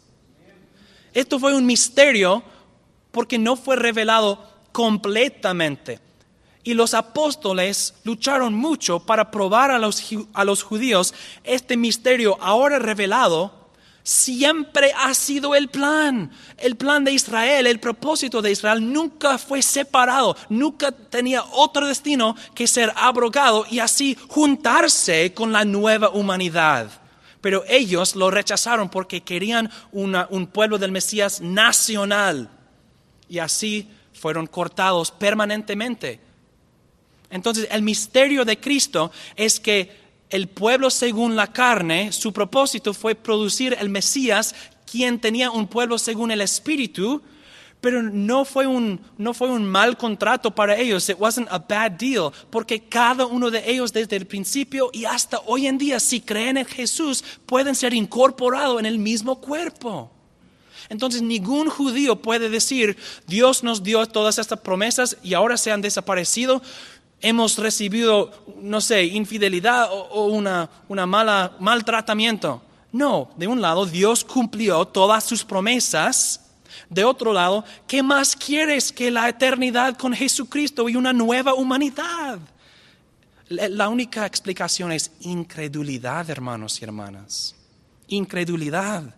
Esto 1.12 1.40
fue 1.40 1.57
un 1.57 1.66
misterio 1.66 2.44
porque 3.11 3.36
no 3.36 3.57
fue 3.57 3.74
revelado 3.74 4.49
completamente. 4.72 6.00
Y 6.62 6.74
los 6.74 6.92
apóstoles 6.94 7.94
lucharon 8.04 8.54
mucho 8.54 9.00
para 9.00 9.30
probar 9.30 9.70
a 9.70 9.78
los, 9.78 10.02
a 10.34 10.44
los 10.44 10.62
judíos 10.62 11.14
este 11.42 11.76
misterio 11.76 12.36
ahora 12.40 12.78
revelado 12.78 13.60
siempre 14.02 14.92
ha 14.96 15.14
sido 15.14 15.54
el 15.54 15.68
plan. 15.68 16.30
El 16.58 16.76
plan 16.76 17.04
de 17.04 17.12
Israel, 17.12 17.66
el 17.66 17.80
propósito 17.80 18.42
de 18.42 18.50
Israel 18.50 18.92
nunca 18.92 19.38
fue 19.38 19.62
separado, 19.62 20.36
nunca 20.48 20.92
tenía 20.92 21.44
otro 21.52 21.86
destino 21.86 22.36
que 22.54 22.66
ser 22.66 22.92
abrogado 22.96 23.64
y 23.70 23.78
así 23.78 24.16
juntarse 24.28 25.32
con 25.32 25.52
la 25.52 25.64
nueva 25.64 26.10
humanidad. 26.10 26.90
Pero 27.40 27.64
ellos 27.68 28.16
lo 28.16 28.30
rechazaron 28.30 28.90
porque 28.90 29.22
querían 29.22 29.70
un 29.92 30.46
pueblo 30.46 30.76
del 30.76 30.92
Mesías 30.92 31.40
nacional 31.40 32.50
y 33.28 33.38
así 33.38 33.88
fueron 34.20 34.46
cortados 34.46 35.10
permanentemente. 35.10 36.20
Entonces 37.30 37.66
el 37.70 37.80
misterio 37.80 38.44
de 38.44 38.60
Cristo 38.60 39.10
es 39.34 39.58
que 39.58 39.98
el 40.28 40.46
pueblo 40.46 40.90
según 40.90 41.36
la 41.36 41.46
carne, 41.46 42.12
su 42.12 42.32
propósito 42.32 42.92
fue 42.92 43.14
producir 43.14 43.76
el 43.80 43.88
Mesías, 43.88 44.54
quien 44.84 45.18
tenía 45.20 45.50
un 45.50 45.66
pueblo 45.66 45.98
según 45.98 46.30
el 46.30 46.42
Espíritu, 46.42 47.22
pero 47.80 48.02
no 48.02 48.44
fue 48.44 48.66
un, 48.66 49.00
no 49.16 49.32
fue 49.32 49.48
un 49.48 49.64
mal 49.64 49.96
contrato 49.96 50.50
para 50.54 50.76
ellos. 50.76 51.08
It 51.08 51.16
wasn't 51.18 51.48
a 51.50 51.58
bad 51.58 51.92
deal, 51.92 52.30
porque 52.50 52.80
cada 52.80 53.24
uno 53.24 53.50
de 53.50 53.62
ellos 53.70 53.90
desde 53.90 54.16
el 54.16 54.26
principio 54.26 54.90
y 54.92 55.06
hasta 55.06 55.40
hoy 55.46 55.66
en 55.66 55.78
día, 55.78 55.98
si 55.98 56.20
creen 56.20 56.58
en 56.58 56.66
Jesús, 56.66 57.24
pueden 57.46 57.74
ser 57.74 57.94
incorporados 57.94 58.80
en 58.80 58.86
el 58.86 58.98
mismo 58.98 59.40
cuerpo. 59.40 60.10
Entonces 60.89 61.22
ningún 61.22 61.68
judío 61.68 62.16
puede 62.16 62.49
decir, 62.49 62.97
Dios 63.26 63.62
nos 63.62 63.83
dio 63.83 64.05
todas 64.07 64.39
estas 64.39 64.61
promesas 64.61 65.16
y 65.22 65.35
ahora 65.35 65.57
se 65.57 65.70
han 65.72 65.83
desaparecido 65.83 66.62
hemos 67.20 67.59
recibido, 67.59 68.33
no 68.61 68.81
sé, 68.81 69.05
infidelidad 69.05 69.89
o, 69.91 70.26
una, 70.26 70.70
una 70.89 71.07
mala 71.07 71.57
maltratamiento. 71.61 72.62
No, 72.93 73.31
de 73.37 73.47
un 73.47 73.61
lado 73.61 73.87
Dios 73.87 74.24
cumplió 74.24 74.85
todas 74.85 75.24
sus 75.24 75.45
promesas. 75.45 76.41
De 76.89 77.05
otro 77.05 77.33
lado, 77.33 77.64
¿qué 77.87 78.03
más 78.03 78.35
quieres 78.35 78.93
que 78.93 79.11
la 79.11 79.28
eternidad 79.28 79.97
con 79.97 80.12
Jesucristo 80.12 80.89
y 80.89 80.97
una 80.97 81.12
nueva 81.12 81.55
humanidad? 81.55 82.39
La 83.49 83.89
única 83.89 84.26
explicación 84.26 84.93
es 84.93 85.11
incredulidad, 85.20 86.31
hermanos 86.31 86.81
y 86.81 86.85
hermanas. 86.85 87.57
Incredulidad. 88.07 89.14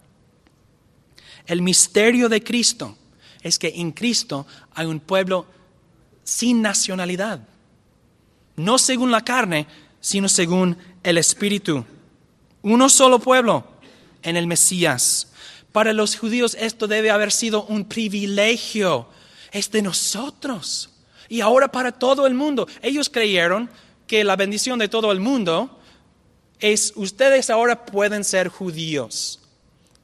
El 1.46 1.62
misterio 1.62 2.28
de 2.28 2.42
Cristo 2.42 2.96
es 3.42 3.58
que 3.58 3.72
en 3.76 3.92
Cristo 3.92 4.46
hay 4.74 4.86
un 4.86 5.00
pueblo 5.00 5.46
sin 6.24 6.62
nacionalidad 6.62 7.40
no 8.56 8.78
según 8.78 9.10
la 9.10 9.22
carne, 9.22 9.66
sino 10.00 10.28
según 10.28 10.76
el 11.02 11.18
Espíritu. 11.18 11.84
Uno 12.62 12.88
solo 12.88 13.18
pueblo 13.18 13.64
en 14.22 14.36
el 14.36 14.46
Mesías. 14.46 15.28
Para 15.72 15.92
los 15.92 16.16
judíos 16.16 16.56
esto 16.58 16.86
debe 16.86 17.10
haber 17.10 17.32
sido 17.32 17.64
un 17.64 17.84
privilegio. 17.84 19.08
Es 19.50 19.70
de 19.70 19.82
nosotros. 19.82 20.90
Y 21.28 21.40
ahora 21.40 21.68
para 21.68 21.92
todo 21.92 22.26
el 22.26 22.34
mundo. 22.34 22.68
Ellos 22.82 23.08
creyeron 23.08 23.70
que 24.06 24.24
la 24.24 24.36
bendición 24.36 24.78
de 24.78 24.88
todo 24.88 25.12
el 25.12 25.20
mundo 25.20 25.78
es 26.60 26.92
ustedes 26.94 27.50
ahora 27.50 27.86
pueden 27.86 28.24
ser 28.24 28.48
judíos. 28.48 29.40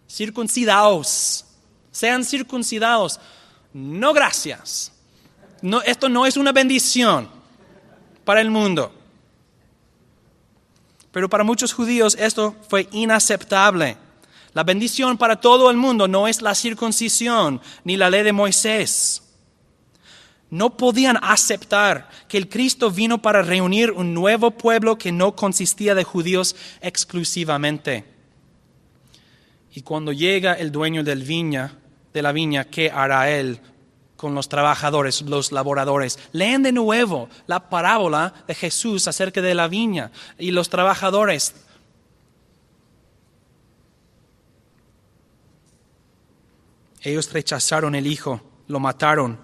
Circuncidados. 0.09 1.45
Sean 1.93 2.25
circuncidados. 2.25 3.21
No 3.73 4.13
gracias. 4.13 4.93
No, 5.63 5.83
esto 5.83 6.09
no 6.09 6.27
es 6.27 6.37
una 6.37 6.53
bendición 6.53 7.29
para 8.25 8.41
el 8.41 8.51
mundo. 8.51 8.93
Pero 11.13 11.29
para 11.29 11.45
muchos 11.45 11.73
judíos 11.73 12.17
esto 12.19 12.55
fue 12.69 12.89
inaceptable. 12.93 13.97
La 14.55 14.65
bendición 14.65 15.19
para 15.19 15.41
todo 15.41 15.71
el 15.71 15.77
mundo 15.77 16.09
no 16.09 16.29
es 16.29 16.43
la 16.43 16.55
circuncisión 16.55 17.61
ni 17.85 17.97
la 17.97 18.11
ley 18.11 18.23
de 18.23 18.33
Moisés. 18.33 19.23
No 20.51 20.77
podían 20.77 21.19
aceptar 21.23 22.09
que 22.29 22.39
el 22.39 22.49
Cristo 22.49 22.91
vino 22.91 23.21
para 23.21 23.43
reunir 23.43 23.91
un 23.91 24.15
nuevo 24.15 24.51
pueblo 24.51 24.97
que 24.97 25.13
no 25.13 25.37
consistía 25.37 25.95
de 25.95 26.05
judíos 26.05 26.57
exclusivamente. 26.81 28.18
Y 29.75 29.83
cuando 29.83 30.12
llega 30.12 30.55
el 30.55 30.73
dueño 30.73 31.05
del 31.05 31.23
viña, 31.23 31.77
de 32.12 32.23
la 32.23 32.33
viña, 32.33 32.64
¿qué 32.64 32.91
hará 32.91 33.31
él? 33.31 33.61
con 34.19 34.35
los 34.35 34.49
trabajadores, 34.49 35.23
los 35.23 35.53
laboradores. 35.53 36.19
Leen 36.33 36.64
de 36.64 36.73
nuevo 36.73 37.29
la 37.47 37.71
parábola 37.71 38.35
de 38.49 38.55
Jesús 38.55 39.07
acerca 39.07 39.41
de 39.41 39.55
la 39.55 39.69
viña 39.69 40.11
y 40.37 40.51
los 40.51 40.69
trabajadores. 40.69 41.55
Ellos 47.01 47.33
rechazaron 47.33 47.95
el 47.95 48.09
Hijo, 48.09 48.41
lo 48.66 48.81
mataron. 48.81 49.39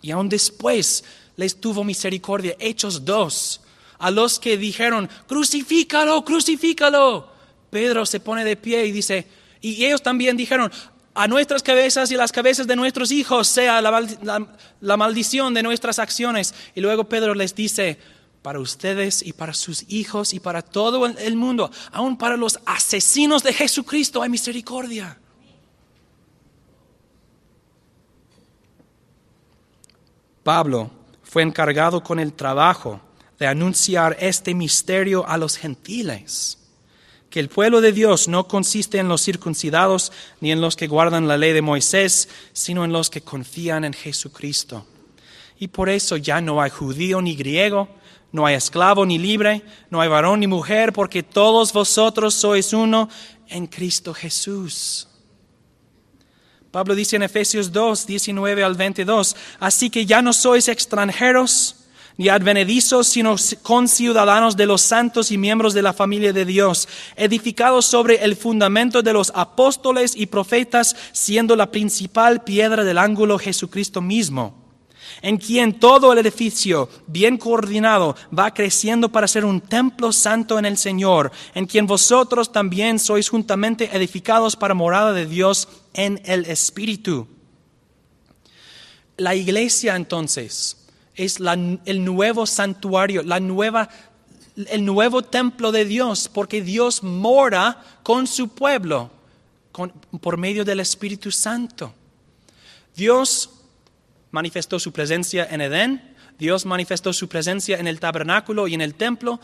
Y 0.00 0.10
aún 0.10 0.30
después 0.30 1.04
les 1.36 1.60
tuvo 1.60 1.84
misericordia. 1.84 2.56
Hechos 2.58 3.04
2. 3.04 3.60
A 3.98 4.10
los 4.10 4.40
que 4.40 4.56
dijeron, 4.56 5.08
crucifícalo, 5.28 6.24
crucifícalo. 6.24 7.30
Pedro 7.70 8.04
se 8.04 8.20
pone 8.20 8.44
de 8.44 8.56
pie 8.56 8.84
y 8.86 8.92
dice, 8.92 9.26
y 9.60 9.84
ellos 9.84 10.02
también 10.02 10.36
dijeron, 10.36 10.70
a 11.14 11.28
nuestras 11.28 11.62
cabezas 11.62 12.10
y 12.10 12.16
las 12.16 12.32
cabezas 12.32 12.66
de 12.66 12.76
nuestros 12.76 13.10
hijos 13.10 13.48
sea 13.48 13.80
la, 13.80 14.96
maldición 14.96 15.54
de 15.54 15.62
nuestras 15.62 15.98
acciones. 15.98 16.54
Y 16.74 16.80
luego 16.80 17.04
Pedro 17.04 17.34
les 17.34 17.54
dice, 17.54 17.98
para 18.42 18.60
ustedes 18.60 19.22
y 19.22 19.32
para 19.32 19.54
sus 19.54 19.84
hijos 19.88 20.32
y 20.34 20.40
para 20.40 20.62
todo 20.62 21.06
el 21.06 21.36
mundo, 21.36 21.70
aún 21.92 22.16
para 22.16 22.36
los 22.36 22.58
asesinos 22.64 23.42
de 23.42 23.52
Jesucristo 23.52 24.22
hay 24.22 24.30
misericordia. 24.30 25.18
Pablo 30.42 30.90
fue 31.22 31.42
encargado 31.42 32.02
con 32.02 32.18
el 32.18 32.32
trabajo 32.32 33.00
de 33.38 33.46
anunciar 33.46 34.16
este 34.20 34.54
misterio 34.54 35.26
a 35.28 35.36
los 35.36 35.56
gentiles 35.56 36.59
que 37.30 37.40
el 37.40 37.48
pueblo 37.48 37.80
de 37.80 37.92
Dios 37.92 38.26
no 38.26 38.48
consiste 38.48 38.98
en 38.98 39.08
los 39.08 39.22
circuncidados 39.22 40.12
ni 40.40 40.50
en 40.50 40.60
los 40.60 40.74
que 40.74 40.88
guardan 40.88 41.28
la 41.28 41.36
ley 41.36 41.52
de 41.52 41.62
Moisés, 41.62 42.28
sino 42.52 42.84
en 42.84 42.92
los 42.92 43.08
que 43.08 43.22
confían 43.22 43.84
en 43.84 43.92
Jesucristo. 43.92 44.84
Y 45.58 45.68
por 45.68 45.88
eso 45.88 46.16
ya 46.16 46.40
no 46.40 46.60
hay 46.60 46.70
judío 46.70 47.22
ni 47.22 47.36
griego, 47.36 47.88
no 48.32 48.46
hay 48.46 48.56
esclavo 48.56 49.06
ni 49.06 49.18
libre, 49.18 49.62
no 49.90 50.00
hay 50.00 50.08
varón 50.08 50.40
ni 50.40 50.48
mujer, 50.48 50.92
porque 50.92 51.22
todos 51.22 51.72
vosotros 51.72 52.34
sois 52.34 52.72
uno 52.72 53.08
en 53.48 53.68
Cristo 53.68 54.12
Jesús. 54.12 55.06
Pablo 56.72 56.94
dice 56.94 57.16
en 57.16 57.22
Efesios 57.22 57.72
2, 57.72 58.06
19 58.06 58.64
al 58.64 58.74
22, 58.74 59.36
así 59.58 59.90
que 59.90 60.06
ya 60.06 60.22
no 60.22 60.32
sois 60.32 60.68
extranjeros 60.68 61.79
ni 62.16 62.28
advenedizos, 62.28 63.06
sino 63.06 63.36
conciudadanos 63.62 64.56
de 64.56 64.66
los 64.66 64.82
santos 64.82 65.30
y 65.30 65.38
miembros 65.38 65.74
de 65.74 65.82
la 65.82 65.92
familia 65.92 66.32
de 66.32 66.44
Dios, 66.44 66.88
edificados 67.16 67.86
sobre 67.86 68.24
el 68.24 68.36
fundamento 68.36 69.02
de 69.02 69.12
los 69.12 69.32
apóstoles 69.34 70.14
y 70.16 70.26
profetas, 70.26 70.96
siendo 71.12 71.56
la 71.56 71.70
principal 71.70 72.44
piedra 72.44 72.84
del 72.84 72.98
ángulo 72.98 73.38
Jesucristo 73.38 74.00
mismo, 74.00 74.54
en 75.22 75.38
quien 75.38 75.78
todo 75.78 76.12
el 76.12 76.18
edificio, 76.18 76.88
bien 77.06 77.36
coordinado, 77.36 78.16
va 78.36 78.52
creciendo 78.52 79.10
para 79.10 79.28
ser 79.28 79.44
un 79.44 79.60
templo 79.60 80.12
santo 80.12 80.58
en 80.58 80.66
el 80.66 80.76
Señor, 80.76 81.32
en 81.54 81.66
quien 81.66 81.86
vosotros 81.86 82.52
también 82.52 82.98
sois 82.98 83.28
juntamente 83.28 83.90
edificados 83.92 84.56
para 84.56 84.74
morada 84.74 85.12
de 85.12 85.26
Dios 85.26 85.68
en 85.94 86.20
el 86.24 86.46
Espíritu. 86.46 87.26
La 89.16 89.34
iglesia 89.34 89.96
entonces 89.96 90.79
es 91.14 91.38
el 91.84 92.04
nuevo 92.04 92.46
santuario, 92.46 93.22
la 93.22 93.40
nueva, 93.40 93.88
el 94.56 94.84
nuevo 94.84 95.22
templo 95.22 95.72
de 95.72 95.84
Dios, 95.84 96.28
porque 96.32 96.62
Dios 96.62 97.02
mora 97.02 97.82
con 98.02 98.26
su 98.26 98.48
pueblo 98.48 99.10
por 100.20 100.36
medio 100.36 100.64
del 100.64 100.80
Espíritu 100.80 101.30
Santo. 101.30 101.94
Dios 102.96 103.50
manifestó 104.30 104.78
su 104.78 104.92
presencia 104.92 105.46
en 105.50 105.60
Edén, 105.60 106.14
Dios 106.38 106.64
manifestó 106.64 107.12
su 107.12 107.28
presencia 107.28 107.78
en 107.78 107.86
el 107.86 108.00
tabernáculo 108.00 108.66
y 108.66 108.74
en 108.74 108.80
el 108.80 108.94
templo. 108.94 109.40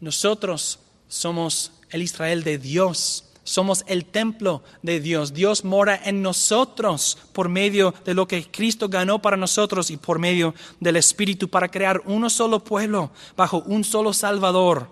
Nosotros 0.00 0.78
somos 1.08 1.72
el 1.90 2.02
Israel 2.02 2.42
de 2.42 2.58
Dios 2.58 3.29
somos 3.50 3.82
el 3.88 4.04
templo 4.04 4.62
de 4.80 5.00
Dios. 5.00 5.34
Dios 5.34 5.64
mora 5.64 6.00
en 6.04 6.22
nosotros 6.22 7.18
por 7.32 7.48
medio 7.48 7.92
de 8.04 8.14
lo 8.14 8.28
que 8.28 8.48
Cristo 8.48 8.88
ganó 8.88 9.20
para 9.20 9.36
nosotros 9.36 9.90
y 9.90 9.96
por 9.96 10.20
medio 10.20 10.54
del 10.78 10.94
Espíritu 10.94 11.50
para 11.50 11.68
crear 11.68 12.00
uno 12.04 12.30
solo 12.30 12.62
pueblo 12.62 13.10
bajo 13.36 13.64
un 13.66 13.82
solo 13.82 14.12
Salvador. 14.12 14.88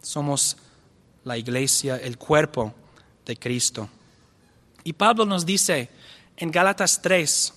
Somos 0.00 0.58
la 1.24 1.36
iglesia, 1.36 1.96
el 1.96 2.16
cuerpo 2.16 2.72
de 3.26 3.36
Cristo. 3.36 3.88
Y 4.84 4.92
Pablo 4.92 5.26
nos 5.26 5.44
dice 5.44 5.90
en 6.36 6.52
Gálatas 6.52 7.02
3 7.02 7.52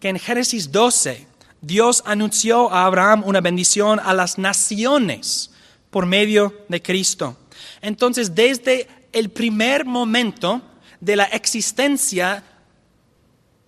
que 0.00 0.08
en 0.08 0.18
Génesis 0.18 0.72
12 0.72 1.26
Dios 1.60 2.02
anunció 2.06 2.72
a 2.72 2.86
Abraham 2.86 3.22
una 3.26 3.42
bendición 3.42 4.00
a 4.00 4.14
las 4.14 4.38
naciones 4.38 5.50
por 5.90 6.06
medio 6.06 6.64
de 6.70 6.80
Cristo. 6.80 7.36
Entonces, 7.80 8.34
desde 8.34 8.88
el 9.12 9.30
primer 9.30 9.84
momento 9.84 10.62
de 11.00 11.16
la 11.16 11.24
existencia 11.24 12.42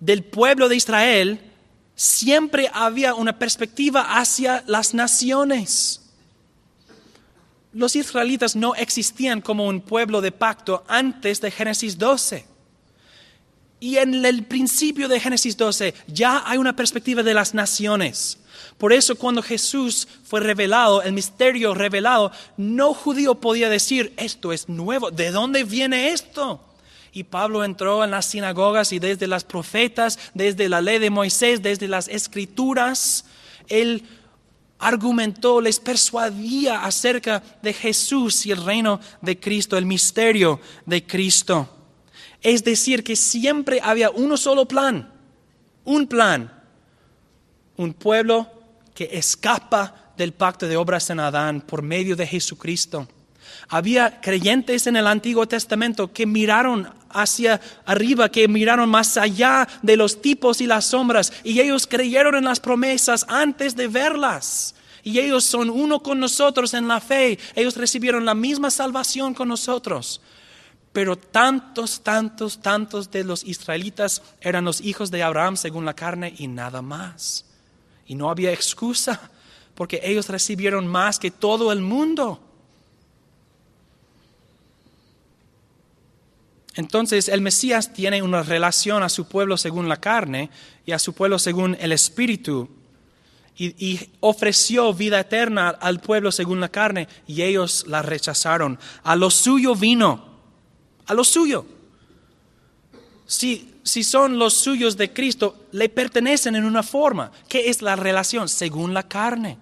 del 0.00 0.24
pueblo 0.24 0.68
de 0.68 0.76
Israel, 0.76 1.40
siempre 1.94 2.70
había 2.72 3.14
una 3.14 3.38
perspectiva 3.38 4.18
hacia 4.18 4.62
las 4.66 4.94
naciones. 4.94 6.00
Los 7.72 7.96
israelitas 7.96 8.56
no 8.56 8.74
existían 8.74 9.40
como 9.40 9.66
un 9.66 9.80
pueblo 9.80 10.20
de 10.20 10.32
pacto 10.32 10.84
antes 10.88 11.40
de 11.40 11.50
Génesis 11.50 11.98
12. 11.98 12.44
Y 13.80 13.96
en 13.98 14.24
el 14.24 14.44
principio 14.44 15.08
de 15.08 15.20
Génesis 15.20 15.56
12 15.56 15.94
ya 16.06 16.42
hay 16.46 16.58
una 16.58 16.74
perspectiva 16.74 17.22
de 17.22 17.34
las 17.34 17.54
naciones. 17.54 18.38
Por 18.76 18.92
eso 18.92 19.16
cuando 19.16 19.42
Jesús 19.42 20.08
fue 20.24 20.40
revelado, 20.40 21.02
el 21.02 21.12
misterio 21.12 21.74
revelado, 21.74 22.32
no 22.56 22.94
judío 22.94 23.36
podía 23.36 23.68
decir, 23.68 24.12
esto 24.16 24.52
es 24.52 24.68
nuevo, 24.68 25.10
¿de 25.10 25.30
dónde 25.30 25.64
viene 25.64 26.10
esto? 26.10 26.60
Y 27.12 27.24
Pablo 27.24 27.64
entró 27.64 28.04
en 28.04 28.10
las 28.10 28.26
sinagogas 28.26 28.92
y 28.92 28.98
desde 28.98 29.26
las 29.26 29.44
profetas, 29.44 30.18
desde 30.34 30.68
la 30.68 30.80
ley 30.80 30.98
de 30.98 31.10
Moisés, 31.10 31.62
desde 31.62 31.88
las 31.88 32.08
escrituras, 32.08 33.24
él 33.68 34.04
argumentó, 34.78 35.60
les 35.60 35.80
persuadía 35.80 36.84
acerca 36.84 37.42
de 37.62 37.72
Jesús 37.72 38.46
y 38.46 38.52
el 38.52 38.64
reino 38.64 39.00
de 39.20 39.38
Cristo, 39.38 39.76
el 39.76 39.86
misterio 39.86 40.60
de 40.86 41.04
Cristo. 41.04 41.68
Es 42.40 42.62
decir, 42.62 43.02
que 43.02 43.16
siempre 43.16 43.80
había 43.82 44.10
uno 44.10 44.36
solo 44.36 44.66
plan, 44.66 45.12
un 45.84 46.06
plan, 46.06 46.57
un 47.78 47.94
pueblo 47.94 48.46
que 48.94 49.08
escapa 49.12 50.12
del 50.16 50.32
pacto 50.32 50.66
de 50.66 50.76
obras 50.76 51.08
en 51.10 51.20
Adán 51.20 51.62
por 51.62 51.80
medio 51.80 52.16
de 52.16 52.26
Jesucristo. 52.26 53.08
Había 53.68 54.20
creyentes 54.20 54.86
en 54.86 54.96
el 54.96 55.06
Antiguo 55.06 55.46
Testamento 55.46 56.12
que 56.12 56.26
miraron 56.26 56.92
hacia 57.10 57.60
arriba, 57.86 58.28
que 58.28 58.48
miraron 58.48 58.88
más 58.90 59.16
allá 59.16 59.66
de 59.82 59.96
los 59.96 60.20
tipos 60.20 60.60
y 60.60 60.66
las 60.66 60.86
sombras, 60.86 61.32
y 61.44 61.60
ellos 61.60 61.86
creyeron 61.86 62.34
en 62.34 62.44
las 62.44 62.60
promesas 62.60 63.24
antes 63.28 63.76
de 63.76 63.88
verlas. 63.88 64.74
Y 65.04 65.20
ellos 65.20 65.44
son 65.44 65.70
uno 65.70 66.02
con 66.02 66.18
nosotros 66.18 66.74
en 66.74 66.88
la 66.88 67.00
fe, 67.00 67.38
ellos 67.54 67.76
recibieron 67.76 68.24
la 68.24 68.34
misma 68.34 68.70
salvación 68.70 69.32
con 69.32 69.48
nosotros. 69.48 70.20
Pero 70.92 71.16
tantos, 71.16 72.02
tantos, 72.02 72.60
tantos 72.60 73.10
de 73.10 73.22
los 73.22 73.44
israelitas 73.44 74.22
eran 74.40 74.64
los 74.64 74.80
hijos 74.80 75.10
de 75.10 75.22
Abraham 75.22 75.56
según 75.56 75.84
la 75.84 75.94
carne 75.94 76.34
y 76.38 76.48
nada 76.48 76.82
más. 76.82 77.47
Y 78.08 78.16
no 78.16 78.30
había 78.30 78.52
excusa, 78.52 79.30
porque 79.76 80.00
ellos 80.02 80.28
recibieron 80.28 80.88
más 80.88 81.20
que 81.20 81.30
todo 81.30 81.70
el 81.70 81.80
mundo. 81.80 82.40
Entonces 86.78 87.28
el 87.28 87.40
Mesías 87.40 87.92
tiene 87.92 88.22
una 88.22 88.44
relación 88.44 89.02
a 89.02 89.08
su 89.08 89.26
pueblo 89.26 89.56
según 89.56 89.88
la 89.88 89.96
carne 89.96 90.48
y 90.86 90.92
a 90.92 91.00
su 91.00 91.12
pueblo 91.12 91.40
según 91.40 91.76
el 91.80 91.90
Espíritu. 91.90 92.68
Y, 93.56 93.98
ofreció 94.20 94.94
vida 94.94 95.18
eterna 95.18 95.70
al 95.70 96.00
pueblo 96.00 96.30
según 96.30 96.60
la 96.60 96.68
carne 96.68 97.08
y 97.26 97.42
ellos 97.42 97.84
la 97.88 98.02
rechazaron. 98.02 98.78
A 99.02 99.16
lo 99.16 99.30
suyo 99.30 99.74
vino, 99.74 100.24
a 101.06 101.14
lo 101.14 101.24
suyo. 101.24 101.66
Si 103.26 103.77
si 103.88 104.04
son 104.04 104.38
los 104.38 104.54
suyos 104.54 104.96
de 104.96 105.12
Cristo, 105.12 105.56
le 105.72 105.88
pertenecen 105.88 106.54
en 106.54 106.64
una 106.64 106.82
forma. 106.82 107.32
¿Qué 107.48 107.70
es 107.70 107.82
la 107.82 107.96
relación? 107.96 108.48
Según 108.48 108.92
la 108.92 109.08
carne. 109.08 109.58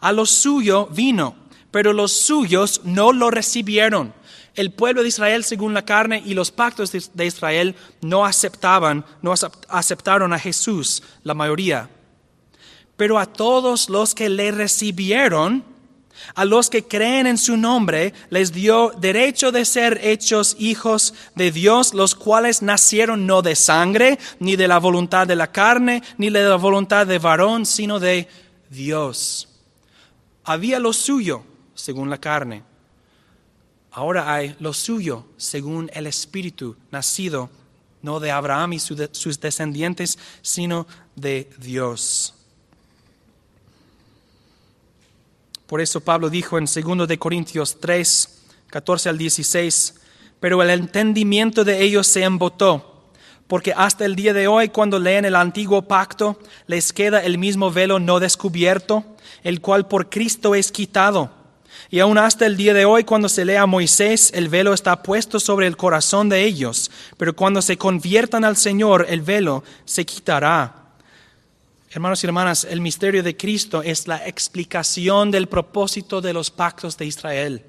A 0.00 0.10
lo 0.10 0.26
suyo 0.26 0.86
vino, 0.86 1.36
pero 1.70 1.92
los 1.92 2.12
suyos 2.12 2.80
no 2.84 3.12
lo 3.12 3.30
recibieron. 3.30 4.14
El 4.54 4.72
pueblo 4.72 5.02
de 5.02 5.08
Israel 5.08 5.44
según 5.44 5.74
la 5.74 5.84
carne 5.84 6.22
y 6.24 6.34
los 6.34 6.50
pactos 6.50 6.92
de 6.92 7.26
Israel 7.26 7.76
no 8.00 8.24
aceptaban, 8.24 9.04
no 9.20 9.32
aceptaron 9.68 10.32
a 10.32 10.38
Jesús, 10.38 11.02
la 11.22 11.34
mayoría. 11.34 11.90
Pero 12.96 13.18
a 13.18 13.26
todos 13.26 13.88
los 13.88 14.14
que 14.14 14.28
le 14.28 14.50
recibieron, 14.50 15.64
A 16.34 16.44
los 16.44 16.70
que 16.70 16.84
creen 16.84 17.26
en 17.26 17.38
su 17.38 17.56
nombre 17.56 18.12
les 18.30 18.52
dio 18.52 18.90
derecho 18.98 19.52
de 19.52 19.64
ser 19.64 20.00
hechos 20.02 20.56
hijos 20.58 21.14
de 21.34 21.50
Dios, 21.50 21.94
los 21.94 22.14
cuales 22.14 22.62
nacieron 22.62 23.26
no 23.26 23.42
de 23.42 23.56
sangre, 23.56 24.18
ni 24.38 24.56
de 24.56 24.68
la 24.68 24.78
voluntad 24.78 25.26
de 25.26 25.36
la 25.36 25.52
carne, 25.52 26.02
ni 26.18 26.30
de 26.30 26.44
la 26.44 26.56
voluntad 26.56 27.06
de 27.06 27.18
varón, 27.18 27.66
sino 27.66 27.98
de 27.98 28.28
Dios. 28.70 29.48
Había 30.44 30.78
lo 30.78 30.92
suyo 30.92 31.44
según 31.74 32.10
la 32.10 32.18
carne. 32.18 32.62
Ahora 33.90 34.32
hay 34.32 34.56
lo 34.58 34.72
suyo 34.72 35.26
según 35.36 35.90
el 35.92 36.06
Espíritu, 36.06 36.76
nacido 36.90 37.50
no 38.02 38.18
de 38.20 38.30
Abraham 38.30 38.74
y 38.74 38.78
sus 38.80 39.40
descendientes, 39.40 40.18
sino 40.42 40.86
de 41.14 41.48
Dios. 41.58 42.34
Por 45.72 45.80
eso 45.80 46.02
Pablo 46.02 46.28
dijo 46.28 46.58
en 46.58 46.66
2 46.66 47.08
de 47.08 47.18
Corintios 47.18 47.80
3, 47.80 48.42
14 48.66 49.08
al 49.08 49.16
16, 49.16 49.94
pero 50.38 50.62
el 50.62 50.68
entendimiento 50.68 51.64
de 51.64 51.80
ellos 51.80 52.06
se 52.06 52.24
embotó, 52.24 53.08
porque 53.46 53.72
hasta 53.74 54.04
el 54.04 54.14
día 54.14 54.34
de 54.34 54.48
hoy 54.48 54.68
cuando 54.68 54.98
leen 54.98 55.24
el 55.24 55.34
antiguo 55.34 55.80
pacto 55.80 56.38
les 56.66 56.92
queda 56.92 57.20
el 57.20 57.38
mismo 57.38 57.70
velo 57.70 57.98
no 57.98 58.20
descubierto, 58.20 59.02
el 59.44 59.62
cual 59.62 59.88
por 59.88 60.10
Cristo 60.10 60.54
es 60.54 60.70
quitado. 60.70 61.30
Y 61.88 62.00
aún 62.00 62.18
hasta 62.18 62.44
el 62.44 62.58
día 62.58 62.74
de 62.74 62.84
hoy, 62.84 63.04
cuando 63.04 63.30
se 63.30 63.46
lea 63.46 63.62
a 63.62 63.66
Moisés, 63.66 64.30
el 64.34 64.50
velo 64.50 64.74
está 64.74 65.02
puesto 65.02 65.40
sobre 65.40 65.66
el 65.68 65.78
corazón 65.78 66.28
de 66.28 66.44
ellos, 66.44 66.90
pero 67.16 67.34
cuando 67.34 67.62
se 67.62 67.78
conviertan 67.78 68.44
al 68.44 68.58
Señor, 68.58 69.06
el 69.08 69.22
velo 69.22 69.64
se 69.86 70.04
quitará. 70.04 70.81
Hermanos 71.94 72.24
y 72.24 72.26
hermanas, 72.26 72.64
el 72.64 72.80
misterio 72.80 73.22
de 73.22 73.36
Cristo 73.36 73.82
es 73.82 74.08
la 74.08 74.26
explicación 74.26 75.30
del 75.30 75.46
propósito 75.46 76.22
de 76.22 76.32
los 76.32 76.50
pactos 76.50 76.96
de 76.96 77.04
Israel. 77.04 77.62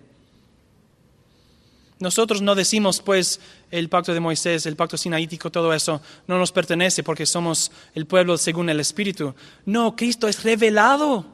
Nosotros 1.99 2.41
no 2.41 2.55
decimos, 2.55 3.01
pues, 3.01 3.41
el 3.69 3.89
pacto 3.89 4.13
de 4.13 4.21
Moisés, 4.21 4.65
el 4.65 4.77
pacto 4.77 4.95
sinaítico, 4.95 5.51
todo 5.51 5.73
eso 5.73 6.01
no 6.25 6.37
nos 6.37 6.53
pertenece 6.53 7.03
porque 7.03 7.25
somos 7.25 7.69
el 7.95 8.05
pueblo 8.05 8.37
según 8.37 8.69
el 8.69 8.79
Espíritu. 8.79 9.35
No, 9.65 9.93
Cristo 9.93 10.29
es 10.29 10.41
revelado. 10.41 11.25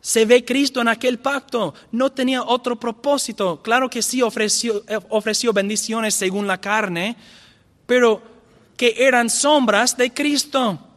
Se 0.00 0.24
ve 0.24 0.44
Cristo 0.44 0.80
en 0.80 0.88
aquel 0.88 1.18
pacto. 1.18 1.74
No 1.90 2.12
tenía 2.12 2.44
otro 2.44 2.78
propósito. 2.78 3.60
Claro 3.62 3.90
que 3.90 4.00
sí 4.00 4.22
ofreció, 4.22 4.84
ofreció 5.08 5.52
bendiciones 5.52 6.14
según 6.14 6.46
la 6.46 6.60
carne, 6.60 7.16
pero 7.84 8.22
que 8.76 8.94
eran 8.96 9.28
sombras 9.28 9.96
de 9.96 10.14
Cristo. 10.14 10.91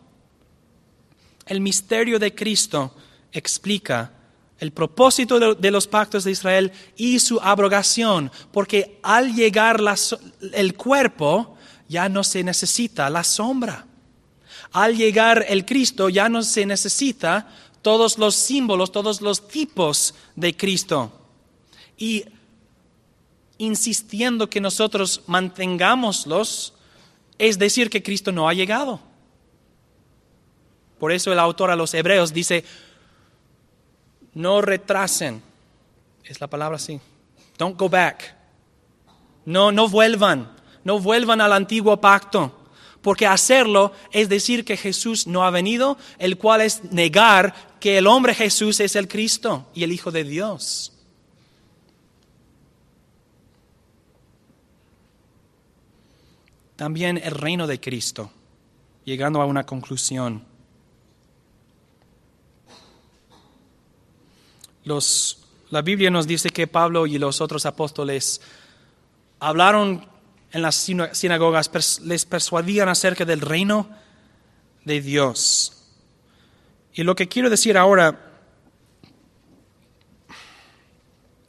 El 1.46 1.62
misterio 1.62 2.18
de 2.18 2.34
Cristo 2.34 2.94
explica 3.32 4.12
el 4.60 4.72
propósito 4.72 5.56
de 5.56 5.72
los 5.72 5.86
pactos 5.88 6.24
de 6.24 6.32
Israel 6.32 6.72
y 6.96 7.20
su 7.20 7.40
abrogación, 7.40 8.32
porque 8.52 9.00
al 9.04 9.34
llegar 9.34 9.80
el 10.54 10.76
cuerpo 10.76 11.58
ya 11.88 12.10
no 12.10 12.24
se 12.24 12.44
necesita 12.44 13.10
la 13.10 13.24
sombra. 13.24 13.86
Al 14.72 14.96
llegar 14.96 15.46
el 15.48 15.66
Cristo 15.66 16.10
ya 16.10 16.30
no 16.30 16.42
se 16.42 16.66
necesita 16.66 17.50
todos 17.82 18.18
los 18.18 18.36
símbolos, 18.36 18.92
todos 18.92 19.22
los 19.22 19.48
tipos 19.48 20.16
de 20.36 20.56
Cristo. 20.56 21.12
Y 21.98 22.26
insistiendo 23.58 24.50
que 24.50 24.60
nosotros 24.60 25.22
mantengámoslos, 25.28 26.74
es 27.38 27.60
decir 27.60 27.90
que 27.90 28.02
Cristo 28.02 28.32
no 28.32 28.50
ha 28.50 28.54
llegado. 28.54 29.00
Por 31.00 31.12
eso 31.12 31.32
el 31.32 31.40
autor 31.40 31.72
a 31.72 31.76
los 31.76 31.94
hebreos 31.94 32.34
dice, 32.34 32.64
no 34.34 34.62
retrasen, 34.62 35.42
es 36.24 36.40
la 36.42 36.48
palabra 36.48 36.78
así, 36.78 37.00
don't 37.58 37.78
go 37.78 37.90
back, 37.90 38.36
no, 39.46 39.72
no 39.72 39.88
vuelvan, 39.88 40.56
no 40.84 41.00
vuelvan 41.00 41.42
al 41.42 41.54
antiguo 41.54 42.00
pacto, 42.00 42.66
porque 43.02 43.28
hacerlo 43.28 43.94
es 44.12 44.30
decir 44.30 44.66
que 44.66 44.78
Jesús 44.78 45.28
no 45.28 45.46
ha 45.46 45.52
venido, 45.52 45.98
el 46.18 46.38
cual 46.38 46.62
es 46.62 46.84
negar 46.92 47.54
que 47.80 47.98
el 47.98 48.08
hombre 48.08 48.34
Jesús 48.34 48.80
es 48.80 48.96
el 48.96 49.08
Cristo 49.08 49.70
y 49.74 49.84
el 49.84 49.92
Hijo 49.92 50.12
de 50.12 50.24
Dios. 50.24 50.92
También 56.76 57.18
el 57.24 57.32
reino 57.32 57.68
de 57.68 57.80
Cristo, 57.80 58.32
llegando 59.06 59.42
a 59.42 59.46
una 59.46 59.66
conclusión. 59.66 60.44
La 64.86 65.82
Biblia 65.82 66.12
nos 66.12 66.28
dice 66.28 66.50
que 66.50 66.68
Pablo 66.68 67.08
y 67.08 67.18
los 67.18 67.42
otros 67.42 67.66
apóstoles 67.66 68.40
hablaron 69.40 70.08
en 70.52 70.62
las 70.62 70.76
sinagogas, 71.14 72.00
les 72.04 72.26
persuadían 72.26 72.88
acerca 72.88 73.26
del 73.26 73.42
reino 73.42 73.90
de 74.86 75.02
Dios. 75.02 75.84
Y 76.94 77.04
lo 77.04 77.16
que 77.16 77.28
quiero 77.28 77.50
decir 77.50 77.78
ahora 77.78 78.34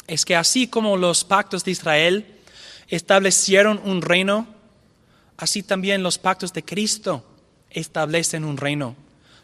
es 0.06 0.24
que 0.24 0.34
así 0.34 0.66
como 0.66 0.96
los 0.96 1.24
pactos 1.24 1.64
de 1.64 1.70
Israel 1.70 2.26
establecieron 2.88 3.80
un 3.84 4.02
reino, 4.02 4.46
así 5.36 5.62
también 5.62 6.02
los 6.02 6.18
pactos 6.18 6.52
de 6.52 6.64
Cristo 6.64 7.24
establecen 7.70 8.44
un 8.44 8.56
reino. 8.56 8.96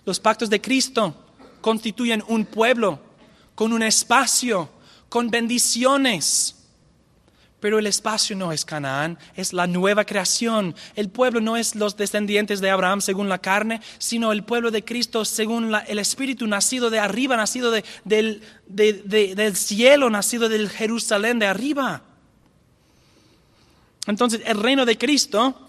Los 0.05 0.19
pactos 0.19 0.51
de 0.51 0.61
Cristo 0.61 1.15
constituyen 1.61 2.25
un 2.27 2.47
pueblo 2.47 2.99
con 3.55 3.73
un 3.73 3.83
espacio, 3.83 4.69
con 5.09 5.31
bendiciones. 5.31 6.57
Pero 7.61 7.79
el 7.79 7.87
espacio 7.87 8.35
no 8.35 8.51
es 8.51 8.65
Canaán, 8.65 9.19
es 9.37 9.53
la 9.53 9.69
nueva 9.69 10.05
creación. 10.05 10.75
El 10.97 11.11
pueblo 11.11 11.41
no 11.41 11.57
es 11.57 11.77
los 11.77 11.97
descendientes 11.97 12.61
de 12.61 12.71
Abraham 12.71 13.01
según 13.01 13.29
la 13.29 13.39
carne, 13.39 13.81
sino 13.99 14.33
el 14.33 14.43
pueblo 14.43 14.73
de 14.73 14.85
Cristo 14.85 15.25
según 15.25 15.73
el 15.87 15.99
Espíritu, 16.01 16.49
nacido 16.49 16.91
de 16.91 16.99
arriba, 16.99 17.37
nacido 17.37 17.71
del, 17.71 18.43
del 18.67 19.57
cielo, 19.57 20.11
nacido 20.11 20.49
del 20.49 20.69
Jerusalén 20.71 21.39
de 21.39 21.47
arriba. 21.47 22.03
Entonces, 24.09 24.41
el 24.45 24.61
reino 24.61 24.85
de 24.85 24.99
Cristo 24.99 25.69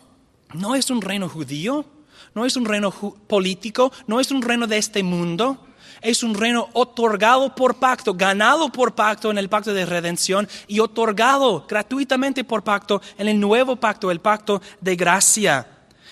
no 0.56 0.74
es 0.74 0.90
un 0.90 1.00
reino 1.00 1.30
judío, 1.30 1.86
no 2.34 2.48
es 2.48 2.56
un 2.56 2.66
reino 2.66 2.92
político, 2.92 3.92
no 4.08 4.20
es 4.20 4.32
un 4.32 4.42
reino 4.42 4.66
de 4.66 4.80
este 4.80 5.04
mundo 5.04 5.68
es 6.04 6.22
un 6.22 6.36
reino 6.36 6.70
otorgado 6.74 7.56
por 7.56 7.76
pacto, 7.76 8.14
ganado 8.14 8.70
por 8.70 8.94
pacto 8.94 9.32
en 9.32 9.38
el 9.38 9.50
pacto 9.50 9.74
de 9.74 9.86
redención 9.86 10.48
y 10.68 10.80
otorgado 10.80 11.66
gratuitamente 11.68 12.44
por 12.44 12.64
pacto 12.64 13.02
en 13.18 13.28
el 13.28 13.40
nuevo 13.40 13.78
pacto, 13.78 14.12
el 14.12 14.20
pacto 14.20 14.62
de 14.82 14.96
gracia. 14.96 15.68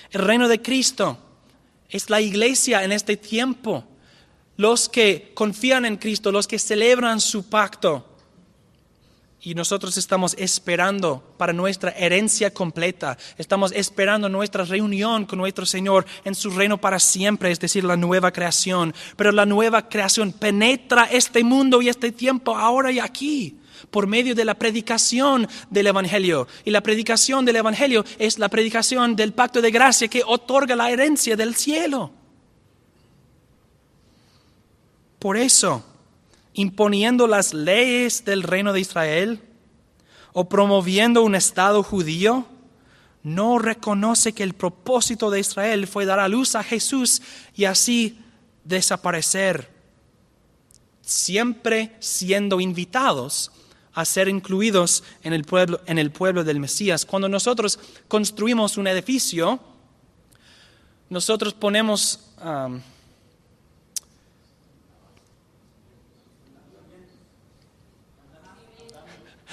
El 0.10 0.22
reino 0.22 0.48
de 0.48 0.62
Cristo 0.62 1.18
es 1.90 2.10
la 2.10 2.22
iglesia 2.22 2.84
en 2.84 2.92
este 2.92 3.18
tiempo. 3.18 3.84
Los 4.58 4.90
que 4.90 5.32
confían 5.34 5.86
en 5.86 5.98
Cristo, 5.98 6.32
los 6.32 6.48
que 6.48 6.60
celebran 6.60 7.20
su 7.20 7.50
pacto, 7.50 8.11
y 9.44 9.56
nosotros 9.56 9.98
estamos 9.98 10.36
esperando 10.38 11.24
para 11.38 11.52
nuestra 11.52 11.92
herencia 11.92 12.54
completa. 12.54 13.18
Estamos 13.38 13.72
esperando 13.72 14.30
nuestra 14.30 14.64
reunión 14.64 15.26
con 15.26 15.40
nuestro 15.40 15.66
Señor 15.66 16.06
en 16.24 16.36
su 16.36 16.52
reino 16.52 16.80
para 16.80 17.00
siempre, 17.00 17.52
es 17.52 17.60
decir, 17.60 17.84
la 17.84 17.98
nueva 17.98 18.32
creación. 18.32 18.94
Pero 19.16 19.32
la 19.32 19.48
nueva 19.48 19.90
creación 19.90 20.32
penetra 20.32 21.06
este 21.06 21.44
mundo 21.44 21.82
y 21.82 21.90
este 21.90 22.12
tiempo 22.12 22.56
ahora 22.56 22.92
y 22.92 23.00
aquí 23.00 23.58
por 23.90 24.06
medio 24.06 24.36
de 24.36 24.46
la 24.46 24.54
predicación 24.54 25.48
del 25.72 25.88
Evangelio. 25.88 26.48
Y 26.64 26.70
la 26.70 26.82
predicación 26.82 27.44
del 27.44 27.56
Evangelio 27.56 28.06
es 28.20 28.38
la 28.38 28.48
predicación 28.48 29.16
del 29.16 29.34
pacto 29.34 29.60
de 29.60 29.72
gracia 29.72 30.08
que 30.08 30.22
otorga 30.24 30.76
la 30.76 30.92
herencia 30.92 31.36
del 31.36 31.56
cielo. 31.56 32.12
Por 35.18 35.36
eso, 35.36 35.84
imponiendo 36.54 37.28
las 37.28 37.54
leyes 37.54 38.26
del 38.26 38.44
reino 38.44 38.74
de 38.74 38.82
Israel 38.82 39.42
o 40.34 40.50
promoviendo 40.50 41.24
un 41.24 41.36
Estado 41.36 41.84
judío, 41.84 42.46
no 43.24 43.60
reconoce 43.60 44.34
que 44.34 44.44
el 44.44 44.54
propósito 44.54 45.30
de 45.30 45.40
Israel 45.40 45.88
fue 45.88 46.06
dar 46.06 46.20
a 46.20 46.28
luz 46.28 46.56
a 46.56 46.64
Jesús 46.64 47.22
y 47.56 47.66
así 47.66 48.20
desaparecer, 48.64 49.70
siempre 51.02 51.96
siendo 52.00 52.60
invitados 52.60 53.52
a 53.94 54.06
ser 54.06 54.30
incluidos 54.30 55.04
en 55.24 55.34
el 55.34 55.44
pueblo, 55.44 55.82
en 55.86 56.00
el 56.00 56.12
pueblo 56.12 56.44
del 56.44 56.60
Mesías. 56.60 57.06
Cuando 57.06 57.28
nosotros 57.28 57.78
construimos 58.08 58.78
un 58.78 58.88
edificio, 58.88 59.60
nosotros 61.10 61.54
ponemos... 61.54 62.20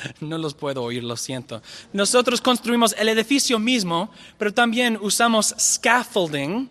No 0.21 0.39
los 0.39 0.55
puedo 0.55 0.83
oír, 0.83 1.05
lo 1.05 1.17
siento. 1.17 1.63
Nosotros 1.93 2.41
construimos 2.41 2.95
el 2.99 3.09
edificio 3.09 3.59
mismo, 3.59 4.11
pero 4.37 4.53
también 4.53 4.99
usamos 5.01 5.55
scaffolding. 5.59 6.69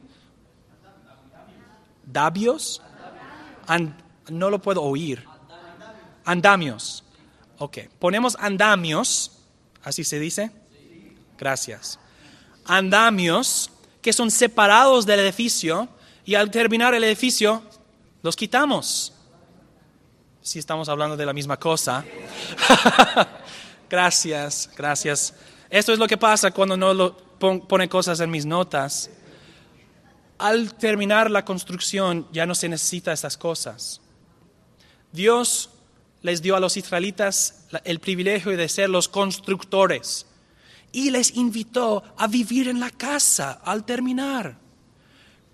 ¿Dabios? 2.05 2.81
no 4.29 4.49
lo 4.49 4.59
puedo 4.59 4.81
oír. 4.81 5.25
Andamios. 6.23 7.03
Ok, 7.57 7.79
ponemos 7.99 8.37
andamios, 8.39 9.31
así 9.83 10.03
se 10.03 10.19
dice. 10.19 10.51
Gracias. 11.37 11.99
Andamios 12.65 13.71
que 14.01 14.13
son 14.13 14.31
separados 14.31 15.05
del 15.05 15.19
edificio 15.19 15.89
y 16.25 16.35
al 16.35 16.51
terminar 16.51 16.93
el 16.93 17.03
edificio 17.03 17.61
los 18.21 18.35
quitamos. 18.35 19.13
Si 20.47 20.59
estamos 20.59 20.87
hablando 20.87 21.17
de 21.17 21.25
la 21.25 21.33
misma 21.33 21.57
cosa. 21.57 22.05
gracias, 23.89 24.69
gracias. 24.77 25.33
Esto 25.69 25.91
es 25.91 25.99
lo 25.99 26.07
que 26.07 26.15
pasa 26.15 26.51
cuando 26.51 26.77
no 26.77 27.17
pone 27.37 27.89
cosas 27.89 28.21
en 28.21 28.31
mis 28.31 28.45
notas. 28.45 29.09
Al 30.37 30.73
terminar 30.75 31.29
la 31.29 31.43
construcción 31.43 32.29
ya 32.31 32.45
no 32.45 32.55
se 32.55 32.69
necesita 32.69 33.11
estas 33.11 33.35
cosas. 33.35 33.99
Dios 35.11 35.69
les 36.21 36.41
dio 36.41 36.55
a 36.55 36.61
los 36.61 36.77
israelitas 36.77 37.65
el 37.83 37.99
privilegio 37.99 38.55
de 38.55 38.69
ser 38.69 38.89
los 38.89 39.09
constructores 39.09 40.27
y 40.93 41.11
les 41.11 41.35
invitó 41.35 42.05
a 42.15 42.25
vivir 42.27 42.69
en 42.69 42.79
la 42.79 42.91
casa 42.91 43.59
al 43.65 43.83
terminar. 43.83 44.66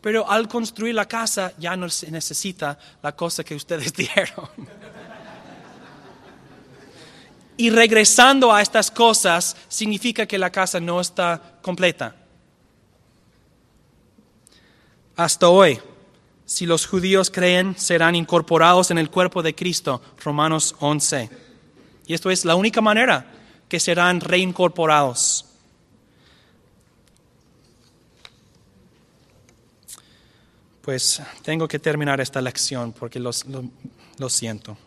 Pero 0.03 0.29
al 0.29 0.49
construir 0.49 0.93
la 0.93 1.07
casa 1.07 1.53
ya 1.57 1.77
no 1.77 1.87
se 1.87 2.11
necesita 2.11 2.77
la 3.01 3.15
cosa 3.15 3.41
que 3.41 3.55
ustedes 3.55 3.93
dieron. 3.95 4.49
Y 7.55 7.69
regresando 7.69 8.51
a 8.51 8.61
estas 8.61 8.91
cosas 8.91 9.55
significa 9.69 10.25
que 10.25 10.37
la 10.37 10.49
casa 10.49 10.81
no 10.81 10.99
está 10.99 11.41
completa. 11.61 12.17
Hasta 15.15 15.47
hoy, 15.47 15.79
si 16.45 16.65
los 16.65 16.85
judíos 16.85 17.31
creen, 17.31 17.73
serán 17.77 18.15
incorporados 18.15 18.91
en 18.91 18.97
el 18.97 19.09
cuerpo 19.09 19.41
de 19.41 19.55
Cristo. 19.55 20.01
Romanos 20.21 20.75
11. 20.81 21.29
Y 22.07 22.13
esto 22.13 22.29
es 22.29 22.43
la 22.43 22.55
única 22.55 22.81
manera 22.81 23.25
que 23.69 23.79
serán 23.79 24.19
reincorporados. 24.19 25.45
Pues 30.83 31.21
tengo 31.43 31.65
que 31.65 31.79
terminar 31.79 32.19
esta 32.19 32.41
lección 32.41 32.91
porque 32.91 33.17
lo, 33.17 33.31
siento. 34.29 34.77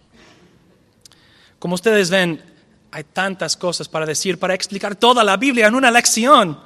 Como 1.58 1.74
ustedes 1.74 2.10
ven, 2.10 2.38
hay 2.90 3.02
tantas 3.04 3.56
cosas 3.56 3.88
para 3.88 4.04
decir, 4.04 4.38
para 4.38 4.52
explicar 4.52 4.94
toda 4.94 5.24
la 5.24 5.38
Biblia 5.38 5.68
en 5.68 5.74
una 5.74 5.90
lección. 5.90 6.60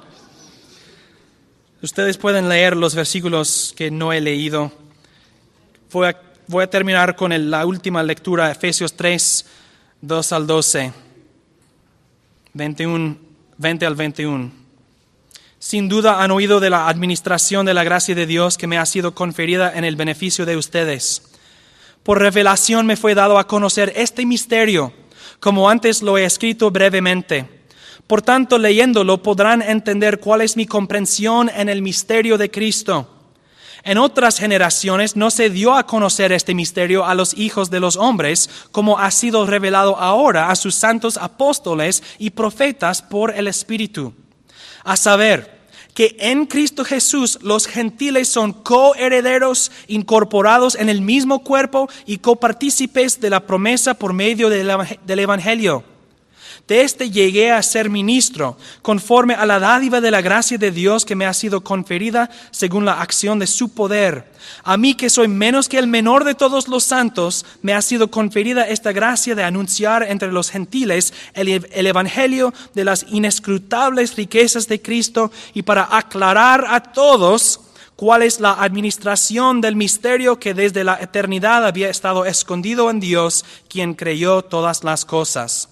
Ustedes 1.81 2.17
pueden 2.17 2.49
leer 2.49 2.75
los 2.75 2.93
versículos 2.93 3.73
que 3.73 3.89
no 3.89 4.11
he 4.11 4.19
leído. 4.19 4.69
Voy 5.91 6.09
a, 6.63 6.67
terminar 6.69 7.15
con 7.15 7.31
la 7.49 7.65
última 7.65 8.03
lectura, 8.03 8.51
Efesios 8.51 8.97
3, 8.97 9.45
2 10.01 10.31
al 10.33 10.45
12, 10.45 10.93
21, 12.53 13.17
20 13.57 13.85
al 13.85 13.95
21. 13.95 14.60
Sin 15.61 15.89
duda 15.89 16.23
han 16.23 16.31
oído 16.31 16.59
de 16.59 16.71
la 16.71 16.87
administración 16.87 17.67
de 17.67 17.75
la 17.75 17.83
gracia 17.83 18.15
de 18.15 18.25
Dios 18.25 18.57
que 18.57 18.65
me 18.65 18.79
ha 18.79 18.85
sido 18.87 19.13
conferida 19.13 19.71
en 19.75 19.83
el 19.83 19.95
beneficio 19.95 20.43
de 20.47 20.57
ustedes. 20.57 21.21
Por 22.01 22.17
revelación 22.17 22.87
me 22.87 22.97
fue 22.97 23.13
dado 23.13 23.37
a 23.37 23.45
conocer 23.45 23.93
este 23.95 24.25
misterio, 24.25 24.91
como 25.39 25.69
antes 25.69 26.01
lo 26.01 26.17
he 26.17 26.25
escrito 26.25 26.71
brevemente. 26.71 27.47
Por 28.07 28.23
tanto, 28.23 28.57
leyéndolo 28.57 29.21
podrán 29.21 29.61
entender 29.61 30.19
cuál 30.19 30.41
es 30.41 30.57
mi 30.57 30.65
comprensión 30.65 31.51
en 31.55 31.69
el 31.69 31.83
misterio 31.83 32.39
de 32.39 32.49
Cristo. 32.49 33.07
En 33.83 33.99
otras 33.99 34.39
generaciones 34.39 35.15
no 35.15 35.29
se 35.29 35.51
dio 35.51 35.75
a 35.75 35.85
conocer 35.85 36.31
este 36.31 36.55
misterio 36.55 37.05
a 37.05 37.13
los 37.13 37.37
hijos 37.37 37.69
de 37.69 37.79
los 37.79 37.97
hombres, 37.97 38.49
como 38.71 38.97
ha 38.97 39.11
sido 39.11 39.45
revelado 39.45 39.95
ahora 39.99 40.49
a 40.49 40.55
sus 40.55 40.73
santos 40.73 41.17
apóstoles 41.17 42.01
y 42.17 42.31
profetas 42.31 43.03
por 43.03 43.29
el 43.29 43.45
Espíritu 43.47 44.15
a 44.83 44.95
saber, 44.97 45.61
que 45.93 46.15
en 46.19 46.45
Cristo 46.45 46.85
Jesús 46.85 47.39
los 47.41 47.67
gentiles 47.67 48.29
son 48.29 48.53
coherederos 48.53 49.71
incorporados 49.87 50.75
en 50.75 50.89
el 50.89 51.01
mismo 51.01 51.43
cuerpo 51.43 51.89
y 52.05 52.19
copartícipes 52.19 53.19
de 53.19 53.29
la 53.29 53.41
promesa 53.41 53.93
por 53.93 54.13
medio 54.13 54.49
del 54.49 55.19
Evangelio 55.19 55.83
de 56.67 56.83
este 56.83 57.11
llegué 57.11 57.51
a 57.51 57.61
ser 57.63 57.89
ministro, 57.89 58.57
conforme 58.81 59.33
a 59.33 59.45
la 59.45 59.59
dádiva 59.59 59.99
de 59.99 60.09
la 60.09 60.21
gracia 60.21 60.57
de 60.57 60.71
Dios 60.71 61.03
que 61.03 61.15
me 61.15 61.25
ha 61.25 61.33
sido 61.33 61.65
conferida 61.65 62.29
según 62.51 62.85
la 62.85 63.01
acción 63.01 63.39
de 63.39 63.47
su 63.47 63.73
poder. 63.73 64.31
A 64.63 64.77
mí 64.77 64.95
que 64.95 65.09
soy 65.09 65.27
menos 65.27 65.67
que 65.67 65.77
el 65.77 65.87
menor 65.87 66.23
de 66.23 66.33
todos 66.33 66.69
los 66.69 66.85
santos, 66.85 67.45
me 67.61 67.73
ha 67.73 67.81
sido 67.81 68.09
conferida 68.09 68.67
esta 68.67 68.93
gracia 68.93 69.35
de 69.35 69.43
anunciar 69.43 70.03
entre 70.03 70.31
los 70.31 70.49
gentiles 70.49 71.13
el, 71.33 71.67
el 71.71 71.87
Evangelio 71.87 72.53
de 72.73 72.85
las 72.85 73.05
inescrutables 73.09 74.15
riquezas 74.15 74.67
de 74.69 74.81
Cristo 74.81 75.31
y 75.53 75.63
para 75.63 75.97
aclarar 75.97 76.65
a 76.69 76.81
todos 76.81 77.59
cuál 77.97 78.23
es 78.23 78.39
la 78.39 78.53
administración 78.53 79.61
del 79.61 79.75
misterio 79.75 80.39
que 80.39 80.53
desde 80.53 80.83
la 80.83 80.95
eternidad 81.01 81.65
había 81.65 81.89
estado 81.89 82.25
escondido 82.25 82.89
en 82.89 82.99
Dios, 82.99 83.43
quien 83.67 83.93
creyó 83.93 84.41
todas 84.41 84.83
las 84.83 85.03
cosas 85.05 85.70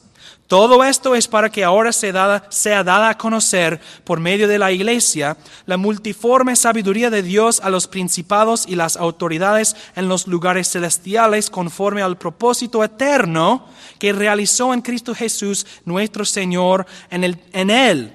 todo 0.49 0.83
esto 0.83 1.13
es 1.13 1.27
para 1.27 1.51
que 1.51 1.63
ahora 1.63 1.93
sea 1.93 2.83
dada, 2.83 3.09
a 3.09 3.17
conocer 3.19 3.79
por 4.03 4.19
medio 4.19 4.47
de 4.47 4.57
la 4.57 4.71
iglesia 4.71 5.37
la 5.67 5.77
multiforme 5.77 6.55
sabiduría 6.55 7.11
de 7.11 7.21
Dios 7.21 7.61
a 7.63 7.69
los 7.69 7.85
principados 7.85 8.65
y 8.67 8.73
las 8.73 8.97
autoridades 8.97 9.75
en 9.95 10.09
los 10.09 10.25
lugares 10.25 10.71
celestiales 10.71 11.51
conforme 11.51 12.01
al 12.01 12.17
propósito 12.17 12.83
eterno 12.83 13.67
que 13.99 14.11
realizó 14.11 14.73
en 14.73 14.81
Cristo 14.81 15.13
Jesús 15.13 15.67
nuestro 15.85 16.25
Señor. 16.25 16.87
En, 17.11 17.39
en 17.53 17.69
Él 17.69 18.11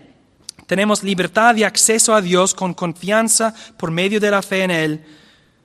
tenemos 0.67 1.05
libertad 1.05 1.55
y 1.55 1.63
acceso 1.63 2.17
a 2.17 2.21
Dios 2.21 2.53
con 2.53 2.75
confianza 2.75 3.55
por 3.77 3.93
medio 3.93 4.19
de 4.19 4.33
la 4.33 4.43
fe 4.43 4.65
en 4.65 4.73
Él 4.73 5.05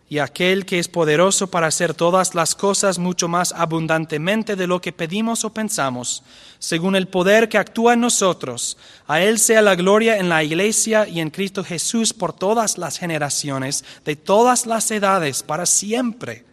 y 0.10 0.18
aquel 0.18 0.66
que 0.66 0.80
es 0.80 0.88
poderoso 0.88 1.52
para 1.52 1.68
hacer 1.68 1.94
todas 1.94 2.34
las 2.34 2.56
cosas 2.56 2.98
mucho 2.98 3.28
más 3.28 3.54
abundantemente 3.54 4.56
de 4.56 4.66
lo 4.66 4.82
que 4.82 4.92
pedimos 4.92 5.46
o 5.46 5.54
pensamos, 5.54 6.24
según 6.58 6.96
el 6.96 7.08
poder 7.08 7.48
que 7.48 7.60
actúa 7.60 7.94
en 7.94 8.02
nosotros. 8.02 8.76
A 9.08 9.22
Él 9.22 9.38
sea 9.38 9.62
la 9.62 9.76
gloria 9.76 10.18
en 10.18 10.28
la 10.28 10.44
Iglesia 10.44 11.08
y 11.08 11.20
en 11.20 11.30
Cristo 11.30 11.64
Jesús 11.64 12.12
por 12.12 12.34
todas 12.34 12.80
las 12.80 12.98
generaciones, 12.98 13.86
de 14.04 14.16
todas 14.16 14.66
las 14.66 14.90
edades, 14.90 15.44
para 15.44 15.68
siempre. 15.68 16.44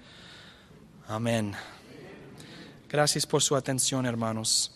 Amén. 1.09 1.55
Gracias 2.91 3.25
por 3.25 3.43
su 3.43 3.57
atención, 3.57 4.05
hermanos. 4.05 4.76